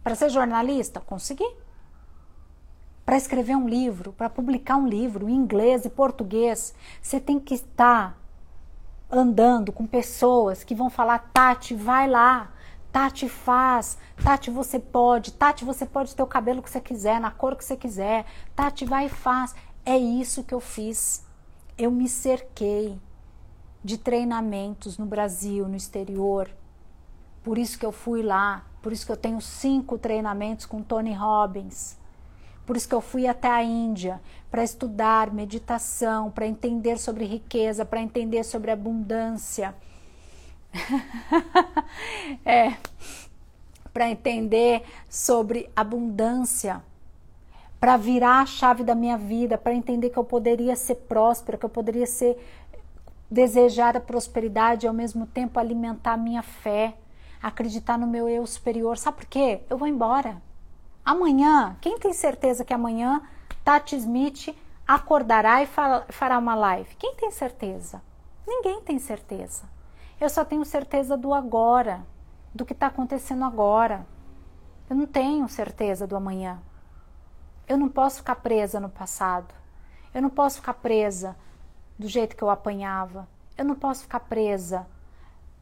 Para 0.06 0.14
ser 0.14 0.30
jornalista? 0.30 1.00
Consegui. 1.00 1.52
Para 3.04 3.16
escrever 3.16 3.56
um 3.56 3.68
livro, 3.68 4.12
para 4.12 4.30
publicar 4.30 4.76
um 4.76 4.86
livro 4.86 5.28
em 5.28 5.34
inglês 5.34 5.84
e 5.84 5.90
português, 5.90 6.72
você 7.02 7.18
tem 7.18 7.40
que 7.40 7.54
estar 7.54 8.16
andando 9.10 9.72
com 9.72 9.84
pessoas 9.84 10.62
que 10.62 10.76
vão 10.76 10.88
falar: 10.88 11.30
Tati, 11.34 11.74
vai 11.74 12.08
lá. 12.08 12.52
Tati 12.92 13.28
faz, 13.28 13.98
Tati 14.22 14.48
você 14.48 14.78
pode, 14.78 15.32
Tati 15.32 15.64
você 15.64 15.84
pode 15.84 16.14
ter 16.14 16.22
o 16.22 16.26
cabelo 16.28 16.62
que 16.62 16.70
você 16.70 16.80
quiser, 16.80 17.20
na 17.20 17.32
cor 17.32 17.56
que 17.56 17.64
você 17.64 17.76
quiser, 17.76 18.26
Tati 18.54 18.84
vai 18.84 19.06
e 19.06 19.08
faz. 19.08 19.56
É 19.84 19.98
isso 19.98 20.44
que 20.44 20.54
eu 20.54 20.60
fiz. 20.60 21.26
Eu 21.76 21.90
me 21.90 22.08
cerquei 22.08 22.96
de 23.82 23.98
treinamentos 23.98 24.98
no 24.98 25.04
Brasil, 25.04 25.66
no 25.66 25.74
exterior. 25.74 26.48
Por 27.42 27.58
isso 27.58 27.76
que 27.76 27.84
eu 27.84 27.90
fui 27.90 28.22
lá, 28.22 28.64
por 28.86 28.92
isso 28.92 29.04
que 29.04 29.10
eu 29.10 29.16
tenho 29.16 29.40
cinco 29.40 29.98
treinamentos 29.98 30.64
com 30.64 30.80
Tony 30.80 31.12
Robbins. 31.12 31.96
Por 32.64 32.76
isso 32.76 32.88
que 32.88 32.94
eu 32.94 33.00
fui 33.00 33.26
até 33.26 33.48
a 33.48 33.60
Índia 33.60 34.20
para 34.48 34.62
estudar 34.62 35.34
meditação, 35.34 36.30
para 36.30 36.46
entender 36.46 36.96
sobre 36.96 37.24
riqueza, 37.24 37.84
para 37.84 38.00
entender 38.00 38.44
sobre 38.44 38.70
abundância. 38.70 39.74
é, 42.46 42.76
para 43.92 44.08
entender 44.08 44.84
sobre 45.10 45.68
abundância, 45.74 46.80
para 47.80 47.96
virar 47.96 48.42
a 48.42 48.46
chave 48.46 48.84
da 48.84 48.94
minha 48.94 49.18
vida, 49.18 49.58
para 49.58 49.74
entender 49.74 50.10
que 50.10 50.16
eu 50.16 50.22
poderia 50.22 50.76
ser 50.76 50.94
próspera, 50.94 51.58
que 51.58 51.64
eu 51.64 51.70
poderia 51.70 52.06
ser 52.06 52.38
desejar 53.28 53.96
a 53.96 54.00
prosperidade 54.00 54.86
e 54.86 54.88
ao 54.88 54.94
mesmo 54.94 55.26
tempo 55.26 55.58
alimentar 55.58 56.12
a 56.12 56.16
minha 56.16 56.44
fé, 56.44 56.94
acreditar 57.42 57.98
no 57.98 58.06
meu 58.06 58.28
eu 58.28 58.46
superior. 58.46 58.98
Sabe 58.98 59.18
por 59.18 59.26
quê? 59.26 59.62
Eu 59.68 59.78
vou 59.78 59.88
embora. 59.88 60.42
Amanhã, 61.04 61.76
quem 61.80 61.98
tem 61.98 62.12
certeza 62.12 62.64
que 62.64 62.74
amanhã 62.74 63.22
Tati 63.64 63.96
Smith 63.96 64.56
acordará 64.86 65.62
e 65.62 65.66
fará 65.66 66.38
uma 66.38 66.54
live? 66.54 66.94
Quem 66.96 67.14
tem 67.14 67.30
certeza? 67.30 68.02
Ninguém 68.46 68.80
tem 68.80 68.98
certeza. 68.98 69.64
Eu 70.20 70.28
só 70.28 70.44
tenho 70.44 70.64
certeza 70.64 71.16
do 71.16 71.34
agora, 71.34 72.06
do 72.54 72.64
que 72.64 72.72
está 72.72 72.86
acontecendo 72.86 73.44
agora. 73.44 74.06
Eu 74.88 74.96
não 74.96 75.06
tenho 75.06 75.48
certeza 75.48 76.06
do 76.06 76.16
amanhã. 76.16 76.60
Eu 77.68 77.76
não 77.76 77.88
posso 77.88 78.18
ficar 78.18 78.36
presa 78.36 78.80
no 78.80 78.88
passado. 78.88 79.52
Eu 80.14 80.22
não 80.22 80.30
posso 80.30 80.56
ficar 80.56 80.74
presa 80.74 81.36
do 81.98 82.08
jeito 82.08 82.36
que 82.36 82.42
eu 82.42 82.50
apanhava. 82.50 83.28
Eu 83.58 83.64
não 83.64 83.74
posso 83.74 84.02
ficar 84.02 84.20
presa 84.20 84.86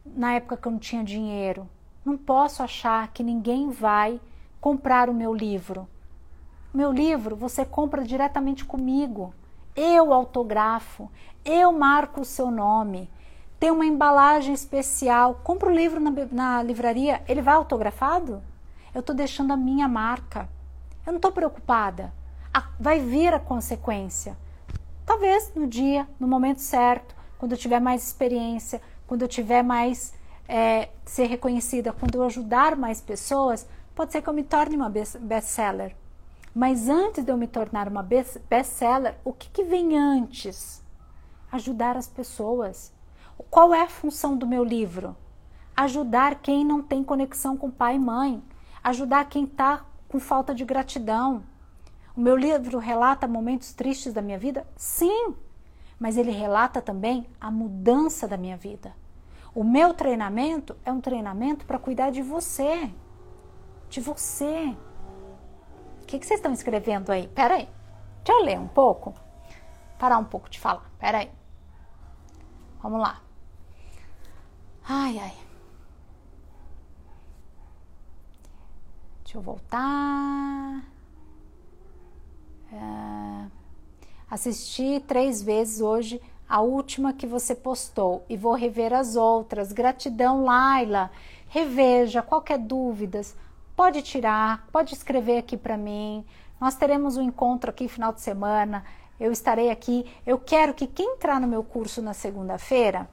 na 0.05 0.35
época 0.35 0.57
que 0.57 0.69
eu 0.69 0.73
não 0.73 0.79
tinha 0.79 1.03
dinheiro. 1.03 1.69
Não 2.05 2.17
posso 2.17 2.63
achar 2.63 3.09
que 3.09 3.23
ninguém 3.23 3.71
vai 3.71 4.21
comprar 4.61 5.09
o 5.09 5.15
meu 5.15 5.33
livro. 5.33 5.89
Meu 6.73 6.93
livro 6.93 7.37
você 7.37 7.65
compra 7.65 8.05
diretamente 8.05 8.65
comigo. 8.65 9.35
Eu 9.75 10.13
autografo, 10.13 11.11
eu 11.45 11.73
marco 11.73 12.21
o 12.21 12.25
seu 12.25 12.51
nome. 12.51 13.11
Tem 13.59 13.71
uma 13.71 13.87
embalagem 13.87 14.53
especial. 14.53 15.41
Compra 15.43 15.71
o 15.71 15.75
livro 15.75 16.01
na, 16.01 16.11
na 16.31 16.63
livraria, 16.63 17.23
ele 17.27 17.41
vai 17.41 17.55
autografado? 17.55 18.43
Eu 18.95 19.01
estou 19.01 19.15
deixando 19.15 19.53
a 19.53 19.57
minha 19.57 19.89
marca. 19.89 20.49
Eu 21.07 21.13
não 21.13 21.17
estou 21.17 21.33
preocupada. 21.33 22.13
vai 22.79 22.99
vir 23.01 23.35
a 23.35 23.41
consequência. 23.41 24.37
Talvez 25.05 25.53
no 25.55 25.67
dia, 25.67 26.09
no 26.19 26.27
momento 26.27 26.61
certo, 26.61 27.15
quando 27.39 27.53
eu 27.53 27.59
tiver 27.59 27.81
mais 27.81 28.07
experiência, 28.07 28.81
quando 29.07 29.23
eu 29.23 29.29
tiver 29.29 29.63
mais 29.63 30.15
é, 30.49 30.89
ser 31.05 31.27
reconhecida, 31.27 31.93
quando 31.93 32.17
eu 32.17 32.23
ajudar 32.25 32.77
mais 32.77 33.01
pessoas, 33.01 33.67
Pode 33.95 34.11
ser 34.11 34.23
que 34.23 34.29
eu 34.29 34.35
me 34.35 34.43
torne 34.43 34.75
uma 34.75 34.91
best-seller. 34.91 35.95
Mas 36.53 36.89
antes 36.89 37.25
de 37.25 37.31
eu 37.31 37.37
me 37.37 37.47
tornar 37.47 37.87
uma 37.87 38.03
best-seller, 38.03 39.17
o 39.25 39.33
que, 39.33 39.49
que 39.49 39.63
vem 39.63 39.97
antes? 39.97 40.83
Ajudar 41.53 41.97
as 41.97 42.09
pessoas. 42.09 42.93
Qual 43.51 43.73
é 43.73 43.83
a 43.83 43.89
função 43.89 44.37
do 44.37 44.49
meu 44.49 44.65
livro? 44.65 45.17
Ajudar 45.77 46.41
quem 46.41 46.65
não 46.65 46.83
tem 46.83 47.05
conexão 47.05 47.57
com 47.57 47.71
pai 47.71 47.95
e 47.95 48.01
mãe. 48.01 48.43
Ajudar 48.83 49.29
quem 49.29 49.45
está 49.45 49.85
com 50.09 50.19
falta 50.19 50.53
de 50.53 50.65
gratidão. 50.65 51.45
O 52.17 52.21
meu 52.21 52.37
livro 52.37 52.79
relata 52.79 53.29
momentos 53.29 53.73
tristes 53.73 54.13
da 54.13 54.23
minha 54.23 54.39
vida? 54.39 54.67
Sim, 54.77 55.35
mas 55.99 56.17
ele 56.17 56.31
relata 56.31 56.81
também 56.83 57.27
a 57.41 57.51
mudança 57.51 58.27
da 58.29 58.37
minha 58.37 58.57
vida. 58.57 58.95
O 59.55 59.63
meu 59.63 59.95
treinamento 59.95 60.77
é 60.85 60.93
um 60.93 61.01
treinamento 61.01 61.65
para 61.65 61.79
cuidar 61.79 62.11
de 62.11 62.23
você 62.23 62.91
de 63.95 64.01
você. 64.01 64.77
O 66.03 66.07
que, 66.07 66.19
que 66.19 66.27
vocês 66.27 66.39
estão 66.39 66.53
escrevendo 66.53 67.11
aí? 67.11 67.29
Pera 67.29 67.55
aí. 67.55 67.69
Deixa 68.25 68.41
eu 68.41 68.45
ler 68.45 68.59
um 68.59 68.67
pouco. 68.67 69.15
Parar 69.99 70.19
um 70.19 70.25
pouco 70.25 70.51
de 70.51 70.59
falar. 70.59 70.91
Pera 70.99 71.19
aí. 71.19 71.31
Vamos 72.83 73.01
lá. 73.01 73.23
Ai, 74.87 75.19
ai. 75.19 75.35
Deixa 79.23 79.39
eu 79.39 79.43
voltar. 79.43 80.85
É... 82.73 83.64
Assisti 84.35 84.99
três 85.07 85.41
vezes 85.41 85.81
hoje 85.81 86.21
a 86.49 86.61
última 86.61 87.13
que 87.13 87.25
você 87.25 87.55
postou 87.55 88.25
e 88.29 88.37
vou 88.37 88.53
rever 88.53 88.93
as 88.93 89.15
outras. 89.15 89.71
Gratidão, 89.71 90.43
Laila. 90.43 91.09
Reveja 91.47 92.21
qualquer 92.21 92.59
dúvidas 92.59 93.37
pode 93.77 94.03
tirar, 94.03 94.67
pode 94.73 94.93
escrever 94.93 95.39
aqui 95.39 95.57
para 95.57 95.77
mim. 95.77 96.25
Nós 96.61 96.75
teremos 96.75 97.17
um 97.17 97.23
encontro 97.23 97.71
aqui 97.71 97.87
final 97.87 98.13
de 98.13 98.23
semana. 98.23 98.85
Eu 99.21 99.31
estarei 99.31 99.71
aqui. 99.71 100.05
Eu 100.27 100.37
quero 100.37 100.75
que 100.75 100.89
quem 100.89 101.15
entrar 101.15 101.41
no 101.41 101.47
meu 101.47 101.63
curso 101.63 102.03
na 102.03 102.13
segunda-feira 102.13 103.09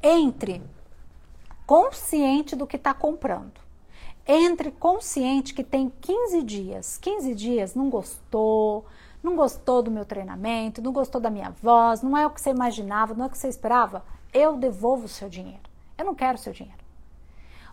entre 0.00 0.62
consciente 1.66 2.54
do 2.54 2.68
que 2.68 2.76
está 2.76 2.94
comprando. 2.94 3.60
Entre 4.24 4.70
consciente 4.70 5.54
que 5.54 5.64
tem 5.64 5.92
15 6.00 6.40
dias. 6.44 6.98
15 6.98 7.34
dias 7.34 7.74
não 7.74 7.90
gostou, 7.90 8.86
não 9.22 9.36
gostou 9.36 9.82
do 9.82 9.90
meu 9.90 10.04
treinamento, 10.04 10.82
não 10.82 10.92
gostou 10.92 11.20
da 11.20 11.30
minha 11.30 11.50
voz, 11.50 12.02
não 12.02 12.16
é 12.16 12.26
o 12.26 12.30
que 12.30 12.40
você 12.40 12.50
imaginava, 12.50 13.14
não 13.14 13.24
é 13.24 13.28
o 13.28 13.30
que 13.30 13.38
você 13.38 13.48
esperava. 13.48 14.04
Eu 14.32 14.56
devolvo 14.56 15.04
o 15.04 15.08
seu 15.08 15.28
dinheiro. 15.28 15.62
Eu 15.96 16.04
não 16.04 16.14
quero 16.14 16.36
o 16.36 16.40
seu 16.40 16.52
dinheiro. 16.52 16.82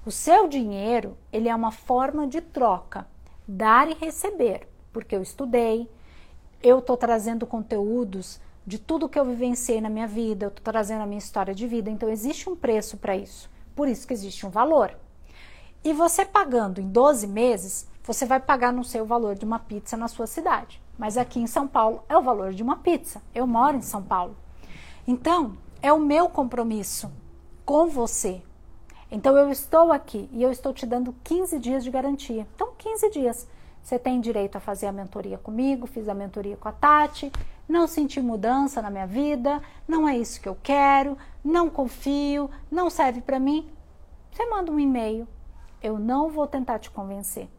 O 0.06 0.12
seu 0.12 0.48
dinheiro, 0.48 1.18
ele 1.32 1.50
é 1.50 1.56
uma 1.56 1.72
forma 1.72 2.28
de 2.28 2.40
troca, 2.40 3.08
dar 3.48 3.90
e 3.90 3.94
receber, 3.94 4.68
porque 4.94 5.16
eu 5.16 5.22
estudei, 5.22 5.90
eu 6.62 6.80
estou 6.80 6.96
trazendo 6.96 7.46
conteúdos 7.46 8.40
de 8.66 8.78
tudo 8.78 9.10
que 9.10 9.20
eu 9.20 9.26
vivenciei 9.26 9.82
na 9.82 9.90
minha 9.90 10.08
vida, 10.08 10.46
eu 10.46 10.50
estou 10.50 10.64
trazendo 10.64 11.02
a 11.02 11.06
minha 11.06 11.18
história 11.18 11.56
de 11.56 11.66
vida, 11.68 11.90
então 11.90 12.08
existe 12.10 12.50
um 12.50 12.56
preço 12.56 12.98
para 12.98 13.16
isso, 13.16 13.50
por 13.76 13.88
isso 13.88 14.08
que 14.08 14.14
existe 14.14 14.46
um 14.46 14.50
valor. 14.50 14.96
E 15.84 15.94
você 15.94 16.26
pagando 16.26 16.80
em 16.80 16.88
12 16.88 17.26
meses, 17.28 17.88
você 18.04 18.26
vai 18.26 18.40
pagar 18.40 18.72
no 18.72 18.84
seu 18.84 19.06
valor 19.06 19.36
de 19.36 19.46
uma 19.46 19.60
pizza 19.60 19.98
na 19.98 20.08
sua 20.08 20.28
cidade. 20.28 20.82
Mas 21.00 21.18
aqui 21.18 21.40
em 21.40 21.48
São 21.48 21.68
Paulo 21.68 22.04
é 22.08 22.16
o 22.16 22.22
valor 22.22 22.54
de 22.54 22.62
uma 22.62 22.76
pizza. 22.76 23.22
Eu 23.34 23.48
moro 23.48 23.78
em 23.78 23.82
São 23.82 24.04
Paulo. 24.04 24.36
Então, 25.08 25.58
é 25.82 25.92
o 25.92 26.00
meu 26.00 26.30
compromisso 26.30 27.12
com 27.66 27.88
você, 27.88 28.44
então 29.12 29.36
eu 29.36 29.50
estou 29.50 29.92
aqui 29.92 30.30
e 30.32 30.44
eu 30.44 30.52
estou 30.52 30.72
te 30.72 30.86
dando 30.86 31.16
15 31.24 31.58
dias 31.58 31.84
de 31.84 31.90
garantia. 31.90 32.46
Então, 32.54 32.74
15 32.78 33.10
dias. 33.10 33.48
Você 33.82 33.98
tem 33.98 34.20
direito 34.20 34.58
a 34.58 34.60
fazer 34.60 34.86
a 34.86 34.92
mentoria 34.92 35.38
comigo, 35.38 35.88
fiz 35.88 36.08
a 36.08 36.14
mentoria 36.14 36.58
com 36.58 36.68
a 36.68 36.72
Tati, 36.72 37.32
não 37.68 37.88
senti 37.88 38.22
mudança 38.22 38.82
na 38.82 38.90
minha 38.92 39.08
vida, 39.08 39.62
não 39.88 40.08
é 40.08 40.18
isso 40.18 40.40
que 40.42 40.50
eu 40.50 40.58
quero, 40.62 41.18
não 41.44 41.70
confio, 41.70 42.52
não 42.70 42.90
serve 42.90 43.22
para 43.22 43.40
mim. 43.40 43.68
Você 44.32 44.46
manda 44.46 44.72
um 44.72 44.80
e-mail. 44.80 45.28
Eu 45.82 45.98
não 45.98 46.30
vou 46.30 46.46
tentar 46.46 46.78
te 46.78 46.92
convencer. 46.92 47.50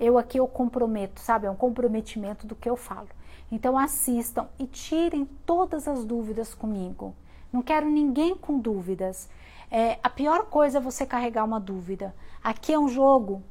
Eu 0.00 0.16
aqui 0.18 0.40
eu 0.40 0.48
comprometo, 0.48 1.20
sabe? 1.20 1.46
É 1.46 1.50
um 1.50 1.54
comprometimento 1.54 2.46
do 2.46 2.56
que 2.56 2.68
eu 2.68 2.76
falo. 2.76 3.08
Então 3.52 3.76
assistam 3.76 4.48
e 4.58 4.66
tirem 4.66 5.26
todas 5.44 5.86
as 5.86 6.04
dúvidas 6.04 6.54
comigo. 6.54 7.14
Não 7.52 7.62
quero 7.62 7.88
ninguém 7.88 8.34
com 8.34 8.58
dúvidas. 8.58 9.28
É, 9.70 9.98
a 10.02 10.08
pior 10.08 10.46
coisa 10.46 10.78
é 10.78 10.80
você 10.80 11.04
carregar 11.04 11.44
uma 11.44 11.60
dúvida. 11.60 12.14
Aqui 12.42 12.72
é 12.72 12.78
um 12.78 12.88
jogo 12.88 13.42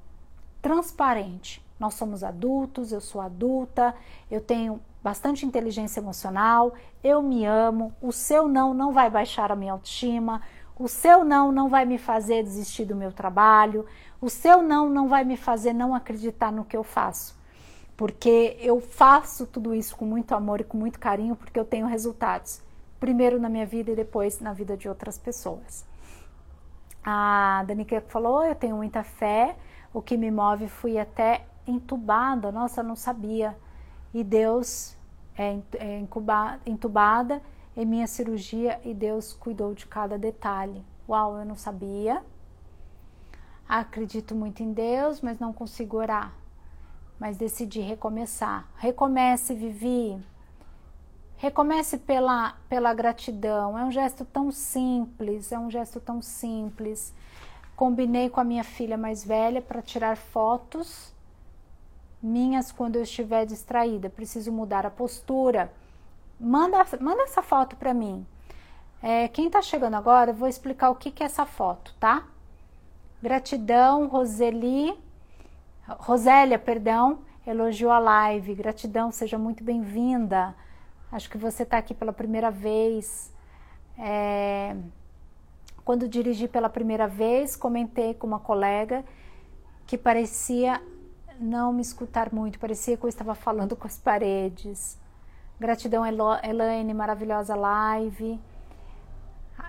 transparente. 0.61 1.63
Nós 1.79 1.93
somos 1.93 2.23
adultos, 2.23 2.91
eu 2.91 2.99
sou 2.99 3.21
adulta, 3.21 3.95
eu 4.29 4.41
tenho 4.41 4.81
bastante 5.01 5.45
inteligência 5.45 6.01
emocional, 6.01 6.73
eu 7.01 7.21
me 7.21 7.45
amo, 7.45 7.93
o 8.01 8.11
seu 8.11 8.49
não 8.49 8.73
não 8.73 8.91
vai 8.91 9.09
baixar 9.09 9.49
a 9.49 9.55
minha 9.55 9.71
autoestima, 9.71 10.41
o 10.77 10.89
seu 10.89 11.23
não 11.23 11.51
não 11.51 11.69
vai 11.69 11.85
me 11.85 11.97
fazer 11.97 12.43
desistir 12.43 12.83
do 12.83 12.95
meu 12.95 13.13
trabalho, 13.13 13.85
o 14.21 14.29
seu 14.29 14.61
não 14.61 14.89
não 14.89 15.07
vai 15.07 15.23
me 15.23 15.37
fazer 15.37 15.73
não 15.73 15.95
acreditar 15.95 16.51
no 16.51 16.65
que 16.65 16.75
eu 16.75 16.83
faço. 16.83 17.37
Porque 17.95 18.57
eu 18.59 18.79
faço 18.79 19.45
tudo 19.45 19.73
isso 19.75 19.95
com 19.97 20.05
muito 20.05 20.33
amor 20.33 20.61
e 20.61 20.63
com 20.63 20.77
muito 20.77 20.99
carinho, 20.99 21.35
porque 21.35 21.59
eu 21.59 21.65
tenho 21.65 21.85
resultados. 21.85 22.61
Primeiro 22.99 23.39
na 23.39 23.49
minha 23.49 23.65
vida 23.65 23.91
e 23.91 23.95
depois 23.95 24.39
na 24.39 24.53
vida 24.53 24.77
de 24.77 24.87
outras 24.87 25.17
pessoas. 25.17 25.85
A 27.03 27.63
Danica 27.67 28.01
falou: 28.07 28.43
Eu 28.43 28.55
tenho 28.55 28.77
muita 28.77 29.03
fé, 29.03 29.55
o 29.93 30.01
que 30.01 30.15
me 30.15 30.31
move 30.31 30.67
fui 30.67 30.97
até 30.97 31.45
entubada. 31.67 32.51
Nossa, 32.51 32.81
não 32.81 32.95
sabia. 32.95 33.57
E 34.13 34.23
Deus 34.23 34.95
é, 35.37 35.59
é 35.77 36.03
entubada 36.65 37.41
em 37.75 37.85
minha 37.85 38.07
cirurgia 38.07 38.79
e 38.83 38.93
Deus 38.93 39.33
cuidou 39.33 39.73
de 39.73 39.85
cada 39.85 40.17
detalhe. 40.17 40.83
Uau, 41.07 41.37
eu 41.37 41.45
não 41.45 41.55
sabia. 41.55 42.21
Acredito 43.69 44.33
muito 44.33 44.63
em 44.63 44.73
Deus, 44.73 45.21
mas 45.21 45.37
não 45.37 45.53
consigo 45.53 45.97
orar. 45.97 46.33
Mas 47.19 47.37
decidi 47.37 47.81
recomeçar. 47.81 48.67
Recomece, 48.77 49.53
Vivi. 49.53 50.19
Recomece 51.37 51.99
pela, 51.99 52.55
pela 52.67 52.91
gratidão. 52.95 53.77
É 53.77 53.85
um 53.85 53.91
gesto 53.91 54.25
tão 54.25 54.51
simples, 54.51 55.51
é 55.51 55.59
um 55.59 55.69
gesto 55.69 55.99
tão 55.99 56.19
simples. 56.19 57.13
Combinei 57.75 58.27
com 58.27 58.39
a 58.39 58.43
minha 58.43 58.63
filha 58.63 58.97
mais 58.97 59.23
velha 59.23 59.61
para 59.61 59.83
tirar 59.83 60.17
fotos 60.17 61.13
minhas 62.21 62.71
quando 62.71 62.95
eu 62.95 63.03
estiver 63.03 63.45
distraída. 63.45 64.09
Preciso 64.09 64.51
mudar 64.51 64.83
a 64.83 64.89
postura. 64.89 65.71
Manda, 66.39 66.83
manda 66.99 67.21
essa 67.21 67.43
foto 67.43 67.75
para 67.75 67.93
mim. 67.93 68.25
É, 68.99 69.27
quem 69.27 69.45
está 69.45 69.61
chegando 69.61 69.93
agora, 69.93 70.31
eu 70.31 70.35
vou 70.35 70.47
explicar 70.47 70.89
o 70.89 70.95
que, 70.95 71.11
que 71.11 71.21
é 71.21 71.27
essa 71.27 71.45
foto, 71.45 71.93
tá? 71.99 72.25
Gratidão, 73.21 74.07
Roseli, 74.07 74.97
Rosélia, 75.85 76.57
perdão, 76.57 77.19
elogiou 77.45 77.91
a 77.91 77.99
live. 77.99 78.55
Gratidão, 78.55 79.11
seja 79.11 79.37
muito 79.37 79.61
bem-vinda. 79.61 80.55
Acho 81.11 81.29
que 81.29 81.37
você 81.37 81.63
está 81.63 81.77
aqui 81.79 81.93
pela 81.93 82.13
primeira 82.13 82.49
vez. 82.49 83.33
É, 83.97 84.73
quando 85.83 86.07
dirigi 86.07 86.47
pela 86.47 86.69
primeira 86.69 87.07
vez, 87.07 87.57
comentei 87.57 88.13
com 88.13 88.25
uma 88.25 88.39
colega 88.39 89.03
que 89.85 89.97
parecia 89.97 90.81
não 91.37 91.73
me 91.73 91.81
escutar 91.81 92.31
muito, 92.31 92.57
parecia 92.59 92.95
que 92.95 93.03
eu 93.03 93.09
estava 93.09 93.35
falando 93.35 93.75
com 93.75 93.87
as 93.87 93.97
paredes. 93.97 94.97
Gratidão, 95.59 96.05
Elaine, 96.05 96.93
maravilhosa 96.93 97.53
live. 97.53 98.39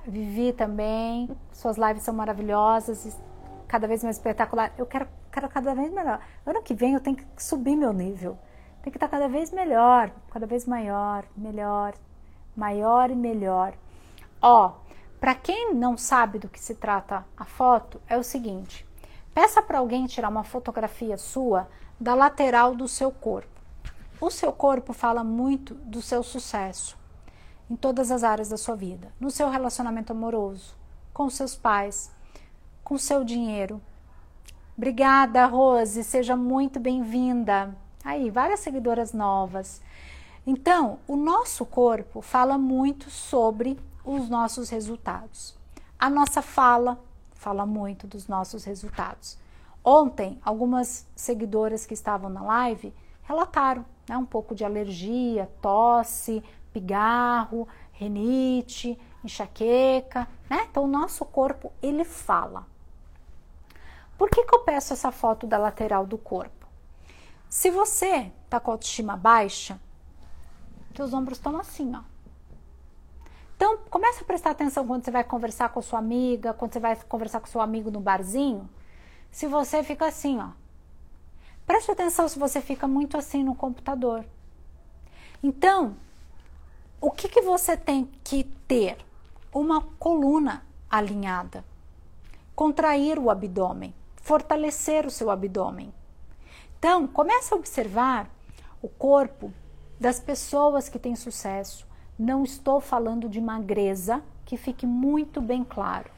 Vivi 0.07 0.53
também, 0.53 1.28
suas 1.53 1.76
lives 1.76 2.05
são 2.05 2.14
maravilhosas, 2.14 3.18
cada 3.71 3.87
vez 3.87 4.03
mais 4.03 4.16
espetacular. 4.16 4.73
Eu 4.77 4.85
quero, 4.85 5.07
quero 5.31 5.49
cada 5.49 5.73
vez 5.73 5.93
melhor. 5.93 6.21
Ano 6.45 6.61
que 6.61 6.75
vem 6.75 6.95
eu 6.95 7.01
tenho 7.01 7.16
que 7.16 7.25
subir 7.39 7.77
meu 7.77 7.93
nível. 7.93 8.37
Tem 8.83 8.91
que 8.91 8.97
estar 8.97 9.07
cada 9.07 9.29
vez 9.29 9.53
melhor, 9.53 10.11
cada 10.33 10.45
vez 10.45 10.66
maior, 10.66 11.25
melhor, 11.37 11.95
maior 12.57 13.11
e 13.11 13.14
melhor. 13.14 13.75
Ó, 14.43 14.73
para 15.21 15.37
quem 15.37 15.73
não 15.73 15.97
sabe 15.97 16.41
do 16.41 16.49
que 16.49 16.59
se 16.59 16.75
trata 16.75 17.25
a 17.37 17.45
foto, 17.45 18.01
é 18.09 18.16
o 18.16 18.25
seguinte: 18.25 18.85
peça 19.33 19.62
para 19.62 19.79
alguém 19.79 20.07
tirar 20.07 20.31
uma 20.31 20.43
fotografia 20.43 21.16
sua 21.16 21.68
da 22.01 22.14
lateral 22.14 22.75
do 22.75 22.89
seu 22.89 23.12
corpo. 23.12 23.61
O 24.21 24.31
seu 24.31 24.53
corpo 24.53 24.93
fala 24.93 25.23
muito 25.23 25.75
do 25.75 26.03
seu 26.03 26.25
sucesso 26.25 26.99
em 27.71 27.77
todas 27.77 28.11
as 28.11 28.25
áreas 28.25 28.49
da 28.49 28.57
sua 28.57 28.75
vida, 28.75 29.12
no 29.21 29.31
seu 29.31 29.49
relacionamento 29.49 30.12
amoroso, 30.12 30.75
com 31.14 31.31
seus 31.31 31.55
pais, 31.55 32.11
com 32.91 32.99
seu 32.99 33.22
dinheiro. 33.22 33.80
Obrigada, 34.76 35.47
Rose, 35.47 36.03
seja 36.03 36.34
muito 36.34 36.80
bem-vinda. 36.80 37.72
Aí, 38.05 38.30
várias 38.30 38.59
seguidoras 38.59 39.12
novas. 39.12 39.80
Então, 40.45 40.99
o 41.07 41.14
nosso 41.14 41.64
corpo 41.64 42.20
fala 42.20 42.59
muito 42.59 43.09
sobre 43.09 43.78
os 44.05 44.28
nossos 44.28 44.70
resultados. 44.70 45.57
A 45.97 46.11
nossa 46.11 46.43
fala 46.43 47.01
fala 47.30 47.64
muito 47.64 48.09
dos 48.09 48.26
nossos 48.26 48.64
resultados. 48.64 49.38
Ontem, 49.84 50.41
algumas 50.45 51.07
seguidoras 51.14 51.86
que 51.86 51.95
estavam 51.95 52.28
na 52.28 52.43
live 52.43 52.93
relataram 53.22 53.84
né, 54.09 54.16
um 54.16 54.26
pouco 54.26 54.53
de 54.53 54.64
alergia, 54.64 55.49
tosse, 55.62 56.43
pigarro, 56.72 57.68
renite, 57.93 58.99
enxaqueca, 59.24 60.26
né? 60.51 60.66
Então, 60.68 60.82
o 60.82 60.88
nosso 60.88 61.24
corpo, 61.24 61.72
ele 61.80 62.05
fala. 62.05 62.66
Por 64.21 64.29
que, 64.29 64.45
que 64.45 64.55
eu 64.55 64.59
peço 64.59 64.93
essa 64.93 65.11
foto 65.11 65.47
da 65.47 65.57
lateral 65.57 66.05
do 66.05 66.18
corpo? 66.18 66.66
Se 67.49 67.71
você 67.71 68.31
tá 68.51 68.61
com 68.61 68.71
a 68.71 68.75
autoestima 68.75 69.16
baixa, 69.16 69.81
seus 70.95 71.14
ombros 71.14 71.39
estão 71.39 71.59
assim, 71.59 71.97
ó. 71.97 72.03
Então, 73.57 73.79
comece 73.89 74.23
a 74.23 74.27
prestar 74.27 74.51
atenção 74.51 74.87
quando 74.87 75.07
você 75.07 75.11
vai 75.11 75.25
conversar 75.25 75.71
com 75.71 75.79
a 75.79 75.83
sua 75.83 76.01
amiga, 76.01 76.53
quando 76.53 76.75
você 76.75 76.81
vai 76.81 76.97
conversar 76.97 77.41
com 77.41 77.47
seu 77.47 77.62
amigo 77.62 77.91
no 77.91 77.99
barzinho. 77.99 78.68
Se 79.31 79.47
você 79.47 79.83
fica 79.83 80.07
assim, 80.07 80.39
ó. 80.39 80.51
Preste 81.66 81.91
atenção 81.91 82.29
se 82.29 82.39
você 82.39 82.61
fica 82.61 82.87
muito 82.87 83.16
assim 83.16 83.43
no 83.43 83.55
computador. 83.55 84.27
Então, 85.43 85.97
o 87.01 87.11
que, 87.11 87.27
que 87.27 87.41
você 87.41 87.75
tem 87.75 88.05
que 88.23 88.45
ter? 88.68 88.99
Uma 89.51 89.81
coluna 89.99 90.62
alinhada. 90.91 91.64
Contrair 92.55 93.18
o 93.18 93.31
abdômen. 93.31 93.95
Fortalecer 94.21 95.07
o 95.07 95.11
seu 95.11 95.31
abdômen. 95.31 95.93
Então, 96.79 97.07
comece 97.07 97.53
a 97.53 97.57
observar 97.57 98.31
o 98.81 98.89
corpo 98.89 99.53
das 99.99 100.21
pessoas 100.21 100.89
que 100.89 100.99
têm 100.99 101.16
sucesso 101.16 101.91
não 102.21 102.45
estou 102.45 102.83
falando 102.83 103.31
de 103.31 103.41
magreza, 103.41 104.23
que 104.45 104.59
fique 104.59 104.87
muito 104.87 105.41
bem 105.41 105.64
claro. 105.64 106.11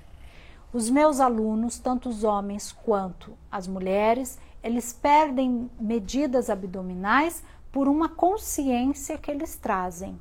Os 0.73 0.91
meus 0.91 1.21
alunos, 1.21 1.79
tanto 1.79 2.09
os 2.09 2.25
homens 2.25 2.73
quanto 2.73 3.39
as 3.49 3.69
mulheres, 3.69 4.37
eles 4.65 4.93
perdem 4.93 5.71
medidas 5.79 6.51
abdominais 6.51 7.45
por 7.71 7.87
uma 7.87 8.09
consciência 8.09 9.17
que 9.17 9.31
eles 9.31 9.55
trazem. 9.55 10.21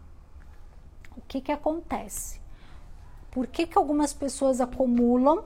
O 1.18 1.22
que, 1.28 1.42
que 1.42 1.52
acontece? 1.52 2.40
Por 3.32 3.48
que, 3.48 3.66
que 3.66 3.78
algumas 3.78 4.14
pessoas 4.14 4.62
acumulam, 4.62 5.46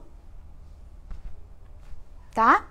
tá? 2.36 2.66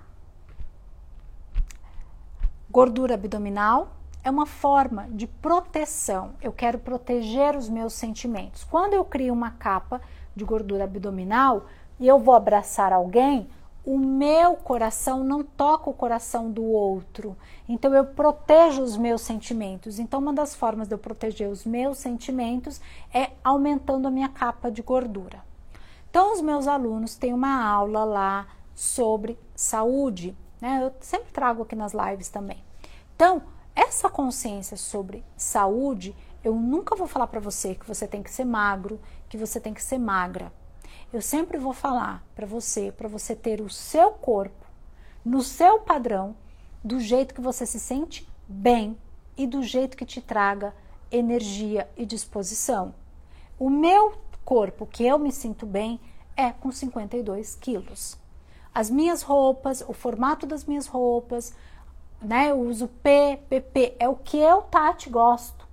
Gordura 2.71 3.15
abdominal, 3.15 3.89
é 4.23 4.31
uma 4.31 4.45
forma 4.47 5.09
de 5.11 5.27
proteção. 5.27 6.35
Eu 6.43 6.53
quero 6.53 6.79
proteger 6.79 7.57
os 7.57 7.69
meus 7.69 7.95
sentimentos. 7.95 8.63
Quando 8.63 8.93
eu 8.93 9.05
crio 9.05 9.33
uma 9.33 9.53
capa 9.53 10.03
de 10.37 10.45
gordura 10.45 10.85
abdominal 10.85 11.65
e 11.99 12.07
eu 12.07 12.19
vou 12.19 12.35
abraçar 12.35 12.93
alguém, 12.93 13.49
o 13.87 13.99
meu 13.99 14.55
coração 14.55 15.25
não 15.25 15.43
toca 15.43 15.89
o 15.89 15.95
coração 15.95 16.51
do 16.51 16.65
outro. 16.65 17.37
Então 17.67 17.95
eu 17.95 18.05
protejo 18.05 18.83
os 18.83 18.97
meus 18.99 19.23
sentimentos. 19.23 19.99
Então 19.99 20.21
uma 20.21 20.33
das 20.33 20.55
formas 20.55 20.89
de 20.89 20.95
eu 20.95 20.99
proteger 20.99 21.49
os 21.49 21.65
meus 21.65 21.99
sentimentos 21.99 22.81
é 23.13 23.31
aumentando 23.43 24.09
a 24.09 24.11
minha 24.11 24.29
capa 24.29 24.71
de 24.71 24.83
gordura. 24.83 25.43
Então 26.11 26.35
os 26.35 26.43
meus 26.43 26.67
alunos 26.67 27.15
têm 27.15 27.33
uma 27.33 27.63
aula 27.63 28.05
lá 28.05 28.47
sobre 28.75 29.39
saúde, 29.55 30.37
né? 30.61 30.81
Eu 30.83 30.93
sempre 31.01 31.33
trago 31.33 31.63
aqui 31.63 31.77
nas 31.77 31.93
lives 31.93 32.29
também. 32.29 32.63
Então, 33.15 33.43
essa 33.75 34.09
consciência 34.09 34.77
sobre 34.77 35.25
saúde, 35.37 36.15
eu 36.43 36.55
nunca 36.55 36.97
vou 36.97 37.07
falar 37.07 37.27
para 37.27 37.41
você 37.41 37.75
que 37.75 37.87
você 37.87 38.07
tem 38.07 38.23
que 38.23 38.31
ser 38.31 38.45
magro, 38.45 39.01
que 39.29 39.37
você 39.37 39.61
tem 39.61 39.75
que 39.75 39.83
ser 39.83 39.99
magra. 39.99 40.53
Eu 41.13 41.23
sempre 41.23 41.59
vou 41.59 41.73
falar 41.73 42.25
para 42.35 42.47
você, 42.47 42.93
para 42.93 43.09
você 43.09 43.37
ter 43.37 43.61
o 43.61 43.71
seu 43.71 44.11
corpo 44.11 44.65
no 45.25 45.43
seu 45.43 45.81
padrão, 45.81 46.37
do 46.83 47.01
jeito 47.01 47.35
que 47.35 47.41
você 47.41 47.65
se 47.65 47.81
sente 47.81 48.29
bem 48.47 48.97
e 49.37 49.47
do 49.47 49.63
jeito 49.63 49.97
que 49.97 50.05
te 50.05 50.21
traga 50.21 50.75
energia 51.11 51.89
e 51.97 52.05
disposição. 52.05 52.95
O 53.59 53.71
meu 53.71 54.19
corpo, 54.45 54.87
que 54.87 55.07
eu 55.07 55.19
me 55.19 55.33
sinto 55.33 55.65
bem, 55.65 55.99
é 56.37 56.51
com 56.51 56.71
52 56.71 57.55
quilos. 57.55 58.19
As 58.75 58.91
minhas 58.91 59.23
roupas, 59.23 59.85
o 59.87 59.93
formato 59.93 60.47
das 60.47 60.65
minhas 60.65 60.87
roupas, 60.87 61.55
né? 62.21 62.51
Eu 62.51 62.61
uso 62.61 62.89
P, 62.89 63.41
PP, 63.49 63.97
é 63.99 64.09
o 64.09 64.17
que 64.17 64.37
eu, 64.37 64.63
Tati, 64.63 65.09
gosto. 65.09 65.65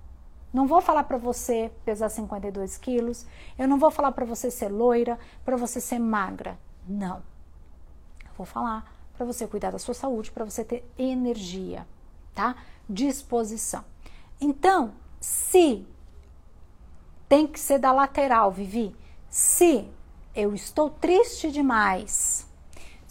Não 0.52 0.66
vou 0.66 0.80
falar 0.80 1.04
para 1.04 1.16
você 1.16 1.72
pesar 1.84 2.10
52 2.10 2.76
quilos, 2.76 3.26
eu 3.58 3.66
não 3.66 3.78
vou 3.78 3.90
falar 3.90 4.12
para 4.12 4.26
você 4.26 4.50
ser 4.50 4.68
loira, 4.68 5.18
para 5.44 5.56
você 5.56 5.80
ser 5.80 5.98
magra. 5.98 6.58
Não. 6.86 7.22
Eu 8.22 8.30
vou 8.36 8.46
falar 8.46 8.92
para 9.16 9.24
você 9.24 9.46
cuidar 9.46 9.70
da 9.70 9.78
sua 9.78 9.94
saúde, 9.94 10.30
para 10.30 10.44
você 10.44 10.62
ter 10.62 10.84
energia, 10.98 11.86
tá? 12.34 12.54
Disposição. 12.88 13.84
Então, 14.38 14.92
se 15.20 15.86
tem 17.28 17.46
que 17.46 17.58
ser 17.58 17.78
da 17.78 17.92
lateral, 17.92 18.52
Vivi, 18.52 18.94
se 19.30 19.88
eu 20.34 20.54
estou 20.54 20.90
triste 20.90 21.50
demais, 21.50 22.46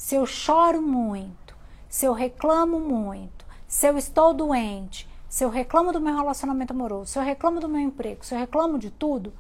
se 0.02 0.16
eu 0.16 0.26
choro 0.26 0.82
muito, 0.82 1.56
se 1.88 2.08
eu 2.08 2.12
reclamo 2.12 2.80
muito, 2.80 3.46
se 3.68 3.88
eu 3.88 4.00
estou 4.00 4.34
doente, 4.34 5.08
se 5.30 5.46
eu 5.46 5.50
reclamo 5.50 5.94
do 5.94 6.02
meu 6.02 6.16
relacionamento 6.16 6.74
amoroso, 6.74 7.12
se 7.12 7.20
eu 7.20 7.24
reclamo 7.24 7.60
do 7.60 7.70
meu 7.70 7.80
emprego, 7.80 8.26
se 8.26 8.34
eu 8.34 8.40
reclamo 8.40 8.80
de 8.80 8.90
tudo, 8.90 9.32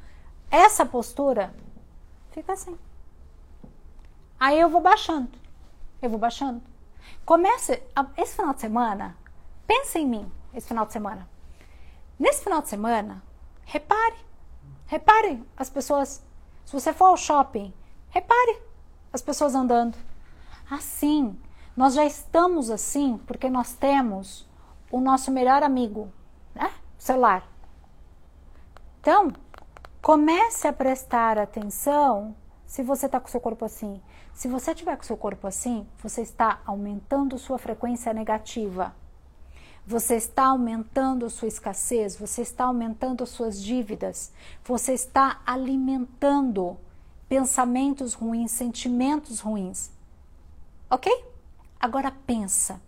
essa 0.51 0.86
postura 0.86 1.51
fica 2.30 2.53
assim. 2.53 2.78
Aí 4.39 4.59
eu 4.59 4.70
vou 4.70 4.80
baixando. 4.80 5.32
Eu 5.99 6.12
vou 6.12 6.20
baixando. 6.20 6.62
Comece 7.26 7.82
esse 8.16 8.36
final 8.36 8.53
de 8.53 8.62
semana, 8.62 9.18
pensa 9.66 9.97
em 9.97 10.07
mim 10.07 10.32
esse 10.53 10.68
final 10.68 10.86
de 10.86 10.93
semana. 10.93 11.28
Nesse 12.20 12.43
final 12.43 12.62
de 12.62 12.70
semana, 12.70 13.24
repare. 13.66 14.16
Repare 14.86 15.43
as 15.57 15.72
pessoas. 15.72 16.24
Se 16.66 16.72
você 16.72 16.93
for 16.93 17.05
ao 17.05 17.18
shopping, 17.18 17.74
repare 18.12 18.62
as 19.12 19.24
pessoas 19.24 19.55
andando 19.55 19.97
assim. 20.72 21.38
Nós 21.76 21.93
já 21.93 22.05
estamos 22.05 22.69
assim 22.69 23.19
porque 23.28 23.49
nós 23.49 23.74
temos 23.74 24.47
o 24.91 24.99
nosso 24.99 25.32
melhor 25.32 25.63
amigo, 25.63 26.09
né? 26.55 26.72
O 26.97 27.01
celular. 27.01 27.47
Então, 28.99 29.32
comece 30.01 30.67
a 30.67 30.74
prestar 30.74 31.38
atenção 31.38 32.36
se 32.65 32.84
você 32.84 33.05
está 33.05 33.19
com 33.19 33.28
seu 33.28 33.41
corpo 33.41 33.65
assim. 33.65 34.01
Se 34.34 34.47
você 34.47 34.74
tiver 34.74 34.95
com 34.95 35.03
seu 35.03 35.17
corpo 35.17 35.47
assim, 35.47 35.86
você 36.01 36.22
está 36.22 36.61
aumentando 36.65 37.38
sua 37.38 37.57
frequência 37.57 38.13
negativa. 38.13 38.95
Você 39.86 40.15
está 40.15 40.45
aumentando 40.45 41.30
sua 41.30 41.47
escassez, 41.47 42.15
você 42.15 42.43
está 42.43 42.65
aumentando 42.65 43.26
suas 43.26 43.61
dívidas, 43.61 44.32
você 44.63 44.93
está 44.93 45.41
alimentando 45.45 46.78
pensamentos 47.28 48.13
ruins, 48.13 48.51
sentimentos 48.51 49.39
ruins. 49.39 49.91
Ok? 50.92 51.10
Agora 51.80 52.12
pensa 52.12 52.82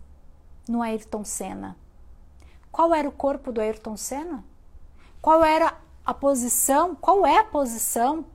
no 0.68 0.82
Ayrton 0.82 1.24
Senna. 1.24 1.74
Qual 2.70 2.94
era 2.94 3.08
o 3.08 3.12
corpo 3.12 3.50
do 3.50 3.62
Ayrton 3.62 3.96
Senna? 3.96 4.44
Qual 5.22 5.42
era 5.42 5.74
a 6.04 6.12
posição? 6.12 6.94
Qual 6.94 7.24
é 7.24 7.38
a 7.38 7.44
posição? 7.44 8.26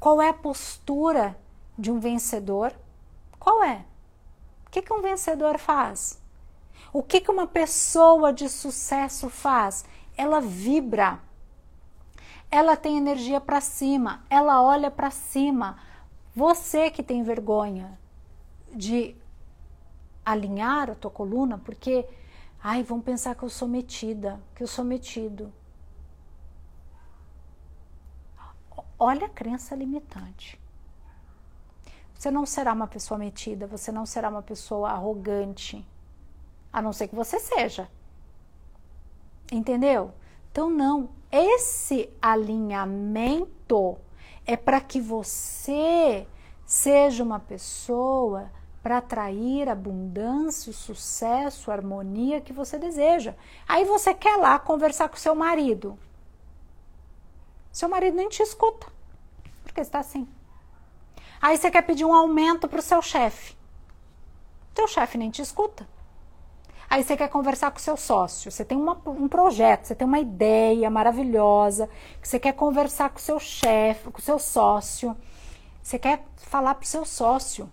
Qual 0.00 0.22
é 0.22 0.30
a 0.30 0.32
postura 0.32 1.38
de 1.78 1.90
um 1.90 2.00
vencedor? 2.00 2.74
Qual 3.38 3.62
é? 3.62 3.84
O 4.66 4.70
que, 4.70 4.80
que 4.80 4.94
um 4.94 5.02
vencedor 5.02 5.58
faz? 5.58 6.18
O 6.90 7.02
que, 7.02 7.20
que 7.20 7.30
uma 7.30 7.46
pessoa 7.46 8.32
de 8.32 8.48
sucesso 8.48 9.28
faz? 9.28 9.84
Ela 10.16 10.40
vibra, 10.40 11.20
ela 12.50 12.78
tem 12.78 12.96
energia 12.96 13.42
para 13.42 13.60
cima, 13.60 14.24
ela 14.30 14.62
olha 14.62 14.90
para 14.90 15.10
cima. 15.10 15.76
Você 16.34 16.90
que 16.90 17.02
tem 17.02 17.22
vergonha 17.22 17.98
de 18.74 19.16
alinhar 20.24 20.90
a 20.90 20.94
tua 20.94 21.10
coluna, 21.10 21.58
porque 21.58 22.06
ai, 22.62 22.82
vão 22.82 23.00
pensar 23.00 23.34
que 23.34 23.42
eu 23.42 23.48
sou 23.48 23.66
metida, 23.66 24.40
que 24.54 24.62
eu 24.62 24.66
sou 24.66 24.84
metido. 24.84 25.52
Olha 28.98 29.26
a 29.26 29.30
crença 29.30 29.74
limitante. 29.74 30.60
Você 32.14 32.30
não 32.30 32.44
será 32.44 32.72
uma 32.72 32.88
pessoa 32.88 33.16
metida, 33.16 33.66
você 33.66 33.92
não 33.92 34.04
será 34.04 34.28
uma 34.28 34.42
pessoa 34.42 34.90
arrogante, 34.90 35.86
a 36.72 36.82
não 36.82 36.92
ser 36.92 37.06
que 37.06 37.14
você 37.14 37.38
seja. 37.38 37.88
Entendeu? 39.52 40.12
Então, 40.50 40.68
não. 40.68 41.10
Esse 41.30 42.10
alinhamento 42.20 43.98
é 44.44 44.56
para 44.56 44.80
que 44.80 45.00
você 45.00 46.26
seja 46.66 47.22
uma 47.22 47.38
pessoa 47.38 48.50
para 48.88 48.96
atrair 48.96 49.68
abundância, 49.68 50.72
sucesso, 50.72 51.70
harmonia 51.70 52.40
que 52.40 52.54
você 52.54 52.78
deseja. 52.78 53.34
Aí 53.68 53.84
você 53.84 54.14
quer 54.14 54.36
lá 54.38 54.58
conversar 54.58 55.10
com 55.10 55.16
seu 55.18 55.34
marido. 55.34 55.98
Seu 57.70 57.86
marido 57.86 58.16
nem 58.16 58.30
te 58.30 58.42
escuta, 58.42 58.86
porque 59.62 59.82
está 59.82 59.98
assim. 59.98 60.26
Aí 61.38 61.58
você 61.58 61.70
quer 61.70 61.82
pedir 61.82 62.06
um 62.06 62.14
aumento 62.14 62.66
para 62.66 62.78
o 62.78 62.82
seu 62.82 63.02
chefe. 63.02 63.54
Seu 64.74 64.88
chefe 64.88 65.18
nem 65.18 65.30
te 65.30 65.42
escuta. 65.42 65.86
Aí 66.88 67.04
você 67.04 67.14
quer 67.14 67.28
conversar 67.28 67.70
com 67.70 67.78
seu 67.78 67.94
sócio. 67.94 68.50
Você 68.50 68.64
tem 68.64 68.78
uma, 68.78 68.98
um 69.04 69.28
projeto, 69.28 69.84
você 69.84 69.94
tem 69.94 70.08
uma 70.08 70.18
ideia 70.18 70.88
maravilhosa, 70.88 71.90
que 72.22 72.26
você 72.26 72.40
quer 72.40 72.54
conversar 72.54 73.10
com 73.10 73.18
seu 73.18 73.38
chefe, 73.38 74.10
com 74.10 74.22
seu 74.22 74.38
sócio. 74.38 75.14
Você 75.82 75.98
quer 75.98 76.24
falar 76.36 76.74
para 76.74 76.84
o 76.84 76.88
seu 76.88 77.04
sócio. 77.04 77.70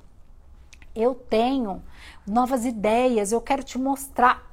Eu 0.96 1.14
tenho 1.14 1.84
novas 2.26 2.66
ideias, 2.66 3.32
eu 3.32 3.42
quero 3.42 3.64
te 3.64 3.78
mostrar. 3.78 4.52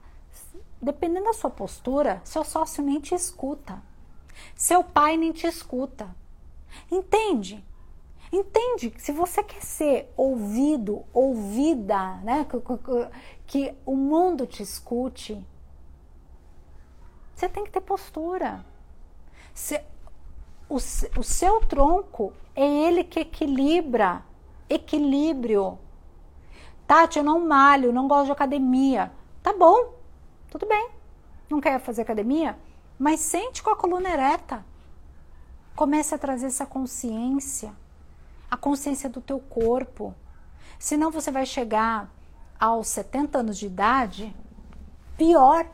Dependendo 0.81 1.27
da 1.27 1.33
sua 1.33 1.51
postura, 1.51 2.21
seu 2.25 2.43
sócio 2.43 2.83
nem 2.83 2.99
te 2.99 3.15
escuta. 3.15 3.81
Seu 4.57 4.83
pai 4.83 5.17
nem 5.17 5.31
te 5.31 5.47
escuta. 5.47 6.15
Entende? 6.91 7.65
Entende 8.33 8.91
que 8.91 9.01
se 9.01 9.13
você 9.13 9.43
quer 9.45 9.63
ser 9.63 10.13
ouvido, 10.17 11.05
ouvida, 11.13 12.17
né? 12.23 12.47
Que, 12.47 12.59
que, 13.47 13.75
o 13.85 13.95
mundo 13.95 14.47
te 14.47 14.63
escute, 14.63 15.45
você 17.35 17.47
tem 17.49 17.63
que 17.63 17.71
ter 17.71 17.83
postura. 17.83 18.65
Se, 19.53 19.79
o, 20.67 20.77
o 20.77 21.23
seu 21.23 21.61
tronco 21.61 22.33
é 22.55 22.67
ele 22.67 23.05
que 23.05 23.21
equilibra. 23.21 24.25
Equilíbrio. 24.69 25.79
Tati, 26.87 27.19
eu 27.19 27.25
não 27.25 27.47
malho, 27.47 27.93
não 27.93 28.09
gosto 28.09 28.27
de 28.27 28.33
academia. 28.33 29.13
Tá 29.43 29.53
bom, 29.53 29.95
tudo 30.51 30.67
bem. 30.67 30.91
Não 31.51 31.61
quer 31.61 31.81
fazer 31.81 32.03
academia? 32.03 32.59
Mas 32.99 33.21
sente 33.21 33.63
com 33.63 33.71
a 33.71 33.77
coluna 33.77 34.11
ereta. 34.11 34.65
Comece 35.75 36.15
a 36.15 36.19
trazer 36.19 36.47
essa 36.47 36.67
consciência 36.67 37.73
a 38.53 38.57
consciência 38.59 39.09
do 39.09 39.23
teu 39.23 39.41
corpo. 39.41 40.15
Senão 40.79 41.11
você 41.11 41.31
vai 41.31 41.47
chegar 41.47 42.13
aos 42.61 42.87
70 42.89 43.39
anos 43.39 43.57
de 43.57 43.65
idade 43.65 44.37
pior. 45.17 45.67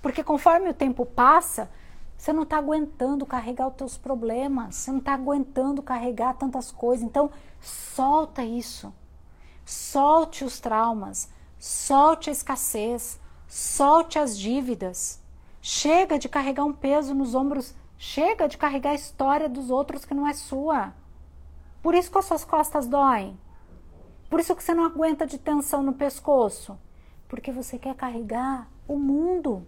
Porque 0.00 0.24
conforme 0.24 0.70
o 0.70 0.74
tempo 0.74 1.04
passa, 1.04 1.70
você 2.16 2.32
não 2.32 2.44
está 2.44 2.56
aguentando 2.56 3.26
carregar 3.26 3.68
os 3.68 3.74
teus 3.74 3.98
problemas, 3.98 4.76
você 4.76 4.90
não 4.90 4.98
está 4.98 5.12
aguentando 5.12 5.82
carregar 5.82 6.38
tantas 6.38 6.72
coisas. 6.72 7.04
Então, 7.04 7.30
solta 7.60 8.42
isso. 8.42 8.90
Solte 9.66 10.44
os 10.44 10.60
traumas, 10.60 11.28
solte 11.58 12.30
a 12.30 12.32
escassez, 12.32 13.18
solte 13.48 14.16
as 14.16 14.38
dívidas. 14.38 15.20
Chega 15.60 16.20
de 16.20 16.28
carregar 16.28 16.64
um 16.64 16.72
peso 16.72 17.12
nos 17.12 17.34
ombros, 17.34 17.74
chega 17.98 18.46
de 18.46 18.56
carregar 18.56 18.90
a 18.90 18.94
história 18.94 19.48
dos 19.48 19.68
outros 19.68 20.04
que 20.04 20.14
não 20.14 20.24
é 20.24 20.32
sua. 20.34 20.94
Por 21.82 21.96
isso 21.96 22.12
que 22.12 22.16
as 22.16 22.26
suas 22.26 22.44
costas 22.44 22.86
doem. 22.86 23.36
Por 24.30 24.38
isso 24.38 24.54
que 24.54 24.62
você 24.62 24.72
não 24.72 24.84
aguenta 24.84 25.26
de 25.26 25.36
tensão 25.36 25.82
no 25.82 25.92
pescoço. 25.92 26.78
Porque 27.26 27.50
você 27.50 27.76
quer 27.76 27.96
carregar 27.96 28.68
o 28.86 28.96
mundo. 28.96 29.66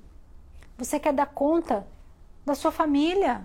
Você 0.76 1.00
quer 1.00 1.12
dar 1.12 1.26
conta 1.26 1.84
da 2.46 2.54
sua 2.54 2.70
família. 2.70 3.44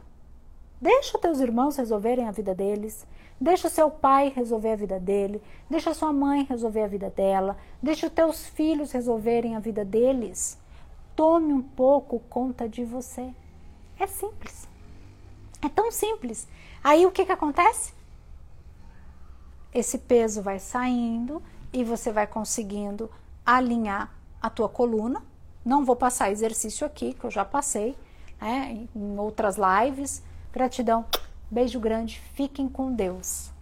Deixa 0.79 1.17
teus 1.17 1.39
irmãos 1.39 1.77
resolverem 1.77 2.27
a 2.27 2.31
vida 2.31 2.53
deles. 2.53 3.07
Deixa 3.39 3.69
seu 3.69 3.89
pai 3.89 4.31
resolver 4.36 4.71
a 4.71 4.75
vida 4.75 4.99
dele. 4.99 5.41
Deixa 5.69 5.93
sua 5.93 6.13
mãe 6.13 6.43
resolver 6.43 6.84
a 6.84 6.88
vida 6.88 7.09
dela. 7.09 7.57
Deixa 7.81 8.07
os 8.07 8.13
teus 8.13 8.47
filhos 8.47 8.91
resolverem 8.91 9.55
a 9.55 9.59
vida 9.59 9.84
deles. 9.84 10.57
Tome 11.15 11.53
um 11.53 11.61
pouco 11.61 12.19
conta 12.29 12.67
de 12.67 12.84
você. 12.84 13.34
É 13.99 14.07
simples. 14.07 14.67
É 15.61 15.69
tão 15.69 15.91
simples. 15.91 16.47
Aí 16.84 17.05
o 17.05 17.11
que, 17.11 17.25
que 17.25 17.31
acontece? 17.31 17.93
esse 19.73 19.97
peso 19.97 20.41
vai 20.41 20.59
saindo 20.59 21.41
e 21.71 21.84
você 21.84 22.11
vai 22.11 22.27
conseguindo 22.27 23.09
alinhar 23.45 24.13
a 24.41 24.49
tua 24.49 24.69
coluna. 24.69 25.21
Não 25.65 25.84
vou 25.84 25.95
passar 25.95 26.31
exercício 26.31 26.86
aqui, 26.86 27.13
que 27.13 27.23
eu 27.23 27.31
já 27.31 27.43
passei, 27.43 27.97
né, 28.39 28.88
em 28.95 29.17
outras 29.17 29.57
lives. 29.57 30.21
Gratidão, 30.51 31.05
beijo 31.53 31.79
grande, 31.79 32.19
fiquem 32.33 32.67
com 32.67 32.91
Deus. 32.91 33.52